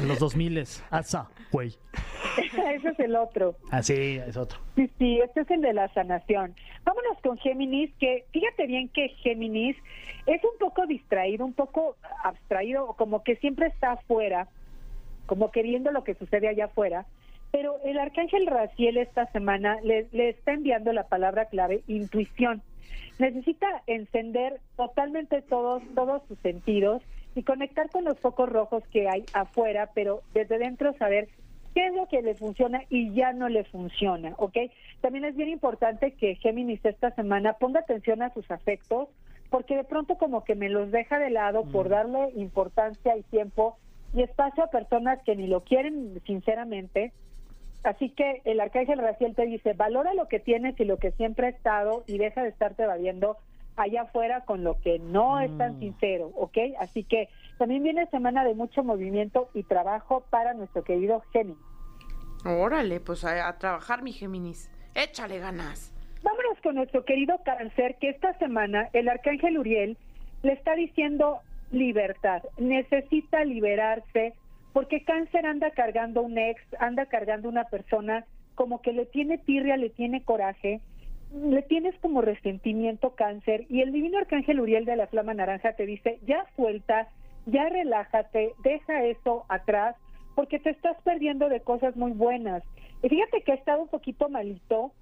En 0.00 0.08
los 0.08 0.18
2000 0.18 0.64
Asa, 0.90 1.28
güey. 1.50 1.74
Ese 2.36 2.88
es 2.88 2.98
el 2.98 3.16
otro. 3.16 3.56
Así 3.70 4.20
es 4.24 4.36
otro. 4.36 4.58
Sí, 4.76 4.90
sí, 4.98 5.20
este 5.20 5.40
es 5.40 5.50
el 5.50 5.60
de 5.60 5.72
la 5.72 5.88
sanación. 5.94 6.54
Vámonos 6.84 7.18
con 7.22 7.38
Géminis, 7.38 7.92
que 7.98 8.24
fíjate 8.32 8.66
bien 8.66 8.88
que 8.88 9.08
Géminis 9.20 9.76
es 10.26 10.42
un 10.44 10.58
poco 10.58 10.86
distraído, 10.86 11.44
un 11.44 11.54
poco 11.54 11.96
abstraído, 12.22 12.94
como 12.96 13.22
que 13.22 13.36
siempre 13.36 13.68
está 13.68 13.92
afuera, 13.92 14.48
como 15.26 15.50
queriendo 15.50 15.90
lo 15.90 16.04
que 16.04 16.14
sucede 16.14 16.48
allá 16.48 16.66
afuera. 16.66 17.06
Pero 17.50 17.76
el 17.84 17.98
arcángel 17.98 18.46
Raciel 18.46 18.98
esta 18.98 19.30
semana 19.32 19.78
le, 19.82 20.06
le 20.12 20.30
está 20.30 20.52
enviando 20.52 20.92
la 20.92 21.08
palabra 21.08 21.46
clave 21.46 21.82
intuición. 21.86 22.62
Necesita 23.18 23.82
encender 23.86 24.60
totalmente 24.76 25.42
todos, 25.42 25.82
todos 25.94 26.22
sus 26.28 26.38
sentidos 26.40 27.02
y 27.34 27.42
conectar 27.42 27.90
con 27.90 28.04
los 28.04 28.18
focos 28.18 28.48
rojos 28.48 28.82
que 28.90 29.08
hay 29.08 29.24
afuera, 29.32 29.90
pero 29.94 30.22
desde 30.34 30.58
dentro 30.58 30.92
saber 30.94 31.28
qué 31.74 31.86
es 31.86 31.94
lo 31.94 32.06
que 32.08 32.22
le 32.22 32.34
funciona 32.34 32.82
y 32.88 33.12
ya 33.12 33.32
no 33.32 33.48
le 33.48 33.64
funciona, 33.64 34.34
¿ok? 34.38 34.56
También 35.00 35.24
es 35.24 35.36
bien 35.36 35.48
importante 35.48 36.12
que 36.12 36.34
Géminis 36.36 36.84
esta 36.84 37.10
semana 37.12 37.54
ponga 37.54 37.80
atención 37.80 38.22
a 38.22 38.32
sus 38.34 38.50
afectos, 38.50 39.08
porque 39.50 39.76
de 39.76 39.84
pronto 39.84 40.16
como 40.16 40.44
que 40.44 40.54
me 40.54 40.68
los 40.68 40.90
deja 40.90 41.18
de 41.18 41.30
lado 41.30 41.64
por 41.64 41.88
darle 41.88 42.32
importancia 42.36 43.16
y 43.16 43.22
tiempo 43.22 43.78
y 44.14 44.22
espacio 44.22 44.64
a 44.64 44.70
personas 44.70 45.20
que 45.24 45.36
ni 45.36 45.46
lo 45.46 45.62
quieren 45.62 46.20
sinceramente. 46.26 47.12
Así 47.84 48.10
que 48.10 48.42
el 48.44 48.60
arcángel 48.60 48.98
Raciel 48.98 49.34
te 49.34 49.46
dice, 49.46 49.72
valora 49.72 50.12
lo 50.14 50.26
que 50.26 50.40
tienes 50.40 50.78
y 50.80 50.84
lo 50.84 50.98
que 50.98 51.12
siempre 51.12 51.46
ha 51.46 51.50
estado 51.50 52.02
y 52.06 52.18
deja 52.18 52.42
de 52.42 52.48
estarte 52.48 52.82
evadiendo 52.82 53.36
allá 53.78 54.02
afuera 54.02 54.44
con 54.44 54.64
lo 54.64 54.78
que 54.80 54.98
no 54.98 55.40
es 55.40 55.56
tan 55.56 55.78
sincero, 55.78 56.30
¿ok? 56.34 56.58
Así 56.78 57.04
que 57.04 57.28
también 57.58 57.82
viene 57.82 58.06
semana 58.06 58.44
de 58.44 58.54
mucho 58.54 58.82
movimiento 58.82 59.48
y 59.54 59.62
trabajo 59.62 60.24
para 60.30 60.54
nuestro 60.54 60.84
querido 60.84 61.22
Géminis. 61.32 61.62
Órale, 62.44 63.00
pues 63.00 63.24
a, 63.24 63.48
a 63.48 63.58
trabajar, 63.58 64.02
mi 64.02 64.12
Géminis. 64.12 64.70
Échale 64.94 65.38
ganas. 65.38 65.94
Vámonos 66.22 66.60
con 66.62 66.74
nuestro 66.74 67.04
querido 67.04 67.40
cáncer, 67.44 67.96
que 68.00 68.10
esta 68.10 68.36
semana 68.38 68.88
el 68.92 69.08
arcángel 69.08 69.58
Uriel 69.58 69.96
le 70.42 70.52
está 70.52 70.74
diciendo 70.74 71.40
libertad, 71.70 72.42
necesita 72.58 73.44
liberarse, 73.44 74.34
porque 74.72 75.04
cáncer 75.04 75.46
anda 75.46 75.70
cargando 75.70 76.22
un 76.22 76.38
ex, 76.38 76.60
anda 76.78 77.06
cargando 77.06 77.48
una 77.48 77.64
persona 77.64 78.24
como 78.54 78.80
que 78.82 78.92
le 78.92 79.06
tiene 79.06 79.38
tirria, 79.38 79.76
le 79.76 79.90
tiene 79.90 80.22
coraje, 80.22 80.80
le 81.32 81.62
tienes 81.62 81.94
como 82.00 82.22
resentimiento 82.22 83.14
cáncer, 83.14 83.66
y 83.68 83.82
el 83.82 83.92
divino 83.92 84.18
arcángel 84.18 84.60
Uriel 84.60 84.84
de 84.84 84.96
la 84.96 85.06
Flama 85.06 85.34
Naranja 85.34 85.74
te 85.74 85.86
dice, 85.86 86.18
ya 86.26 86.46
suelta, 86.56 87.08
ya 87.46 87.68
relájate, 87.68 88.52
deja 88.62 89.04
eso 89.04 89.44
atrás, 89.48 89.96
porque 90.34 90.58
te 90.58 90.70
estás 90.70 90.96
perdiendo 91.02 91.48
de 91.48 91.60
cosas 91.60 91.96
muy 91.96 92.12
buenas. 92.12 92.62
Y 93.02 93.08
fíjate 93.08 93.42
que 93.42 93.52
ha 93.52 93.56
estado 93.56 93.82
un 93.82 93.88
poquito 93.88 94.28
malito, 94.28 94.92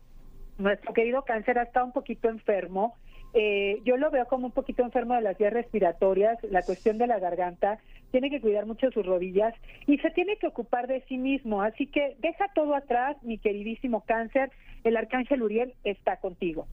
nuestro 0.58 0.92
querido 0.94 1.22
cáncer 1.22 1.58
ha 1.58 1.64
estado 1.64 1.86
un 1.86 1.92
poquito 1.92 2.28
enfermo. 2.28 2.96
Eh, 3.38 3.82
yo 3.84 3.98
lo 3.98 4.10
veo 4.10 4.24
como 4.28 4.46
un 4.46 4.52
poquito 4.52 4.82
enfermo 4.82 5.12
de 5.14 5.20
las 5.20 5.36
vías 5.36 5.52
respiratorias, 5.52 6.38
la 6.50 6.62
cuestión 6.62 6.96
de 6.96 7.06
la 7.06 7.18
garganta, 7.18 7.78
tiene 8.10 8.30
que 8.30 8.40
cuidar 8.40 8.64
mucho 8.64 8.90
sus 8.92 9.04
rodillas 9.04 9.52
y 9.86 9.98
se 9.98 10.08
tiene 10.12 10.38
que 10.38 10.46
ocupar 10.46 10.86
de 10.86 11.02
sí 11.06 11.18
mismo. 11.18 11.60
Así 11.60 11.86
que 11.86 12.16
deja 12.20 12.46
todo 12.54 12.74
atrás, 12.74 13.18
mi 13.22 13.36
queridísimo 13.36 14.04
cáncer, 14.06 14.50
el 14.84 14.96
arcángel 14.96 15.42
Uriel 15.42 15.74
está 15.84 16.16
contigo. 16.16 16.66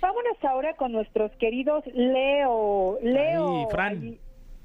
Vámonos 0.00 0.42
ahora 0.42 0.72
con 0.76 0.92
nuestros 0.92 1.30
queridos 1.32 1.84
Leo. 1.92 2.98
Leo. 3.02 3.58
Ay, 3.58 3.66
Fran. 3.70 4.16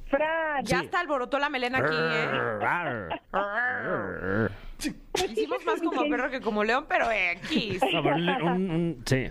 Fran. 0.05 0.63
Ya 0.63 0.79
está 0.79 1.01
alborotó 1.01 1.37
la 1.37 1.49
melena 1.49 1.79
aquí, 1.79 1.97
¿eh? 1.99 2.27
Hicimos 5.31 5.65
más 5.65 5.81
como 5.81 6.01
perro 6.09 6.29
que 6.29 6.39
como 6.39 6.63
león, 6.63 6.85
pero 6.87 7.07
X. 7.11 7.81
Un- 8.41 9.03
sí. 9.05 9.27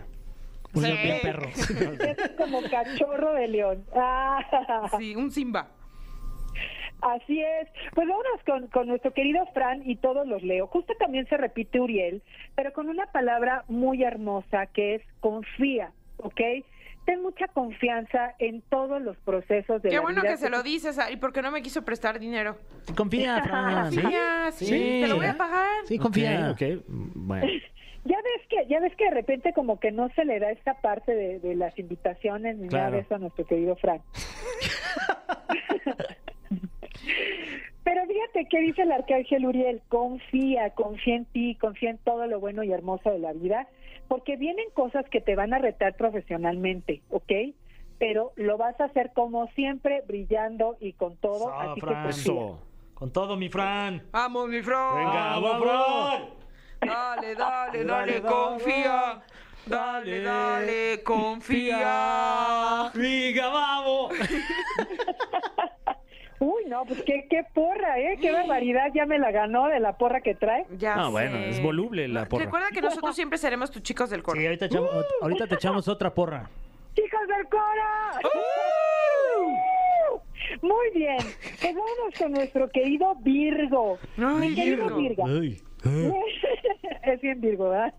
Un 0.75 0.83
Sí. 0.83 0.89
león 0.89 1.03
bien 1.03 1.19
perro. 1.23 1.49
Es 2.25 2.31
como 2.37 2.61
cachorro 2.63 3.33
de 3.35 3.49
león. 3.49 3.85
Ah. 3.95 4.89
Sí, 4.99 5.15
un 5.17 5.31
Simba. 5.31 5.69
Así 7.01 7.41
es. 7.43 7.69
Pues 7.95 8.09
vámonos 8.09 8.41
con, 8.47 8.67
con 8.69 8.89
nuestro 8.89 9.13
querido 9.13 9.45
Fran 9.53 9.83
y 9.89 9.97
todos 9.97 10.27
los 10.27 10.43
leo. 10.43 10.67
Justo 10.69 10.95
también 10.99 11.27
se 11.29 11.37
repite 11.37 11.79
Uriel, 11.81 12.23
pero 12.55 12.73
con 12.73 12.89
una 12.89 13.07
palabra 13.07 13.65
muy 13.69 14.03
hermosa 14.03 14.67
que 14.67 14.95
es 14.97 15.03
confía, 15.21 15.93
¿ok? 16.17 16.41
Ten 17.05 17.21
mucha 17.21 17.47
confianza 17.49 18.35
en 18.39 18.63
todos 18.63 19.03
los 19.03 19.19
procesos 19.19 19.83
de 19.83 19.91
Qué 19.91 19.97
la 19.97 20.01
bueno 20.01 20.23
vida. 20.23 20.31
que 20.31 20.37
se 20.39 20.49
lo 20.49 20.63
dices, 20.63 20.99
¿y 21.13 21.17
por 21.17 21.35
qué 21.35 21.43
no 21.43 21.51
me 21.51 21.61
quiso 21.61 21.85
prestar 21.85 22.19
dinero? 22.19 22.57
Confía, 22.97 23.43
Fran. 23.45 23.91
Confía, 23.95 24.51
sí, 24.53 24.65
Sí. 24.65 25.01
te 25.03 25.09
lo 25.09 25.17
voy 25.17 25.27
a 25.27 25.37
pagar. 25.37 25.69
Sí, 25.85 25.99
confía. 25.99 26.51
Ok, 26.53 26.63
ok, 26.63 26.85
bueno. 26.89 27.47
Ya 28.05 28.17
ves 28.17 28.47
que 28.49 28.67
ya 28.69 28.81
ves 28.81 28.95
que 28.97 29.05
de 29.05 29.11
repente 29.13 29.53
como 29.55 29.81
que 29.81 29.91
no 29.91 30.09
se 30.11 30.25
le 30.25 30.39
da 30.39 30.51
esta 30.51 30.75
parte 30.81 31.15
de, 31.15 31.39
de 31.39 31.55
las 31.55 31.79
invitaciones 31.79 32.57
ni 32.59 32.69
nada 32.69 32.91
de 32.91 32.99
eso 33.01 33.15
a 33.15 33.19
nuestro 33.19 33.47
querido 33.47 33.77
Fran. 33.77 34.01
Pero 37.85 38.07
fíjate 38.07 38.47
qué 38.51 38.61
dice 38.61 38.83
el 38.83 38.93
arcángel 38.93 39.47
Uriel, 39.47 39.83
confía, 39.89 40.71
confía 40.71 41.17
en 41.17 41.25
ti, 41.27 41.55
confía 41.57 41.91
en 41.91 41.99
todo 41.99 42.27
lo 42.27 42.41
bueno 42.41 42.63
y 42.63 42.73
hermoso 42.73 43.11
de 43.11 43.19
la 43.19 43.33
vida, 43.33 43.69
porque 44.09 44.37
vienen 44.37 44.67
cosas 44.73 45.05
que 45.11 45.21
te 45.21 45.37
van 45.37 45.53
a 45.53 45.59
retar 45.59 45.95
profesionalmente, 45.97 47.03
¿ok? 47.11 47.31
Pero 47.99 48.33
lo 48.37 48.57
vas 48.57 48.79
a 48.81 48.85
hacer 48.85 49.13
como 49.15 49.47
siempre, 49.49 50.03
brillando 50.07 50.77
y 50.81 50.95
con 50.95 51.17
todo, 51.17 51.49
Eso, 51.51 51.61
así 51.61 51.81
que 51.81 51.87
Fran. 51.87 52.05
confía. 52.05 52.23
Eso. 52.23 52.59
Con 52.95 53.13
todo, 53.13 53.37
mi 53.37 53.49
Fran. 53.49 54.03
Vamos, 54.13 54.49
mi 54.49 54.63
Fran. 54.63 54.97
Venga, 54.97 55.39
¡Vamos, 55.41 55.43
vamos. 55.61 56.17
Fran! 56.17 56.44
Dale, 56.87 57.35
dale, 57.35 57.85
dale, 57.85 58.23
confía. 58.23 59.23
Dale, 59.67 60.23
dale, 60.23 61.03
confía. 61.03 62.91
¡Venga, 62.95 63.49
vamos! 63.49 64.13
Uy, 66.41 66.65
no, 66.69 66.85
pues 66.85 67.03
qué, 67.05 67.27
qué 67.31 67.45
porra, 67.55 67.99
¿eh? 67.99 68.19
Qué 68.21 68.31
barbaridad, 68.31 68.89
ya 68.95 69.07
me 69.07 69.19
la 69.19 69.31
ganó 69.31 69.69
de 69.69 69.81
la 69.81 69.97
porra 69.97 70.21
que 70.21 70.35
trae. 70.35 70.67
Ya 70.77 70.95
Ah, 70.95 71.05
sé. 71.07 71.11
bueno, 71.13 71.39
es 71.39 71.63
voluble 71.63 72.07
la 72.09 72.27
porra. 72.27 72.45
Recuerda 72.45 72.69
que 72.71 72.83
nosotros 72.83 73.15
siempre 73.17 73.39
seremos 73.39 73.71
tus 73.71 73.83
chicos 73.83 74.11
del 74.11 74.23
coro. 74.23 74.39
Sí, 74.39 74.45
ahorita, 74.47 74.67
echamos- 74.67 74.91
ahorita 75.23 75.47
te 75.47 75.55
echamos 75.55 75.89
otra 75.89 76.13
porra. 76.13 76.51
¡Chicos 76.95 77.21
del 77.29 77.49
coro! 77.49 77.65
Muy 80.61 80.91
bien, 80.95 81.17
pues 81.61 81.75
vámonos 81.75 82.19
con 82.19 82.33
nuestro 82.33 82.69
querido 82.69 83.15
Virgo. 83.21 83.99
Ay, 84.19 84.49
Mi 84.51 84.55
querido 84.55 84.95
Virgo. 84.97 85.25
Ay. 85.27 85.61
es 87.03 87.21
bien 87.21 87.41
Virgo, 87.41 87.71
¿verdad? 87.71 87.95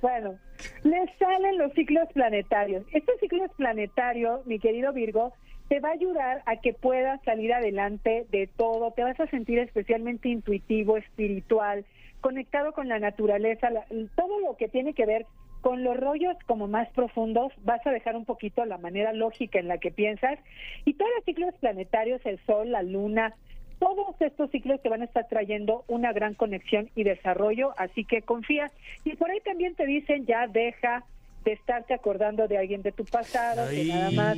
Bueno, 0.00 0.38
le 0.82 0.98
salen 1.18 1.58
los 1.58 1.72
ciclos 1.72 2.08
planetarios. 2.12 2.84
Estos 2.92 3.18
ciclos 3.20 3.50
planetarios, 3.56 4.44
mi 4.46 4.58
querido 4.58 4.92
Virgo, 4.92 5.32
te 5.68 5.80
va 5.80 5.90
a 5.90 5.92
ayudar 5.92 6.42
a 6.46 6.56
que 6.56 6.72
puedas 6.72 7.22
salir 7.22 7.52
adelante 7.52 8.26
de 8.30 8.48
todo, 8.56 8.90
te 8.92 9.04
vas 9.04 9.18
a 9.20 9.28
sentir 9.28 9.58
especialmente 9.60 10.28
intuitivo, 10.28 10.96
espiritual, 10.96 11.86
conectado 12.20 12.72
con 12.72 12.88
la 12.88 12.98
naturaleza, 12.98 13.70
la- 13.70 13.86
todo 14.16 14.40
lo 14.40 14.56
que 14.56 14.68
tiene 14.68 14.94
que 14.94 15.06
ver 15.06 15.26
con 15.60 15.84
los 15.84 15.96
rollos 15.96 16.36
como 16.46 16.66
más 16.68 16.88
profundos, 16.90 17.52
vas 17.58 17.86
a 17.86 17.90
dejar 17.90 18.16
un 18.16 18.24
poquito 18.24 18.64
la 18.64 18.78
manera 18.78 19.12
lógica 19.12 19.58
en 19.58 19.68
la 19.68 19.78
que 19.78 19.90
piensas 19.90 20.38
y 20.84 20.94
todos 20.94 21.10
los 21.16 21.24
ciclos 21.24 21.54
planetarios, 21.60 22.20
el 22.24 22.38
sol, 22.46 22.70
la 22.72 22.82
luna, 22.82 23.34
todos 23.80 24.14
estos 24.20 24.50
ciclos 24.50 24.80
te 24.82 24.88
van 24.88 25.02
a 25.02 25.06
estar 25.06 25.26
trayendo 25.26 25.84
una 25.88 26.12
gran 26.12 26.34
conexión 26.34 26.88
y 26.94 27.02
desarrollo, 27.02 27.72
así 27.78 28.04
que 28.04 28.22
confía. 28.22 28.70
Y 29.04 29.16
por 29.16 29.30
ahí 29.30 29.40
también 29.40 29.74
te 29.74 29.86
dicen, 29.86 30.26
ya 30.26 30.46
deja 30.46 31.02
de 31.44 31.52
estarte 31.52 31.94
acordando 31.94 32.46
de 32.46 32.58
alguien 32.58 32.82
de 32.82 32.92
tu 32.92 33.06
pasado, 33.06 33.68
que 33.70 33.84
nada 33.84 34.10
más 34.10 34.36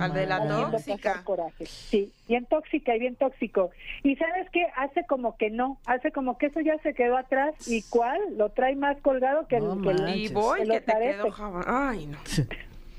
Al 0.00 0.12
de 0.12 0.26
la 0.26 0.70
tóxica. 0.70 1.22
coraje. 1.22 1.64
Sí, 1.66 2.12
bien 2.26 2.44
tóxica 2.46 2.96
y 2.96 2.98
bien 2.98 3.14
tóxico. 3.14 3.70
Y 4.02 4.16
sabes 4.16 4.50
qué, 4.50 4.66
hace 4.76 5.06
como 5.06 5.36
que 5.36 5.50
no, 5.50 5.78
hace 5.86 6.10
como 6.10 6.36
que 6.36 6.46
eso 6.46 6.60
ya 6.60 6.76
se 6.78 6.92
quedó 6.92 7.16
atrás 7.16 7.54
y 7.68 7.82
cuál, 7.82 8.20
lo 8.36 8.48
trae 8.50 8.74
más 8.74 9.00
colgado 9.00 9.46
que 9.46 9.58
el... 9.58 9.64
No 9.64 9.80
que 9.80 9.90
el-. 9.90 10.16
Y 10.16 10.28
voy 10.28 10.62
que 10.62 10.68
que 10.68 10.80
te 10.80 10.92
quedó. 10.92 11.32
Ay, 11.66 12.06
no. 12.06 12.18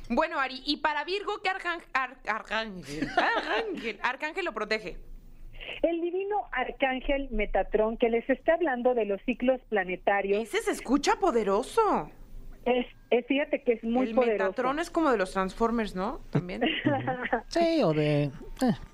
Bueno, 0.08 0.40
Ari, 0.40 0.62
y 0.66 0.78
para 0.78 1.04
Virgo, 1.04 1.34
¿qué 1.44 1.50
arcángel, 1.50 1.88
arcángel, 1.94 3.10
arcángel, 3.18 4.00
arcángel 4.02 4.46
lo 4.46 4.54
protege? 4.54 4.98
El 5.82 6.02
divino 6.02 6.48
arcángel 6.52 7.28
Metatrón 7.32 7.98
que 7.98 8.10
les 8.10 8.30
está 8.30 8.54
hablando 8.56 8.94
de 8.94 9.06
los 9.06 9.22
ciclos 9.24 9.60
planetarios, 9.70 10.44
Ese 10.44 10.62
se 10.62 10.72
escucha 10.72 11.14
poderoso. 11.20 12.10
es, 12.66 12.86
es- 13.10 13.26
fíjate 13.28 13.64
que 13.64 13.74
es 13.74 13.84
muy 13.84 14.08
el 14.10 14.16
poderoso. 14.16 14.44
Metatron 14.50 14.80
es 14.80 14.90
como 14.90 15.12
de 15.12 15.18
los 15.18 15.32
Transformers, 15.34 15.96
¿no? 15.96 16.20
También. 16.32 16.62
Sí, 17.48 17.82
o 17.84 17.94
de... 17.94 18.24
eh, 18.24 18.32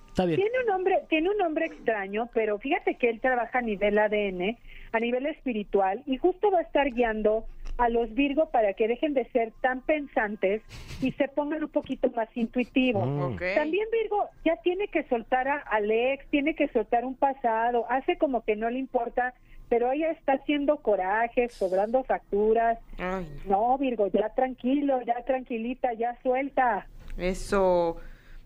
está 0.07 0.25
bien. 0.25 0.39
Tiene 0.39 0.59
un 0.61 0.65
nombre, 0.67 1.03
tiene 1.09 1.29
un 1.29 1.37
nombre 1.37 1.65
extraño, 1.65 2.29
pero 2.33 2.57
fíjate 2.59 2.95
que 2.95 3.09
él 3.09 3.19
trabaja 3.19 3.59
a 3.59 3.61
nivel 3.61 3.97
ADN, 3.99 4.57
a 4.93 4.99
nivel 4.99 5.25
espiritual, 5.27 6.01
y 6.05 6.17
justo 6.17 6.49
va 6.51 6.59
a 6.59 6.63
estar 6.63 6.89
guiando 6.91 7.45
a 7.77 7.89
los 7.89 8.13
Virgo 8.13 8.49
para 8.49 8.73
que 8.73 8.87
dejen 8.87 9.13
de 9.13 9.25
ser 9.31 9.53
tan 9.61 9.81
pensantes 9.81 10.61
y 11.01 11.11
se 11.13 11.27
pongan 11.27 11.63
un 11.63 11.69
poquito 11.69 12.09
más 12.11 12.27
intuitivos. 12.35 13.07
Ok. 13.33 13.41
También 13.55 13.87
Virgo 13.91 14.29
ya 14.43 14.55
tiene 14.63 14.87
que 14.87 15.03
soltar 15.03 15.47
a 15.47 15.57
Alex, 15.59 16.25
tiene 16.29 16.55
que 16.55 16.67
soltar 16.69 17.05
un 17.05 17.15
pasado, 17.15 17.85
hace 17.89 18.17
como 18.17 18.43
que 18.43 18.55
no 18.55 18.69
le 18.69 18.79
importa, 18.79 19.33
pero 19.69 19.91
ella 19.91 20.11
está 20.11 20.33
haciendo 20.33 20.77
corajes, 20.77 21.57
cobrando 21.57 22.03
facturas. 22.03 22.79
Ay. 22.97 23.27
No, 23.45 23.77
Virgo, 23.77 24.07
ya 24.07 24.29
tranquilo, 24.29 25.01
ya 25.01 25.23
tranquilita, 25.25 25.93
ya 25.93 26.17
suelta. 26.23 26.87
Eso. 27.17 27.97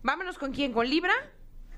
Vámonos 0.02 0.38
con 0.38 0.52
quién, 0.52 0.72
con 0.72 0.88
Libra. 0.88 1.12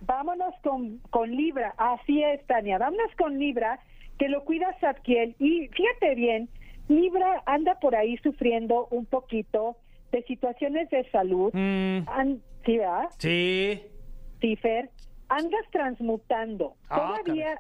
Vámonos 0.01 0.55
con, 0.63 0.99
con 1.11 1.31
Libra, 1.31 1.75
así 1.79 2.23
es, 2.23 2.45
Tania, 2.47 2.77
vámonos 2.79 3.11
con 3.17 3.39
Libra, 3.39 3.79
que 4.19 4.29
lo 4.29 4.45
cuida 4.45 4.77
Zadkiel. 4.81 5.35
Y 5.39 5.69
fíjate 5.69 6.15
bien, 6.15 6.49
Libra 6.89 7.43
anda 7.47 7.79
por 7.81 7.95
ahí 7.97 8.17
sufriendo 8.19 8.87
un 8.91 9.07
poquito 9.07 9.77
de 10.13 10.23
situaciones 10.25 10.91
de 10.91 11.09
salud. 11.11 11.51
Mm, 11.53 12.01
¿Sí, 12.65 12.79
verdad? 12.79 13.09
sí. 13.19 13.83
Sí, 14.41 14.57
Fer. 14.57 14.91
Andas 15.29 15.65
transmutando. 15.73 16.75
Ah, 16.91 17.19
Todavía, 17.25 17.59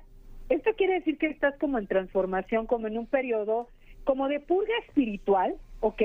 esto 0.51 0.71
quiere 0.77 0.95
decir 0.95 1.17
que 1.19 1.27
estás 1.29 1.57
como 1.59 1.79
en 1.79 1.87
transformación, 1.87 2.67
como 2.67 2.87
en 2.87 2.99
un 2.99 3.07
periodo, 3.07 3.69
como 4.05 4.29
de 4.29 4.41
purga 4.41 4.73
espiritual, 4.87 5.57
¿ok? 5.81 6.03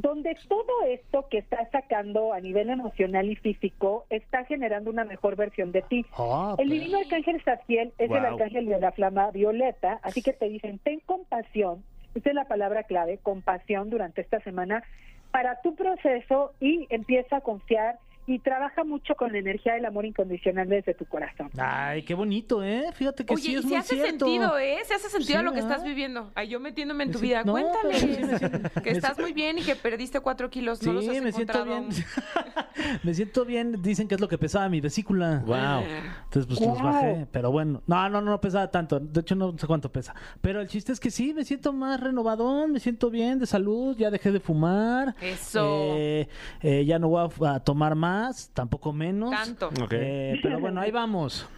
Donde 0.00 0.36
todo 0.48 0.84
esto 0.86 1.26
que 1.28 1.38
estás 1.38 1.68
sacando 1.72 2.32
a 2.32 2.40
nivel 2.40 2.70
emocional 2.70 3.28
y 3.28 3.34
físico 3.34 4.06
está 4.10 4.44
generando 4.44 4.90
una 4.90 5.04
mejor 5.04 5.34
versión 5.34 5.72
de 5.72 5.82
ti. 5.82 6.06
Ah, 6.16 6.54
El 6.56 6.68
pues. 6.68 6.80
divino 6.80 6.98
arcángel 6.98 7.42
Zadkiel 7.42 7.92
es 7.98 8.10
el 8.10 8.24
arcángel 8.24 8.66
de 8.66 8.78
la 8.78 8.92
flama 8.92 9.32
violeta, 9.32 9.98
así 10.02 10.22
que 10.22 10.32
te 10.32 10.48
dicen, 10.48 10.78
ten 10.78 11.00
compasión, 11.00 11.82
esa 12.14 12.28
es 12.28 12.34
la 12.34 12.44
palabra 12.44 12.84
clave, 12.84 13.18
compasión 13.18 13.90
durante 13.90 14.20
esta 14.20 14.38
semana 14.40 14.84
para 15.32 15.60
tu 15.62 15.74
proceso 15.74 16.52
y 16.60 16.86
empieza 16.90 17.38
a 17.38 17.40
confiar 17.40 17.98
y 18.28 18.38
trabaja 18.38 18.84
mucho 18.84 19.14
con 19.14 19.32
la 19.32 19.38
energía 19.38 19.74
del 19.74 19.84
amor 19.86 20.04
incondicional 20.06 20.68
desde 20.68 20.94
tu 20.94 21.04
corazón. 21.06 21.50
Ay, 21.58 22.02
qué 22.02 22.14
bonito, 22.14 22.62
¿eh? 22.62 22.84
Fíjate 22.94 23.24
que 23.24 23.34
Oye, 23.34 23.42
sí 23.42 23.52
y 23.52 23.54
es 23.56 23.62
se 23.62 23.66
muy 23.68 23.76
hace 23.76 23.94
cierto. 23.96 24.26
sentido, 24.26 24.58
¿eh? 24.58 24.78
Se 24.84 24.94
hace 24.94 25.08
sentido 25.08 25.38
Sí, 25.40 25.44
lo 25.44 25.50
que 25.52 25.56
¿verdad? 25.62 25.70
estás 25.72 25.84
viviendo. 25.84 26.30
Ay, 26.34 26.48
yo 26.48 26.60
metiéndome 26.60 27.04
en 27.04 27.10
tu 27.12 27.18
Me 27.18 27.22
vida. 27.26 27.42
siento- 27.42 27.58
no, 27.58 27.70
Cuéntale. 27.82 27.98
sí 27.98 28.80
que 28.84 28.90
estás 28.90 29.18
muy 29.18 29.32
bien 29.32 29.58
y 29.58 29.62
que 29.62 29.74
perdiste 29.76 30.20
cuatro 30.20 30.50
kilos. 30.50 30.78
Sí, 30.78 30.86
no 30.86 30.92
los 30.94 31.08
has 31.08 31.22
me 31.22 31.32
siento 31.32 31.52
encontrado. 31.58 31.88
bien. 31.88 32.04
me 33.02 33.14
siento 33.14 33.44
bien. 33.44 33.82
Dicen 33.82 34.08
que 34.08 34.14
es 34.14 34.20
lo 34.20 34.28
que 34.28 34.38
pesaba 34.38 34.68
mi 34.68 34.80
vesícula. 34.80 35.42
Wow. 35.46 35.82
Entonces, 36.24 36.46
pues 36.46 36.60
los 36.60 36.78
Wow. 36.78 36.82
bajé. 36.82 37.26
Pero 37.32 37.50
bueno, 37.50 37.82
no, 37.86 38.08
no, 38.10 38.20
no 38.20 38.40
pesaba 38.40 38.70
tanto. 38.70 39.00
De 39.00 39.20
hecho, 39.20 39.34
no 39.34 39.56
sé 39.56 39.66
cuánto 39.66 39.90
pesa. 39.90 40.14
Pero 40.40 40.60
el 40.60 40.68
chiste 40.68 40.92
es 40.92 41.00
que 41.00 41.10
sí, 41.10 41.32
me 41.34 41.44
siento 41.44 41.72
más 41.72 41.98
renovadón, 42.00 42.72
me 42.72 42.80
siento 42.80 43.10
bien 43.10 43.38
de 43.38 43.46
salud. 43.46 43.96
Ya 43.96 44.10
dejé 44.10 44.30
de 44.32 44.40
fumar. 44.40 45.14
Eso. 45.20 45.94
Eh, 45.96 46.28
eh, 46.60 46.84
ya 46.84 46.98
no 46.98 47.08
voy 47.08 47.28
a, 47.46 47.54
a 47.54 47.60
tomar 47.60 47.94
más, 47.94 48.17
tampoco 48.54 48.92
menos. 48.92 49.30
Tanto. 49.30 49.70
Eh, 49.90 50.38
pero 50.42 50.60
bueno, 50.60 50.80
ahí 50.80 50.90
vamos. 50.90 51.48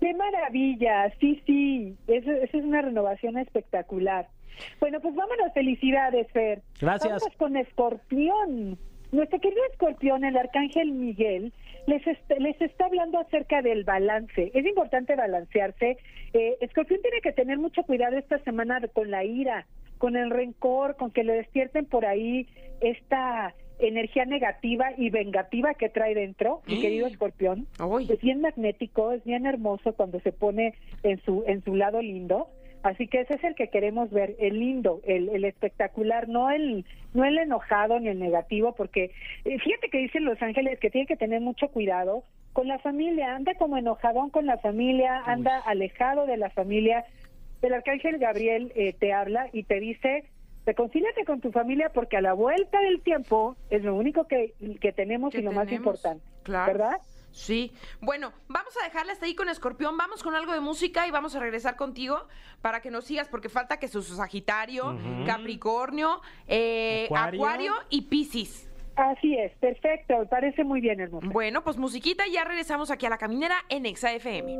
¡Qué 0.00 0.12
maravilla! 0.14 1.12
Sí, 1.20 1.40
sí, 1.46 1.96
eso, 2.08 2.30
eso 2.32 2.58
es 2.58 2.64
una 2.64 2.82
renovación 2.82 3.38
espectacular. 3.38 4.28
Bueno, 4.80 5.00
pues 5.00 5.14
vámonos, 5.14 5.52
felicidades, 5.54 6.26
Fer. 6.32 6.62
Gracias. 6.80 7.12
Vámonos 7.20 7.36
con 7.36 7.56
Escorpión. 7.56 8.78
Nuestro 9.12 9.40
querido 9.40 9.62
Escorpión, 9.70 10.24
el 10.24 10.36
Arcángel 10.36 10.90
Miguel, 10.92 11.52
les, 11.86 12.06
est- 12.06 12.32
les 12.38 12.60
está 12.62 12.86
hablando 12.86 13.18
acerca 13.20 13.60
del 13.62 13.84
balance. 13.84 14.50
Es 14.54 14.64
importante 14.66 15.14
balancearse. 15.14 15.98
Eh, 16.32 16.56
Escorpión 16.60 17.00
tiene 17.02 17.20
que 17.20 17.32
tener 17.32 17.58
mucho 17.58 17.82
cuidado 17.82 18.16
esta 18.16 18.38
semana 18.40 18.80
con 18.92 19.10
la 19.10 19.22
ira, 19.24 19.66
con 19.98 20.16
el 20.16 20.30
rencor, 20.30 20.96
con 20.96 21.10
que 21.10 21.24
le 21.24 21.34
despierten 21.34 21.84
por 21.86 22.06
ahí 22.06 22.48
esta 22.80 23.54
energía 23.82 24.24
negativa 24.24 24.92
y 24.96 25.10
vengativa 25.10 25.74
que 25.74 25.88
trae 25.88 26.14
dentro, 26.14 26.62
mi 26.66 26.80
querido 26.80 27.06
Escorpión. 27.06 27.66
Es 28.08 28.20
bien 28.20 28.40
magnético, 28.40 29.12
es 29.12 29.24
bien 29.24 29.46
hermoso 29.46 29.92
cuando 29.94 30.20
se 30.20 30.32
pone 30.32 30.74
en 31.02 31.20
su 31.22 31.44
en 31.46 31.62
su 31.64 31.74
lado 31.74 32.00
lindo. 32.00 32.48
Así 32.82 33.06
que 33.06 33.20
ese 33.20 33.34
es 33.34 33.44
el 33.44 33.54
que 33.54 33.68
queremos 33.68 34.10
ver, 34.10 34.34
el 34.40 34.58
lindo, 34.58 35.00
el, 35.04 35.28
el 35.28 35.44
espectacular, 35.44 36.28
no 36.28 36.50
el 36.50 36.84
no 37.14 37.24
el 37.24 37.38
enojado 37.38 38.00
ni 38.00 38.08
el 38.08 38.18
negativo, 38.18 38.74
porque 38.74 39.12
eh, 39.44 39.58
fíjate 39.58 39.88
que 39.88 39.98
dicen 39.98 40.24
los 40.24 40.40
ángeles 40.42 40.80
que 40.80 40.90
tienen 40.90 41.06
que 41.06 41.16
tener 41.16 41.40
mucho 41.40 41.68
cuidado 41.68 42.24
con 42.52 42.68
la 42.68 42.78
familia, 42.80 43.34
anda 43.34 43.54
como 43.54 43.76
enojadón 43.76 44.30
con 44.30 44.46
la 44.46 44.58
familia, 44.58 45.22
anda 45.26 45.58
alejado 45.60 46.26
de 46.26 46.36
la 46.36 46.50
familia. 46.50 47.04
El 47.62 47.72
arcángel 47.72 48.18
Gabriel 48.18 48.72
eh, 48.74 48.92
te 48.98 49.12
habla 49.12 49.48
y 49.52 49.62
te 49.62 49.78
dice, 49.78 50.24
reconcíliate 50.66 51.24
con 51.24 51.40
tu 51.40 51.50
familia 51.52 51.90
porque 51.92 52.16
a 52.16 52.20
la 52.20 52.32
vuelta 52.32 52.80
del 52.80 53.00
tiempo 53.02 53.56
es 53.70 53.82
lo 53.82 53.94
único 53.94 54.26
que, 54.26 54.54
que 54.80 54.92
tenemos 54.92 55.34
y 55.34 55.42
lo 55.42 55.52
más 55.52 55.70
importante, 55.72 56.24
Claro. 56.42 56.72
¿verdad? 56.72 56.96
Sí. 57.32 57.72
Bueno, 58.02 58.30
vamos 58.48 58.74
a 58.80 58.84
dejarla 58.84 59.12
hasta 59.14 59.24
ahí 59.24 59.34
con 59.34 59.48
Escorpión. 59.48 59.96
Vamos 59.96 60.22
con 60.22 60.34
algo 60.34 60.52
de 60.52 60.60
música 60.60 61.06
y 61.08 61.10
vamos 61.10 61.34
a 61.34 61.40
regresar 61.40 61.76
contigo 61.76 62.26
para 62.60 62.80
que 62.82 62.90
nos 62.90 63.04
sigas, 63.04 63.26
porque 63.28 63.48
falta 63.48 63.78
que 63.78 63.88
su 63.88 64.02
Sagitario, 64.02 64.98
Capricornio, 65.24 66.20
eh, 66.46 67.06
Acuario. 67.06 67.40
Acuario 67.40 67.72
y 67.88 68.02
Piscis. 68.02 68.68
Así 68.96 69.36
es, 69.36 69.52
perfecto, 69.58 70.18
me 70.18 70.26
parece 70.26 70.64
muy 70.64 70.80
bien, 70.80 71.00
hermosa. 71.00 71.26
Bueno, 71.32 71.64
pues 71.64 71.78
musiquita 71.78 72.26
y 72.26 72.32
ya 72.32 72.44
regresamos 72.44 72.90
aquí 72.90 73.06
a 73.06 73.10
la 73.10 73.18
caminera 73.18 73.56
en 73.70 73.86
Exa 73.86 74.12
FM. 74.12 74.56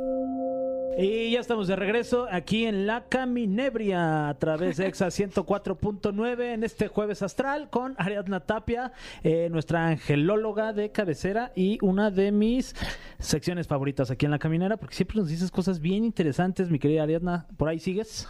Y 0.97 1.31
ya 1.31 1.39
estamos 1.39 1.67
de 1.67 1.75
regreso 1.75 2.27
aquí 2.31 2.65
en 2.65 2.85
La 2.85 3.05
Caminebria 3.09 4.29
a 4.29 4.33
través 4.35 4.77
de 4.77 4.87
Exa 4.87 5.07
104.9 5.07 6.53
en 6.53 6.63
este 6.63 6.87
jueves 6.87 7.21
astral 7.21 7.69
con 7.69 7.95
Ariadna 7.97 8.41
Tapia, 8.41 8.91
eh, 9.23 9.49
nuestra 9.51 9.87
angelóloga 9.87 10.73
de 10.73 10.91
cabecera 10.91 11.51
y 11.55 11.79
una 11.81 12.11
de 12.11 12.31
mis 12.31 12.75
secciones 13.19 13.67
favoritas 13.67 14.11
aquí 14.11 14.25
en 14.25 14.31
La 14.31 14.39
Caminera 14.39 14.77
porque 14.77 14.95
siempre 14.95 15.17
nos 15.17 15.29
dices 15.29 15.49
cosas 15.51 15.79
bien 15.79 16.03
interesantes, 16.03 16.69
mi 16.69 16.79
querida 16.79 17.03
Ariadna. 17.03 17.47
¿Por 17.57 17.69
ahí 17.69 17.79
sigues? 17.79 18.27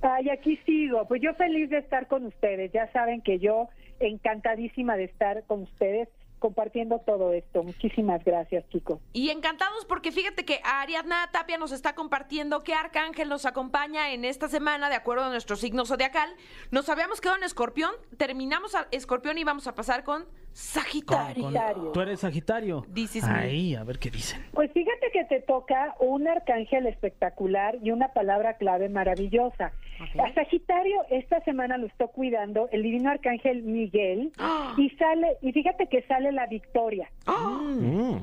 Ay, 0.00 0.30
aquí 0.30 0.56
sigo, 0.64 1.06
pues 1.08 1.20
yo 1.20 1.34
feliz 1.34 1.68
de 1.70 1.78
estar 1.78 2.06
con 2.06 2.24
ustedes, 2.24 2.70
ya 2.72 2.90
saben 2.92 3.20
que 3.20 3.38
yo 3.38 3.68
encantadísima 4.00 4.96
de 4.96 5.04
estar 5.04 5.44
con 5.44 5.62
ustedes 5.62 6.08
compartiendo 6.38 7.00
todo 7.00 7.32
esto. 7.32 7.62
Muchísimas 7.62 8.24
gracias, 8.24 8.68
chicos. 8.70 9.00
Y 9.12 9.30
encantados 9.30 9.84
porque 9.84 10.12
fíjate 10.12 10.44
que 10.44 10.60
Ariadna 10.64 11.28
Tapia 11.32 11.58
nos 11.58 11.72
está 11.72 11.94
compartiendo 11.94 12.62
qué 12.62 12.74
arcángel 12.74 13.28
nos 13.28 13.44
acompaña 13.44 14.12
en 14.12 14.24
esta 14.24 14.48
semana 14.48 14.88
de 14.88 14.96
acuerdo 14.96 15.24
a 15.24 15.30
nuestro 15.30 15.56
signo 15.56 15.84
zodiacal. 15.84 16.30
Nos 16.70 16.88
habíamos 16.88 17.20
quedado 17.20 17.38
en 17.38 17.44
Escorpión, 17.44 17.92
terminamos 18.16 18.74
a 18.74 18.88
Escorpión 18.90 19.38
y 19.38 19.44
vamos 19.44 19.66
a 19.66 19.74
pasar 19.74 20.04
con 20.04 20.26
Sagitario. 20.58 21.44
Con-. 21.44 21.92
Tú 21.92 22.00
eres 22.00 22.18
Sagitario. 22.18 22.84
Ahí, 23.22 23.76
a 23.76 23.84
ver 23.84 24.00
qué 24.00 24.10
dicen. 24.10 24.44
Pues 24.52 24.72
fíjate 24.72 25.12
que 25.12 25.24
te 25.26 25.40
toca 25.40 25.94
un 26.00 26.26
arcángel 26.26 26.86
espectacular 26.88 27.76
y 27.80 27.92
una 27.92 28.08
palabra 28.08 28.54
clave 28.54 28.88
maravillosa. 28.88 29.70
Ok. 30.02 30.20
A 30.20 30.34
Sagitario 30.34 31.04
esta 31.10 31.40
semana 31.44 31.78
lo 31.78 31.86
está 31.86 32.08
cuidando 32.08 32.68
el 32.72 32.82
divino 32.82 33.08
arcángel 33.08 33.62
Miguel 33.62 34.32
¡Ah! 34.38 34.74
y 34.76 34.90
sale 34.90 35.36
y 35.42 35.52
fíjate 35.52 35.86
que 35.86 36.02
sale 36.02 36.32
la 36.32 36.46
victoria. 36.46 37.08
¡Ah! 37.26 37.60
Mm. 37.62 38.16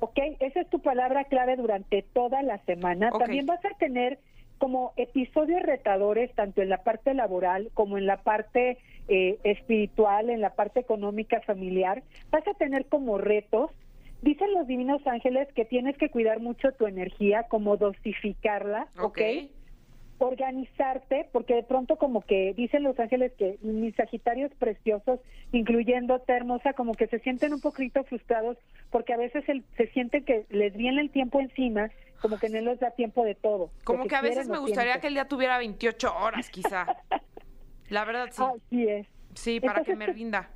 ¿ok? 0.00 0.18
Esa 0.40 0.62
es 0.62 0.70
tu 0.70 0.80
palabra 0.80 1.24
clave 1.26 1.54
durante 1.54 2.02
toda 2.02 2.42
la 2.42 2.58
semana. 2.64 3.12
También 3.12 3.46
vas 3.46 3.64
a 3.64 3.78
tener 3.78 4.18
como 4.58 4.92
episodios 4.96 5.62
retadores 5.62 6.34
tanto 6.34 6.62
en 6.62 6.68
la 6.68 6.82
parte 6.82 7.14
laboral 7.14 7.70
como 7.74 7.96
en 7.96 8.06
la 8.06 8.16
parte 8.16 8.78
eh, 9.08 9.38
espiritual, 9.44 10.30
en 10.30 10.40
la 10.40 10.50
parte 10.54 10.80
económica 10.80 11.40
familiar. 11.42 12.02
Vas 12.30 12.46
a 12.48 12.54
tener 12.54 12.86
como 12.86 13.18
retos. 13.18 13.70
Dicen 14.22 14.52
los 14.54 14.66
divinos 14.66 15.06
ángeles 15.06 15.46
que 15.54 15.64
tienes 15.64 15.96
que 15.98 16.08
cuidar 16.08 16.40
mucho 16.40 16.72
tu 16.72 16.86
energía, 16.86 17.44
como 17.44 17.76
dosificarla, 17.76 18.88
¿ok? 18.98 19.04
Ok. 19.18 19.20
organizarte, 20.18 21.28
porque 21.30 21.54
de 21.54 21.62
pronto 21.62 21.96
como 21.96 22.22
que 22.22 22.54
dicen 22.56 22.82
los 22.82 22.98
ángeles 22.98 23.32
que 23.38 23.58
mis 23.60 23.94
sagitarios 23.96 24.50
preciosos, 24.58 25.20
incluyéndote 25.52 26.32
hermosa, 26.32 26.72
como 26.72 26.94
que 26.94 27.06
se 27.06 27.18
sienten 27.18 27.52
un 27.52 27.60
poquito 27.60 28.02
frustrados 28.04 28.56
porque 28.90 29.12
a 29.12 29.18
veces 29.18 29.46
el- 29.48 29.62
se 29.76 29.88
sienten 29.88 30.24
que 30.24 30.46
les 30.48 30.74
viene 30.74 31.02
el 31.02 31.10
tiempo 31.10 31.38
encima, 31.40 31.90
como 32.22 32.38
que 32.38 32.48
no 32.48 32.60
les 32.62 32.80
da 32.80 32.92
tiempo 32.92 33.24
de 33.24 33.34
todo. 33.34 33.70
Como 33.84 34.06
que 34.06 34.14
a 34.16 34.22
veces 34.22 34.48
me 34.48 34.58
gustaría 34.58 35.00
que 35.00 35.08
el 35.08 35.14
día 35.14 35.28
tuviera 35.28 35.58
28 35.58 36.16
horas, 36.16 36.48
quizá. 36.50 36.86
La 37.90 38.04
verdad, 38.04 38.28
sí. 38.30 38.42
Así 38.42 38.88
es. 38.88 39.06
Sí, 39.34 39.60
para 39.60 39.82
que 39.84 39.94
me 39.94 40.06
pues, 40.06 40.16
rinda. 40.16 40.48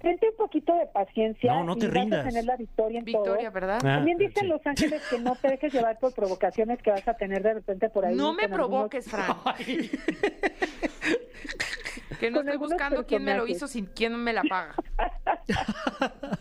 Tente 0.00 0.28
un 0.28 0.36
poquito 0.36 0.74
de 0.76 0.86
paciencia. 0.86 1.52
No, 1.54 1.64
no 1.64 1.74
te 1.76 1.86
y 1.86 1.88
vas 1.88 1.96
a 1.96 2.00
rindas. 2.00 2.28
tener 2.28 2.44
la 2.44 2.56
victoria 2.56 2.98
en 2.98 3.04
Victoria, 3.06 3.50
todo. 3.50 3.52
¿verdad? 3.52 3.76
Ah, 3.78 3.96
También 3.96 4.18
dicen 4.18 4.42
sí. 4.42 4.46
los 4.48 4.64
ángeles 4.66 5.02
que 5.08 5.18
no 5.18 5.34
te 5.36 5.48
dejes 5.48 5.72
llevar 5.72 5.98
por 5.98 6.12
provocaciones 6.14 6.80
que 6.82 6.90
vas 6.90 7.08
a 7.08 7.14
tener 7.14 7.42
de 7.42 7.54
repente 7.54 7.88
por 7.88 8.04
ahí. 8.04 8.14
No 8.14 8.34
me 8.34 8.42
con 8.48 8.60
algunos- 8.60 8.90
provoques, 8.90 9.10
Fran. 9.10 9.34
que 12.20 12.30
no 12.30 12.38
con 12.38 12.48
estoy 12.48 12.58
buscando 12.58 13.06
quién 13.06 13.24
me 13.24 13.36
lo 13.36 13.46
hizo 13.46 13.66
sin 13.66 13.86
quién 13.86 14.14
me 14.16 14.32
la 14.32 14.42
paga. 14.44 14.74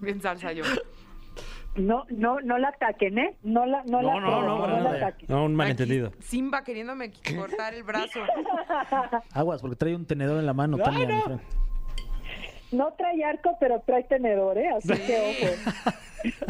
Bien 0.00 0.20
salsa 0.20 0.52
yo. 0.52 0.64
No, 1.76 2.04
no, 2.08 2.40
no 2.40 2.58
la 2.58 2.68
ataquen, 2.68 3.18
¿eh? 3.18 3.36
No 3.42 3.66
la, 3.66 3.82
no, 3.84 4.00
No, 4.00 4.14
la 4.14 4.20
no, 4.20 4.20
no, 4.20 4.40
provoquen, 4.42 4.70
para 4.70 4.80
la 4.80 4.90
ataquen. 4.90 5.26
No, 5.28 5.44
un 5.44 5.54
malentendido. 5.56 6.08
Aquí, 6.08 6.22
Simba 6.22 6.62
queriéndome 6.62 7.12
cortar 7.36 7.74
el 7.74 7.82
brazo. 7.82 8.20
Aguas, 9.32 9.60
porque 9.60 9.76
trae 9.76 9.96
un 9.96 10.06
tenedor 10.06 10.38
en 10.38 10.46
la 10.46 10.52
mano. 10.52 10.78
Tania, 10.78 11.06
mi 11.06 11.20
Fran. 11.20 11.40
No 12.70 12.92
trae 12.92 13.24
arco, 13.24 13.56
pero 13.58 13.80
trae 13.80 14.04
tenedor, 14.04 14.58
¿eh? 14.58 14.68
Así 14.76 14.88
que 14.88 15.20
ojo. 15.20 15.54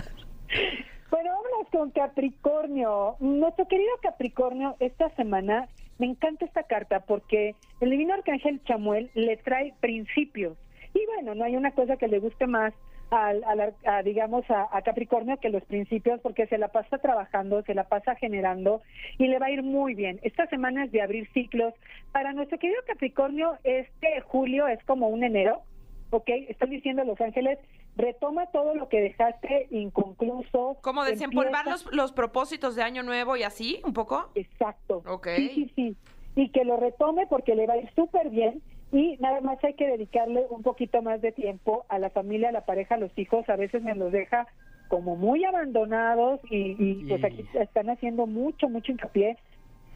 bueno, 1.11 1.31
vámonos 1.31 1.69
con 1.71 1.91
Capricornio. 1.91 3.17
Nuestro 3.21 3.67
querido 3.67 3.93
Capricornio, 4.03 4.77
esta 4.81 5.09
semana 5.17 5.69
me 5.99 6.07
encanta 6.07 6.45
esta 6.45 6.65
carta 6.65 7.01
porque 7.01 7.55
el 7.81 7.91
divino 7.91 8.15
arcángel 8.15 8.63
Chamuel 8.65 9.11
le 9.15 9.37
trae 9.39 9.75
principios. 9.81 10.57
Y 10.93 11.05
bueno, 11.07 11.35
no 11.35 11.45
hay 11.45 11.57
una 11.57 11.73
cosa 11.73 11.97
que 11.97 12.09
le 12.09 12.21
guste 12.21 12.47
más 12.47 12.73
al, 13.15 13.45
al 13.45 13.61
ar- 13.61 13.75
a, 13.87 14.03
digamos, 14.03 14.49
a, 14.51 14.69
a 14.77 14.83
Capricornio 14.83 15.37
que 15.39 15.49
los 15.51 15.65
principios, 15.65 16.21
porque 16.21 16.47
se 16.47 16.59
la 16.59 16.69
pasa 16.69 16.99
trabajando, 16.99 17.63
se 17.63 17.75
la 17.75 17.85
pasa 17.85 18.15
generando 18.17 18.83
y 19.19 19.29
le 19.29 19.39
va 19.39 19.47
a 19.47 19.51
ir 19.51 19.63
muy 19.63 19.95
bien. 19.95 20.19
Esta 20.23 20.47
semana 20.49 20.85
es 20.85 20.93
de 20.93 21.03
abrir 21.03 21.29
ciclos. 21.33 21.75
Para 22.13 22.33
nuestro 22.33 22.59
querido 22.59 22.81
Capricornio, 22.87 23.57
este 23.65 24.21
julio 24.23 24.67
es 24.69 24.83
como 24.85 25.09
un 25.09 25.23
enero, 25.25 25.63
¿ok? 26.11 26.29
Están 26.49 26.71
diciendo 26.71 27.05
Los 27.05 27.21
Ángeles, 27.21 27.59
retoma 27.97 28.47
todo 28.47 28.75
lo 28.75 28.89
que 28.89 29.01
dejaste 29.01 29.69
inconcluso. 29.71 30.79
Como 30.83 31.05
desempolvar 31.05 31.67
empieza- 31.67 31.71
los, 31.87 31.95
los 31.95 32.13
propósitos 32.13 32.75
de 32.77 32.83
año 32.83 33.03
nuevo 33.03 33.37
y 33.37 33.43
así, 33.45 33.81
un 33.85 33.93
poco. 33.93 34.31
Exacto. 34.35 35.03
Ok. 35.07 35.29
Sí, 35.37 35.49
sí, 35.55 35.73
sí. 35.77 35.97
Y 36.37 36.49
que 36.51 36.65
lo 36.65 36.77
retome 36.77 37.27
porque 37.29 37.55
le 37.55 37.67
va 37.67 37.75
a 37.75 37.77
ir 37.79 37.89
súper 37.95 38.29
bien. 38.31 38.61
Y 38.93 39.17
nada 39.19 39.41
más 39.41 39.63
hay 39.65 39.75
que 39.75 39.87
dedicarle 39.87 40.47
un 40.51 40.63
poquito 40.63 41.03
más 41.03 41.21
de 41.21 41.33
tiempo 41.33 41.85
a 41.89 41.99
la 41.99 42.11
familia, 42.11 42.51
a 42.51 42.53
la 42.53 42.65
pareja, 42.65 42.95
a 42.95 42.99
los 42.99 43.11
hijos. 43.19 43.49
A 43.49 43.57
veces 43.57 43.83
me 43.83 43.95
los 43.95 44.13
deja 44.13 44.47
como 44.89 45.17
muy 45.17 45.45
abandonados 45.45 46.41
y, 46.51 46.77
y, 46.79 47.05
pues 47.09 47.25
aquí 47.25 47.45
están 47.55 47.91
haciendo 47.91 48.27
mucho, 48.27 48.69
mucho 48.69 48.93
hincapié. 48.93 49.37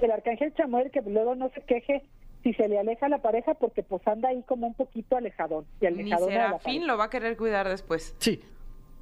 El 0.01 0.11
arcángel 0.11 0.55
Chamuel 0.55 0.91
que 0.91 1.03
luego 1.03 1.35
no 1.35 1.51
se 1.51 1.61
queje 1.63 2.03
si 2.43 2.55
se 2.55 2.69
le 2.69 2.79
aleja 2.79 3.09
la 3.09 3.19
pareja 3.19 3.55
porque 3.55 3.83
pues 3.83 4.07
anda 4.07 4.31
ahí 4.31 4.43
como 4.43 4.67
un 4.67 4.75
poquito 4.75 5.17
alejadón. 5.17 5.67
Y 5.81 5.87
Mi 5.87 5.89
alejadón 5.89 6.35
la 6.35 6.59
pareja. 6.59 6.87
lo 6.87 6.97
va 6.97 7.05
a 7.05 7.11
querer 7.11 7.37
cuidar 7.37 7.69
después. 7.69 8.17
Sí. 8.19 8.41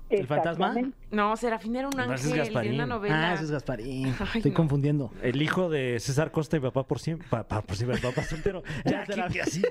¿El 0.08 0.26
fantasma? 0.26 0.74
No, 1.10 1.36
Serafín 1.36 1.74
era 1.74 1.88
un 1.88 1.96
No, 1.96 2.04
ese 2.04 2.14
es 2.14 2.20
ángel 2.26 2.32
de 2.32 2.38
Gasparín. 2.44 2.74
una 2.74 2.86
novela. 2.86 3.30
Ah, 3.30 3.34
ese 3.34 3.44
es 3.44 3.50
Gasparín. 3.50 4.14
Ay, 4.20 4.26
Estoy 4.36 4.52
no. 4.52 4.56
confundiendo. 4.56 5.10
El 5.22 5.42
hijo 5.42 5.68
de 5.68 5.98
César 5.98 6.30
Costa 6.30 6.56
y 6.56 6.60
papá 6.60 6.84
por 6.84 7.00
siempre. 7.00 7.26
Papá 7.28 7.60
por 7.62 7.74
siempre, 7.76 7.98
papá 8.00 8.22
soltero. 8.22 8.62
Ya, 8.84 9.02
Era 9.02 9.06
Serafín. 9.06 9.40
así. 9.42 9.62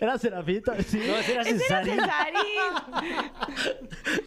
Era 0.00 0.18
Serafita, 0.18 0.82
sí. 0.82 0.98
No, 1.06 1.16
ese 1.16 1.32
era 1.32 1.40
¡Ese 1.42 1.50
era 1.52 1.58
Cesarín. 1.84 1.94
Cesarín! 1.94 3.28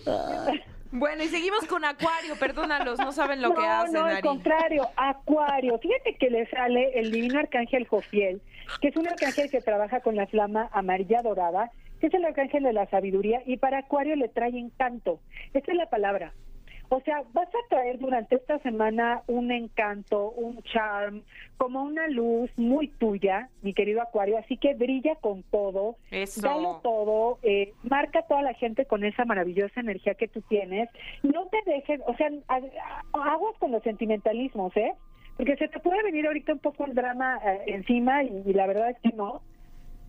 bueno, 0.91 1.23
y 1.23 1.27
seguimos 1.27 1.65
con 1.65 1.85
Acuario. 1.85 2.35
Perdónalos, 2.39 2.97
no 2.99 3.11
saben 3.11 3.41
lo 3.41 3.53
que 3.53 3.65
hacen, 3.65 3.93
no, 3.93 4.05
al 4.05 4.13
Ari. 4.17 4.21
contrario, 4.27 4.89
Acuario. 4.97 5.77
Fíjate 5.79 6.15
que 6.19 6.29
le 6.29 6.45
sale 6.49 6.99
el 6.99 7.11
divino 7.11 7.39
arcángel 7.39 7.87
Jofiel, 7.87 8.41
que 8.81 8.87
es 8.89 8.95
un 8.95 9.07
arcángel 9.07 9.49
que 9.49 9.61
trabaja 9.61 10.01
con 10.01 10.15
la 10.15 10.27
flama 10.27 10.69
amarilla 10.71 11.21
dorada, 11.21 11.71
que 12.01 12.07
es 12.07 12.13
el 12.13 12.25
arcángel 12.25 12.63
de 12.63 12.73
la 12.73 12.87
sabiduría, 12.87 13.41
y 13.45 13.57
para 13.57 13.77
Acuario 13.77 14.15
le 14.15 14.27
trae 14.27 14.57
encanto. 14.57 15.19
Esa 15.53 15.71
es 15.71 15.77
la 15.77 15.89
palabra. 15.89 16.33
O 16.93 16.99
sea, 17.01 17.23
vas 17.31 17.47
a 17.47 17.69
traer 17.69 17.99
durante 17.99 18.35
esta 18.35 18.59
semana 18.59 19.21
un 19.27 19.49
encanto, 19.49 20.31
un 20.31 20.61
charm, 20.63 21.21
como 21.55 21.83
una 21.83 22.09
luz 22.09 22.49
muy 22.57 22.89
tuya, 22.89 23.47
mi 23.61 23.73
querido 23.73 24.01
Acuario. 24.01 24.37
Así 24.37 24.57
que 24.57 24.73
brilla 24.73 25.15
con 25.15 25.43
todo, 25.43 25.95
Eso. 26.09 26.41
dalo 26.41 26.81
todo, 26.83 27.39
eh, 27.43 27.71
marca 27.83 28.19
a 28.19 28.27
toda 28.27 28.41
la 28.41 28.53
gente 28.55 28.85
con 28.85 29.05
esa 29.05 29.23
maravillosa 29.23 29.79
energía 29.79 30.15
que 30.15 30.27
tú 30.27 30.41
tienes. 30.41 30.89
No 31.23 31.45
te 31.47 31.59
dejes, 31.65 32.01
o 32.07 32.13
sea, 32.17 32.29
aguas 33.13 33.55
con 33.59 33.71
los 33.71 33.83
sentimentalismos, 33.83 34.75
¿eh? 34.75 34.93
Porque 35.37 35.55
se 35.55 35.69
te 35.69 35.79
puede 35.79 36.03
venir 36.03 36.27
ahorita 36.27 36.51
un 36.51 36.59
poco 36.59 36.83
el 36.85 36.93
drama 36.93 37.39
eh, 37.45 37.61
encima 37.67 38.21
y, 38.23 38.43
y 38.45 38.51
la 38.53 38.67
verdad 38.67 38.89
es 38.89 38.99
que 38.99 39.15
no. 39.15 39.41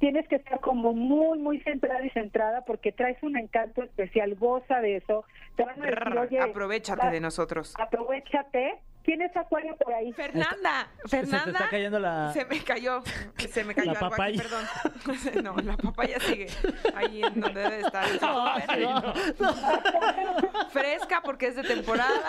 Tienes 0.02 0.26
que 0.26 0.34
estar 0.34 0.58
como 0.58 0.92
muy, 0.94 1.38
muy 1.38 1.60
centrada 1.60 2.04
y 2.04 2.10
centrada 2.10 2.64
porque 2.64 2.90
traes 2.90 3.22
un 3.22 3.36
encanto 3.38 3.84
especial, 3.84 4.34
goza 4.34 4.80
de 4.80 4.96
eso. 4.96 5.24
Te 5.54 5.64
van 5.64 5.80
a 5.80 5.86
decir, 5.86 5.94
Brr, 6.00 6.18
oye, 6.18 6.40
aprovechate 6.40 7.06
de 7.06 7.20
nosotros. 7.20 7.72
Aprovechate. 7.78 8.80
¿Tienes 9.04 9.36
acuario 9.36 9.76
por 9.76 9.92
ahí? 9.94 10.12
Fernanda, 10.12 10.88
Se 11.04 11.20
te 11.20 11.26
Fernanda. 11.26 11.52
está 11.58 11.68
cayendo 11.70 11.98
la... 12.00 12.32
Se 12.32 12.44
me 12.46 12.58
cayó, 12.64 13.02
se 13.48 13.62
me 13.64 13.74
cayó 13.76 13.92
La 13.92 13.98
algo 14.00 14.06
aquí, 14.06 14.38
papaya. 14.38 14.42
perdón. 14.42 15.44
No, 15.44 15.56
la 15.62 15.76
papaya 15.76 16.18
sigue 16.20 16.46
ahí 16.96 17.22
en 17.22 17.40
donde 17.40 17.60
debe 17.62 17.80
estar. 17.80 18.04
en 18.08 18.18
su 18.18 19.44
súper. 19.44 20.68
Fresca 20.70 21.20
porque 21.24 21.46
es 21.46 21.54
de 21.56 21.62
temporada. 21.62 22.28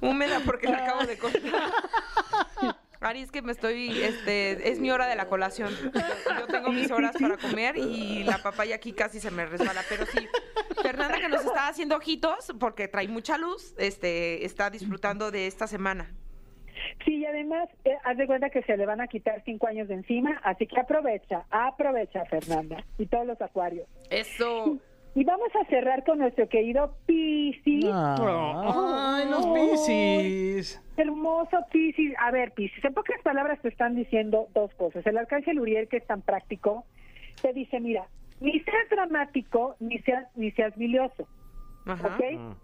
Húmeda 0.00 0.40
porque 0.44 0.68
la 0.68 0.78
acabo 0.84 1.04
de 1.04 1.18
cortar. 1.18 1.42
Ari, 3.08 3.22
es 3.22 3.32
que 3.32 3.42
me 3.42 3.52
estoy, 3.52 4.02
este, 4.02 4.70
es 4.70 4.80
mi 4.80 4.90
hora 4.90 5.06
de 5.06 5.16
la 5.16 5.26
colación. 5.26 5.70
Yo, 6.38 6.46
tengo 6.46 6.70
mis 6.70 6.90
horas 6.90 7.16
para 7.18 7.36
comer 7.36 7.76
y 7.76 8.24
la 8.24 8.38
papaya 8.38 8.76
aquí 8.76 8.92
casi 8.92 9.18
se 9.20 9.30
me 9.30 9.46
resbala. 9.46 9.82
Pero 9.88 10.06
sí, 10.06 10.28
Fernanda 10.82 11.18
que 11.18 11.28
nos 11.28 11.44
está 11.44 11.68
haciendo 11.68 11.96
ojitos 11.96 12.52
porque 12.60 12.88
trae 12.88 13.08
mucha 13.08 13.38
luz, 13.38 13.74
este, 13.78 14.44
está 14.44 14.70
disfrutando 14.70 15.30
de 15.30 15.46
esta 15.46 15.66
semana. 15.66 16.10
Sí, 17.04 17.16
y 17.16 17.26
además, 17.26 17.68
eh, 17.84 17.96
haz 18.04 18.16
de 18.16 18.26
cuenta 18.26 18.50
que 18.50 18.62
se 18.62 18.76
le 18.76 18.86
van 18.86 19.00
a 19.00 19.08
quitar 19.08 19.42
cinco 19.44 19.66
años 19.66 19.88
de 19.88 19.94
encima, 19.94 20.40
así 20.44 20.66
que 20.66 20.78
aprovecha, 20.78 21.44
aprovecha, 21.50 22.24
Fernanda, 22.26 22.84
y 22.98 23.06
todos 23.06 23.26
los 23.26 23.40
acuarios. 23.40 23.88
Eso. 24.10 24.78
Y 25.14 25.24
vamos 25.24 25.48
a 25.60 25.64
cerrar 25.68 26.04
con 26.04 26.18
nuestro 26.18 26.48
querido 26.48 26.94
Piscis. 27.06 27.86
Ay, 27.92 29.28
los 29.28 29.46
Piscis. 29.46 30.80
Hermoso 30.96 31.58
Piscis. 31.70 32.14
A 32.18 32.30
ver, 32.30 32.52
Piscis, 32.52 32.84
en 32.84 32.94
pocas 32.94 33.20
palabras 33.22 33.60
te 33.60 33.68
están 33.68 33.94
diciendo 33.96 34.48
dos 34.54 34.72
cosas. 34.74 35.06
El 35.06 35.18
arcángel 35.18 35.58
Uriel, 35.58 35.88
que 35.88 35.96
es 35.96 36.06
tan 36.06 36.22
práctico, 36.22 36.84
te 37.42 37.52
dice, 37.52 37.80
mira, 37.80 38.06
ni 38.40 38.60
seas 38.60 38.88
dramático, 38.90 39.76
ni 39.80 39.98
seas, 40.00 40.26
ni 40.36 40.50
seas 40.52 40.76
bilioso, 40.76 41.26
Ajá. 41.86 42.16
¿ok? 42.16 42.56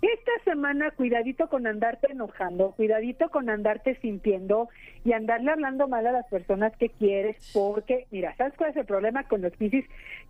Esta 0.00 0.30
semana, 0.44 0.92
cuidadito 0.92 1.48
con 1.48 1.66
andarte 1.66 2.12
enojando, 2.12 2.70
cuidadito 2.72 3.28
con 3.30 3.50
andarte 3.50 3.96
sintiendo 4.00 4.68
y 5.04 5.12
andarle 5.12 5.50
hablando 5.50 5.88
mal 5.88 6.06
a 6.06 6.12
las 6.12 6.26
personas 6.28 6.72
que 6.76 6.88
quieres, 6.88 7.36
porque, 7.52 8.06
mira, 8.12 8.32
¿sabes 8.36 8.54
cuál 8.56 8.70
es 8.70 8.76
el 8.76 8.86
problema 8.86 9.24
con 9.24 9.42
los 9.42 9.52
Piscis? 9.56 9.84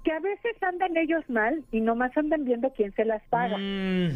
Que 0.05 0.13
a 0.13 0.21
veces 0.21 0.57
andan 0.63 0.97
ellos 0.97 1.23
mal 1.29 1.65
y 1.71 1.83
nomás 1.83 2.17
andan 2.17 2.47
viendo 2.47 2.71
quién 2.73 2.93
se 2.95 3.05
las 3.05 3.23
paga. 3.29 3.59
Mm, 3.59 4.09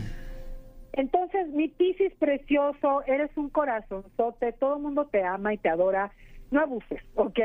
Entonces, 0.95 1.49
mi 1.49 1.69
Piscis 1.69 2.15
precioso, 2.19 3.03
eres 3.07 3.31
un 3.37 3.51
corazonzote, 3.51 4.53
todo 4.55 4.77
el 4.77 4.83
mundo 4.83 5.07
te 5.13 5.23
ama 5.23 5.53
y 5.53 5.59
te 5.59 5.69
adora. 5.69 6.13
no 6.51 6.61
abuses, 6.61 7.01
¿ok? 7.15 7.39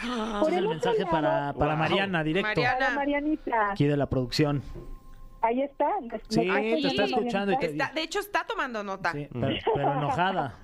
Por 0.40 0.50
es 0.52 0.58
el 0.58 0.68
mensaje 0.68 0.98
lado, 1.00 1.10
para, 1.10 1.52
para 1.54 1.72
Wow. 1.72 1.78
Mariana, 1.78 2.22
directo. 2.24 2.48
Mariana. 2.48 2.78
Para 2.78 2.94
Marianita, 2.94 3.70
Aquí 3.72 3.86
de 3.86 3.96
la 3.96 4.06
producción. 4.06 4.62
Ahí 5.42 5.62
está. 5.62 5.88
¿me- 6.00 6.20
Sí, 6.28 6.40
me 6.48 6.62
te 6.82 6.86
está 6.88 7.04
escuchando 7.04 7.52
y 7.52 7.58
te- 7.58 7.66
Está- 7.66 7.92
de 7.94 8.02
hecho, 8.02 8.20
está 8.20 8.44
tomando 8.46 8.82
nota. 8.82 9.12
Sí, 9.12 9.28
pero, 9.32 9.48
pero 9.74 9.92
enojada. 9.92 10.56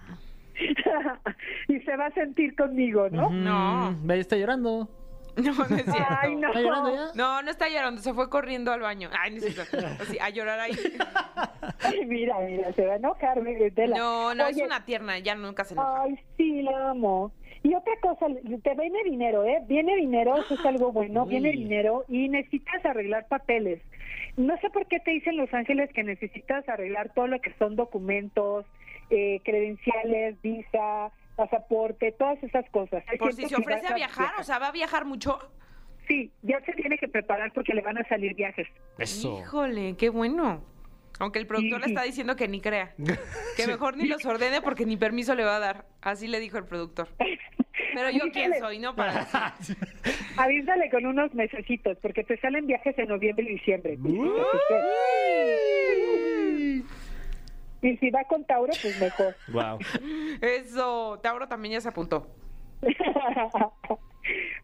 y 1.68 1.78
se 1.80 1.96
va 1.96 2.06
a 2.06 2.10
sentir 2.12 2.54
conmigo, 2.56 3.08
¿no? 3.10 3.30
No. 3.30 3.96
Ve, 4.02 4.20
está 4.20 4.36
llorando. 4.36 4.88
No, 5.38 5.52
no 5.52 5.76
es 5.76 5.84
cierto. 5.84 6.04
Ay, 6.20 6.34
no. 6.34 6.48
¿Está 6.48 6.60
llorando 6.60 6.94
ya? 6.96 7.06
No, 7.14 7.42
no 7.42 7.50
está 7.52 7.68
llorando, 7.68 8.00
se 8.00 8.12
fue 8.12 8.28
corriendo 8.28 8.72
al 8.72 8.80
baño. 8.80 9.08
Ay, 9.20 9.30
no 9.30 9.36
es 9.36 9.54
cierto. 9.54 9.76
Así, 10.02 10.18
a 10.18 10.30
llorar 10.30 10.58
ahí. 10.58 10.72
Ay, 11.84 12.04
mira, 12.06 12.40
mira, 12.40 12.72
se 12.72 12.84
va 12.84 12.94
a 12.94 12.96
enojar. 12.96 13.40
mi. 13.40 13.52
No, 13.96 14.34
no, 14.34 14.46
es 14.48 14.56
Oye, 14.56 14.64
una 14.66 14.84
tierna, 14.84 15.16
ya 15.20 15.36
nunca 15.36 15.62
se 15.62 15.74
enoja. 15.74 16.02
Ay, 16.02 16.18
sí, 16.36 16.62
la 16.62 16.90
amo. 16.90 17.30
Y 17.62 17.74
otra 17.74 17.92
cosa, 18.00 18.26
te 18.26 18.74
viene 18.74 19.04
dinero, 19.04 19.44
¿eh? 19.44 19.62
Viene 19.66 19.96
dinero, 19.96 20.36
eso 20.36 20.54
es 20.54 20.64
algo 20.64 20.92
bueno, 20.92 21.26
viene 21.26 21.50
dinero 21.52 22.04
y 22.08 22.28
necesitas 22.28 22.84
arreglar 22.84 23.26
papeles. 23.26 23.80
No 24.36 24.56
sé 24.58 24.70
por 24.70 24.86
qué 24.86 25.00
te 25.00 25.10
dicen 25.10 25.36
Los 25.36 25.52
Ángeles 25.52 25.90
que 25.92 26.04
necesitas 26.04 26.68
arreglar 26.68 27.12
todo 27.12 27.26
lo 27.26 27.40
que 27.40 27.52
son 27.54 27.74
documentos, 27.74 28.64
eh, 29.10 29.40
credenciales, 29.44 30.40
visa, 30.42 31.10
pasaporte, 31.34 32.12
todas 32.12 32.42
esas 32.42 32.68
cosas. 32.70 33.02
Hay 33.08 33.18
Por 33.18 33.32
si 33.32 33.46
se 33.46 33.56
ofrece 33.56 33.86
a 33.88 33.94
viajar, 33.94 34.34
o 34.38 34.44
sea, 34.44 34.58
¿va 34.58 34.68
a 34.68 34.72
viajar 34.72 35.04
mucho? 35.04 35.38
Sí, 36.06 36.30
ya 36.42 36.60
se 36.60 36.72
tiene 36.72 36.96
que 36.98 37.08
preparar 37.08 37.52
porque 37.52 37.74
le 37.74 37.82
van 37.82 37.98
a 37.98 38.04
salir 38.08 38.34
viajes. 38.34 38.66
Eso. 38.98 39.40
Híjole, 39.40 39.96
qué 39.96 40.08
bueno. 40.08 40.62
Aunque 41.18 41.38
el 41.38 41.46
productor 41.46 41.80
le 41.80 41.86
está 41.86 42.02
diciendo 42.02 42.36
que 42.36 42.48
ni 42.48 42.60
crea. 42.60 42.94
Que 43.56 43.66
mejor 43.66 43.96
ni 43.96 44.06
los 44.06 44.24
ordene 44.24 44.60
porque 44.62 44.86
ni 44.86 44.96
permiso 44.96 45.34
le 45.34 45.44
va 45.44 45.56
a 45.56 45.58
dar. 45.58 45.84
Así 46.00 46.28
le 46.28 46.38
dijo 46.38 46.58
el 46.58 46.64
productor. 46.64 47.08
Pero 47.94 48.10
yo 48.10 48.30
quién 48.32 48.52
soy, 48.60 48.78
¿no? 48.78 48.94
Para. 48.94 49.26
Avísale 50.36 50.90
con 50.90 51.06
unos 51.06 51.34
mesecitos 51.34 51.98
porque 52.00 52.22
te 52.22 52.38
salen 52.38 52.66
viajes 52.66 52.96
en 52.98 53.08
noviembre 53.08 53.44
y 53.44 53.54
diciembre. 53.54 53.98
Y 57.82 57.96
si 57.96 58.10
va 58.10 58.24
con 58.24 58.44
Tauro, 58.44 58.72
pues 58.80 59.00
mejor. 59.00 59.34
Wow. 59.48 59.78
Eso, 60.40 61.18
Tauro 61.22 61.48
también 61.48 61.74
ya 61.74 61.80
se 61.80 61.88
apuntó. 61.88 62.28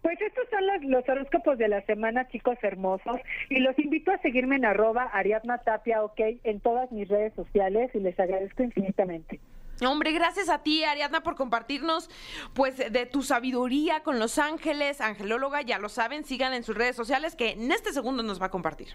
Pues 0.05 0.21
estos 0.21 0.45
son 0.51 0.67
los, 0.67 0.85
los 0.85 1.09
horóscopos 1.09 1.57
de 1.57 1.67
la 1.67 1.81
semana, 1.87 2.29
chicos 2.29 2.59
hermosos. 2.61 3.17
Y 3.49 3.61
los 3.61 3.79
invito 3.79 4.13
a 4.13 4.19
seguirme 4.19 4.57
en 4.57 4.67
arroba 4.67 5.05
Ariadna 5.05 5.57
Tapia, 5.57 6.05
ok, 6.05 6.21
en 6.45 6.61
todas 6.61 6.93
mis 6.93 7.09
redes 7.09 7.33
sociales 7.33 7.91
y 7.95 8.01
les 8.01 8.21
agradezco 8.21 8.63
infinitamente. 8.63 9.41
Hombre, 9.81 10.13
gracias 10.13 10.51
a 10.51 10.63
ti, 10.63 10.85
Ariadna, 10.85 11.23
por 11.23 11.37
compartirnos, 11.37 12.11
pues, 12.53 12.93
de 12.93 13.07
tu 13.07 13.23
sabiduría 13.23 14.03
con 14.03 14.19
Los 14.19 14.39
Ángeles, 14.39 15.01
angelóloga, 15.01 15.63
ya 15.63 15.79
lo 15.79 15.89
saben, 15.89 16.25
sigan 16.25 16.53
en 16.53 16.65
sus 16.65 16.77
redes 16.77 16.97
sociales, 16.97 17.35
que 17.35 17.53
en 17.53 17.73
este 17.73 17.91
segundo 17.95 18.23
nos 18.23 18.43
va 18.43 18.47
a 18.47 18.51
compartir. 18.51 18.89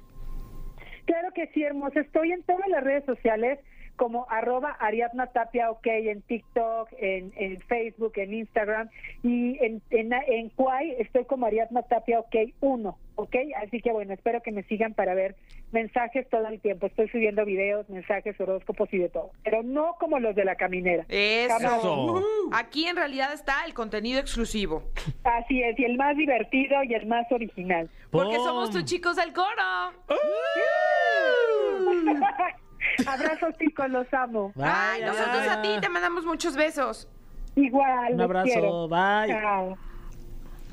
Claro 1.05 1.29
que 1.33 1.47
sí, 1.55 1.63
hermoso. 1.63 1.99
Estoy 1.99 2.33
en 2.33 2.43
todas 2.43 2.67
las 2.67 2.83
redes 2.83 3.03
sociales 3.05 3.57
como 3.99 4.25
arroba 4.29 4.77
Ariadna 4.79 5.27
Tapia, 5.27 5.69
ok, 5.69 5.85
en 5.85 6.21
TikTok, 6.21 6.87
en, 6.99 7.33
en 7.35 7.59
Facebook, 7.63 8.13
en 8.15 8.33
Instagram 8.33 8.89
y 9.23 9.61
en, 9.61 9.81
en, 9.89 10.13
en 10.13 10.47
Kwai 10.51 10.95
estoy 10.99 11.25
como 11.25 11.45
Ariadna 11.45 11.81
Tapia, 11.81 12.21
ok, 12.21 12.33
uno, 12.61 12.97
ok. 13.15 13.35
Así 13.61 13.81
que 13.81 13.91
bueno, 13.91 14.13
espero 14.13 14.41
que 14.41 14.53
me 14.53 14.63
sigan 14.63 14.93
para 14.93 15.15
ver 15.15 15.35
mensajes 15.73 16.29
todo 16.29 16.47
el 16.47 16.61
tiempo. 16.61 16.87
Estoy 16.87 17.09
subiendo 17.09 17.43
videos, 17.43 17.89
mensajes, 17.89 18.39
horóscopos 18.39 18.87
y 18.93 18.99
de 18.99 19.09
todo, 19.09 19.31
pero 19.43 19.63
no 19.63 19.97
como 19.99 20.17
los 20.19 20.33
de 20.33 20.45
la 20.45 20.55
caminera. 20.55 21.05
Eso. 21.09 22.23
Aquí 22.53 22.85
en 22.85 22.95
realidad 22.95 23.33
está 23.33 23.65
el 23.65 23.73
contenido 23.73 24.21
exclusivo. 24.21 24.81
Así 25.25 25.61
es, 25.61 25.77
y 25.77 25.83
el 25.83 25.97
más 25.97 26.15
divertido 26.15 26.85
y 26.85 26.93
el 26.93 27.05
más 27.05 27.29
original. 27.33 27.89
Porque 28.11 28.37
somos 28.37 28.71
tus 28.71 28.85
chicos 28.85 29.17
del 29.17 29.33
coro. 29.33 29.91
Abrazos 33.07 33.55
chicos, 33.59 33.89
los 33.89 34.11
amo. 34.13 34.53
Ay, 34.61 35.01
nosotros 35.01 35.47
a 35.47 35.61
ti 35.61 35.69
te 35.81 35.89
mandamos 35.89 36.25
muchos 36.25 36.55
besos. 36.55 37.07
Igual. 37.55 38.13
Un 38.13 38.21
abrazo, 38.21 38.45
quiero. 38.45 38.87
bye. 38.87 39.27
Chao. 39.27 39.77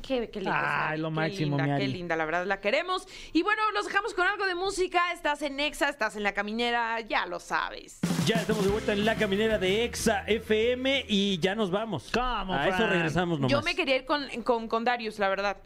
Qué, 0.01 0.29
qué 0.29 0.39
linda. 0.39 0.89
Ay, 0.89 0.99
lo 0.99 1.09
qué 1.09 1.15
máximo, 1.15 1.57
linda, 1.57 1.77
qué 1.77 1.87
linda, 1.87 2.15
la 2.15 2.25
verdad 2.25 2.45
la 2.45 2.61
queremos. 2.61 3.07
Y 3.33 3.43
bueno, 3.43 3.61
los 3.73 3.85
dejamos 3.85 4.13
con 4.13 4.25
algo 4.25 4.45
de 4.45 4.55
música. 4.55 5.11
Estás 5.11 5.41
en 5.41 5.59
Exa, 5.59 5.89
estás 5.89 6.15
en 6.15 6.23
la 6.23 6.33
caminera, 6.33 7.01
ya 7.01 7.25
lo 7.25 7.41
sabes. 7.41 7.99
Ya 8.25 8.35
estamos 8.35 8.63
de 8.63 8.71
vuelta 8.71 8.93
en 8.93 9.03
la 9.03 9.15
caminera 9.15 9.57
de 9.57 9.83
Exa 9.83 10.23
FM 10.25 11.05
y 11.09 11.39
ya 11.39 11.55
nos 11.55 11.71
vamos. 11.71 12.09
¿Cómo, 12.13 12.53
A 12.53 12.69
eso 12.69 12.87
regresamos 12.87 13.39
nomás. 13.39 13.51
Yo 13.51 13.61
me 13.63 13.75
quería 13.75 13.97
ir 13.97 14.05
con, 14.05 14.25
con, 14.43 14.69
con 14.69 14.85
Darius, 14.85 15.19
la 15.19 15.27
verdad. 15.27 15.57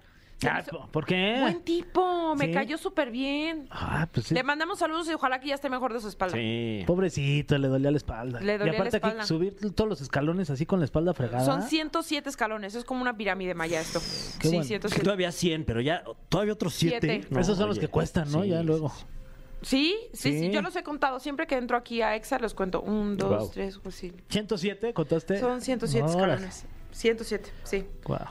Ah, 0.47 0.63
¿Por 0.91 1.05
qué? 1.05 1.37
Buen 1.39 1.61
tipo, 1.61 2.35
me 2.35 2.45
¿Sí? 2.47 2.51
cayó 2.51 2.77
súper 2.77 3.11
bien. 3.11 3.67
Ah, 3.69 4.07
pues 4.11 4.27
sí. 4.27 4.33
Le 4.33 4.43
mandamos 4.43 4.79
saludos 4.79 5.07
y 5.09 5.13
ojalá 5.13 5.39
que 5.39 5.49
ya 5.49 5.55
esté 5.55 5.69
mejor 5.69 5.93
de 5.93 5.99
su 5.99 6.07
espalda. 6.07 6.35
Sí. 6.35 6.83
Pobrecito, 6.87 7.57
le 7.57 7.67
dolía 7.67 7.91
la 7.91 7.97
espalda. 7.97 8.39
Le 8.41 8.57
dolía 8.57 8.73
y 8.73 8.75
aparte 8.75 8.93
la 8.93 8.97
espalda. 8.97 9.19
aquí 9.21 9.27
subir 9.27 9.55
todos 9.75 9.89
los 9.89 10.01
escalones 10.01 10.49
así 10.49 10.65
con 10.65 10.79
la 10.79 10.85
espalda 10.85 11.13
fregada. 11.13 11.45
Son 11.45 11.61
107 11.63 12.27
escalones, 12.29 12.73
es 12.75 12.83
como 12.85 13.01
una 13.01 13.15
pirámide 13.15 13.53
maya 13.53 13.79
esto. 13.81 13.99
Qué 14.39 14.47
sí, 14.47 14.55
bueno. 14.55 14.63
107. 14.63 15.03
Todavía 15.03 15.31
100, 15.31 15.65
pero 15.65 15.81
ya 15.81 16.03
todavía 16.29 16.53
otros 16.53 16.73
7. 16.73 16.99
Siete. 17.01 17.39
Esos 17.39 17.57
son 17.57 17.67
los 17.69 17.77
que 17.79 17.87
cuestan, 17.87 18.31
¿no? 18.31 18.43
ya 18.43 18.63
luego. 18.63 18.91
¿Sí? 19.61 19.95
sí, 20.13 20.31
sí, 20.33 20.39
Sí. 20.39 20.51
yo 20.51 20.63
los 20.63 20.75
he 20.75 20.81
contado. 20.81 21.19
Siempre 21.19 21.45
que 21.45 21.55
entro 21.55 21.77
aquí 21.77 22.01
a 22.01 22.15
Exa 22.15 22.39
los 22.39 22.55
cuento. 22.55 22.81
Un, 22.81 23.15
dos, 23.15 23.29
Guau. 23.29 23.51
tres, 23.53 23.77
pues 23.77 23.93
sí. 23.93 24.11
107, 24.29 24.91
¿contaste? 24.93 25.39
Son 25.39 25.61
107 25.61 26.03
Órale. 26.03 26.17
escalones. 26.33 26.65
107, 26.91 27.49
sí. 27.63 27.85
Guau. 28.03 28.25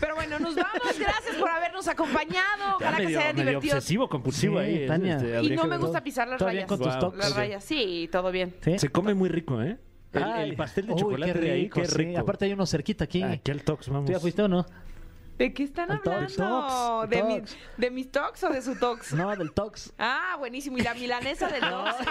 Pero 0.00 0.14
bueno, 0.14 0.38
nos 0.38 0.54
vamos. 0.54 0.98
Gracias 0.98 1.36
por 1.38 1.48
habernos 1.48 1.86
acompañado. 1.88 2.76
Ojalá 2.76 2.96
que 2.98 3.04
medio, 3.04 3.18
se 3.18 3.24
hayan 3.24 3.36
medio 3.36 3.50
divertido. 3.50 3.76
obsesivo 3.76 4.08
compulsivo 4.08 4.58
Sí, 4.60 4.64
ahí. 4.66 4.74
es, 4.82 4.88
Tania. 4.88 5.16
este, 5.16 5.42
Y 5.42 5.56
no 5.56 5.62
que 5.62 5.68
me 5.68 5.78
gusta 5.78 6.02
pisar 6.04 6.28
las 6.28 6.38
¿Todo 6.38 6.48
bien 6.50 6.66
rayas. 6.66 6.68
con 6.68 6.88
tus 6.88 6.98
tocs? 6.98 7.16
Las 7.16 7.34
rayas, 7.36 7.64
sí, 7.64 8.08
todo 8.12 8.30
bien. 8.30 8.54
¿Sí? 8.62 8.78
Se 8.78 8.88
come 8.90 9.14
muy 9.14 9.28
rico, 9.28 9.62
¿eh? 9.62 9.78
El, 10.12 10.22
el 10.50 10.56
pastel 10.56 10.86
de 10.86 10.92
Uy, 10.94 11.00
chocolate 11.00 11.32
qué 11.34 11.38
de 11.40 11.50
ahí, 11.50 11.62
rico, 11.64 11.80
qué 11.80 11.86
sí. 11.88 11.94
rico. 11.96 12.18
Aparte 12.18 12.44
hay 12.46 12.52
uno 12.52 12.64
cerquita 12.66 13.04
aquí. 13.04 13.22
Aquí 13.22 13.50
al 13.50 13.62
Tox, 13.62 13.88
vamos. 13.88 14.06
¿Tú 14.06 14.12
ya 14.12 14.20
fuiste 14.20 14.42
o 14.42 14.48
no? 14.48 14.64
¿De 15.38 15.52
qué 15.52 15.64
están 15.64 15.90
Al 15.90 16.00
hablando? 16.04 17.06
¿De, 17.08 17.22
mi-. 17.22 17.42
¿De 17.76 17.90
mis 17.90 18.10
tox 18.10 18.42
o 18.44 18.48
de 18.48 18.62
su 18.62 18.76
tox? 18.78 19.12
No, 19.12 19.34
del 19.36 19.52
Tox. 19.52 19.92
Ah, 19.98 20.36
buenísimo. 20.38 20.78
Y 20.78 20.82
la 20.82 20.94
milanesa 20.94 21.48
del 21.48 21.60
tox. 21.70 21.94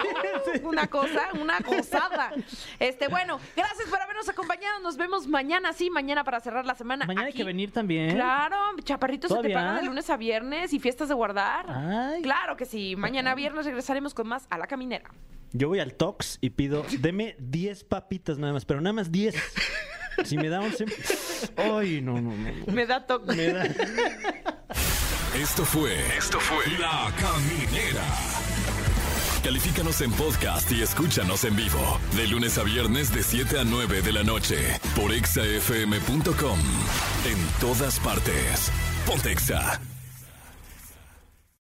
Uh, 0.62 0.68
una 0.68 0.86
cosa, 0.86 1.28
una 1.40 1.60
gozada. 1.60 2.32
Este, 2.78 3.08
bueno, 3.08 3.38
gracias 3.56 3.88
por 3.88 4.00
habernos 4.00 4.28
acompañado. 4.28 4.80
Nos 4.80 4.96
vemos 4.96 5.26
mañana, 5.26 5.72
sí, 5.72 5.90
mañana 5.90 6.24
para 6.24 6.40
cerrar 6.40 6.64
la 6.64 6.74
semana. 6.74 7.04
Mañana 7.06 7.26
hay 7.26 7.32
que 7.32 7.44
venir 7.44 7.72
también. 7.72 8.14
Claro, 8.14 8.56
chaparritos 8.82 9.32
se 9.32 9.40
te 9.40 9.50
pagan 9.52 9.76
de 9.76 9.82
lunes 9.82 10.08
a 10.10 10.16
viernes 10.16 10.72
y 10.72 10.78
fiestas 10.78 11.08
de 11.08 11.14
guardar. 11.14 11.66
Ay. 11.68 12.22
Claro 12.22 12.56
que 12.56 12.64
sí. 12.64 12.96
Mañana 12.96 13.34
viernes 13.34 13.66
regresaremos 13.66 14.14
con 14.14 14.28
más 14.28 14.46
a 14.50 14.58
la 14.58 14.66
caminera. 14.66 15.10
Yo 15.52 15.68
voy 15.68 15.80
al 15.80 15.94
Tox 15.94 16.38
y 16.40 16.50
pido, 16.50 16.84
deme 16.98 17.34
10 17.38 17.84
papitas 17.84 18.38
nada 18.38 18.52
más, 18.52 18.64
pero 18.64 18.80
nada 18.80 18.92
más 18.92 19.10
10. 19.10 19.34
Si 20.24 20.36
me 20.36 20.48
da 20.48 20.60
11. 20.60 20.84
Ay, 21.56 22.00
no, 22.00 22.20
no, 22.20 22.30
no. 22.30 22.72
Me 22.72 22.86
da 22.86 23.06
toque. 23.06 23.34
Me 23.34 23.52
da. 23.52 23.64
Esto 25.34 25.64
fue. 25.64 25.94
Esto 26.16 26.40
fue. 26.40 26.66
La 26.78 27.12
Caminera. 27.20 28.04
Califícanos 29.44 30.00
en 30.00 30.10
podcast 30.12 30.70
y 30.72 30.82
escúchanos 30.82 31.44
en 31.44 31.54
vivo. 31.54 32.00
De 32.16 32.26
lunes 32.26 32.58
a 32.58 32.64
viernes, 32.64 33.14
de 33.14 33.22
7 33.22 33.60
a 33.60 33.64
9 33.64 34.02
de 34.02 34.12
la 34.12 34.24
noche. 34.24 34.56
Por 34.96 35.12
exafm.com. 35.12 36.58
En 37.24 37.60
todas 37.60 38.00
partes. 38.00 38.72
Pontexa. 39.06 39.80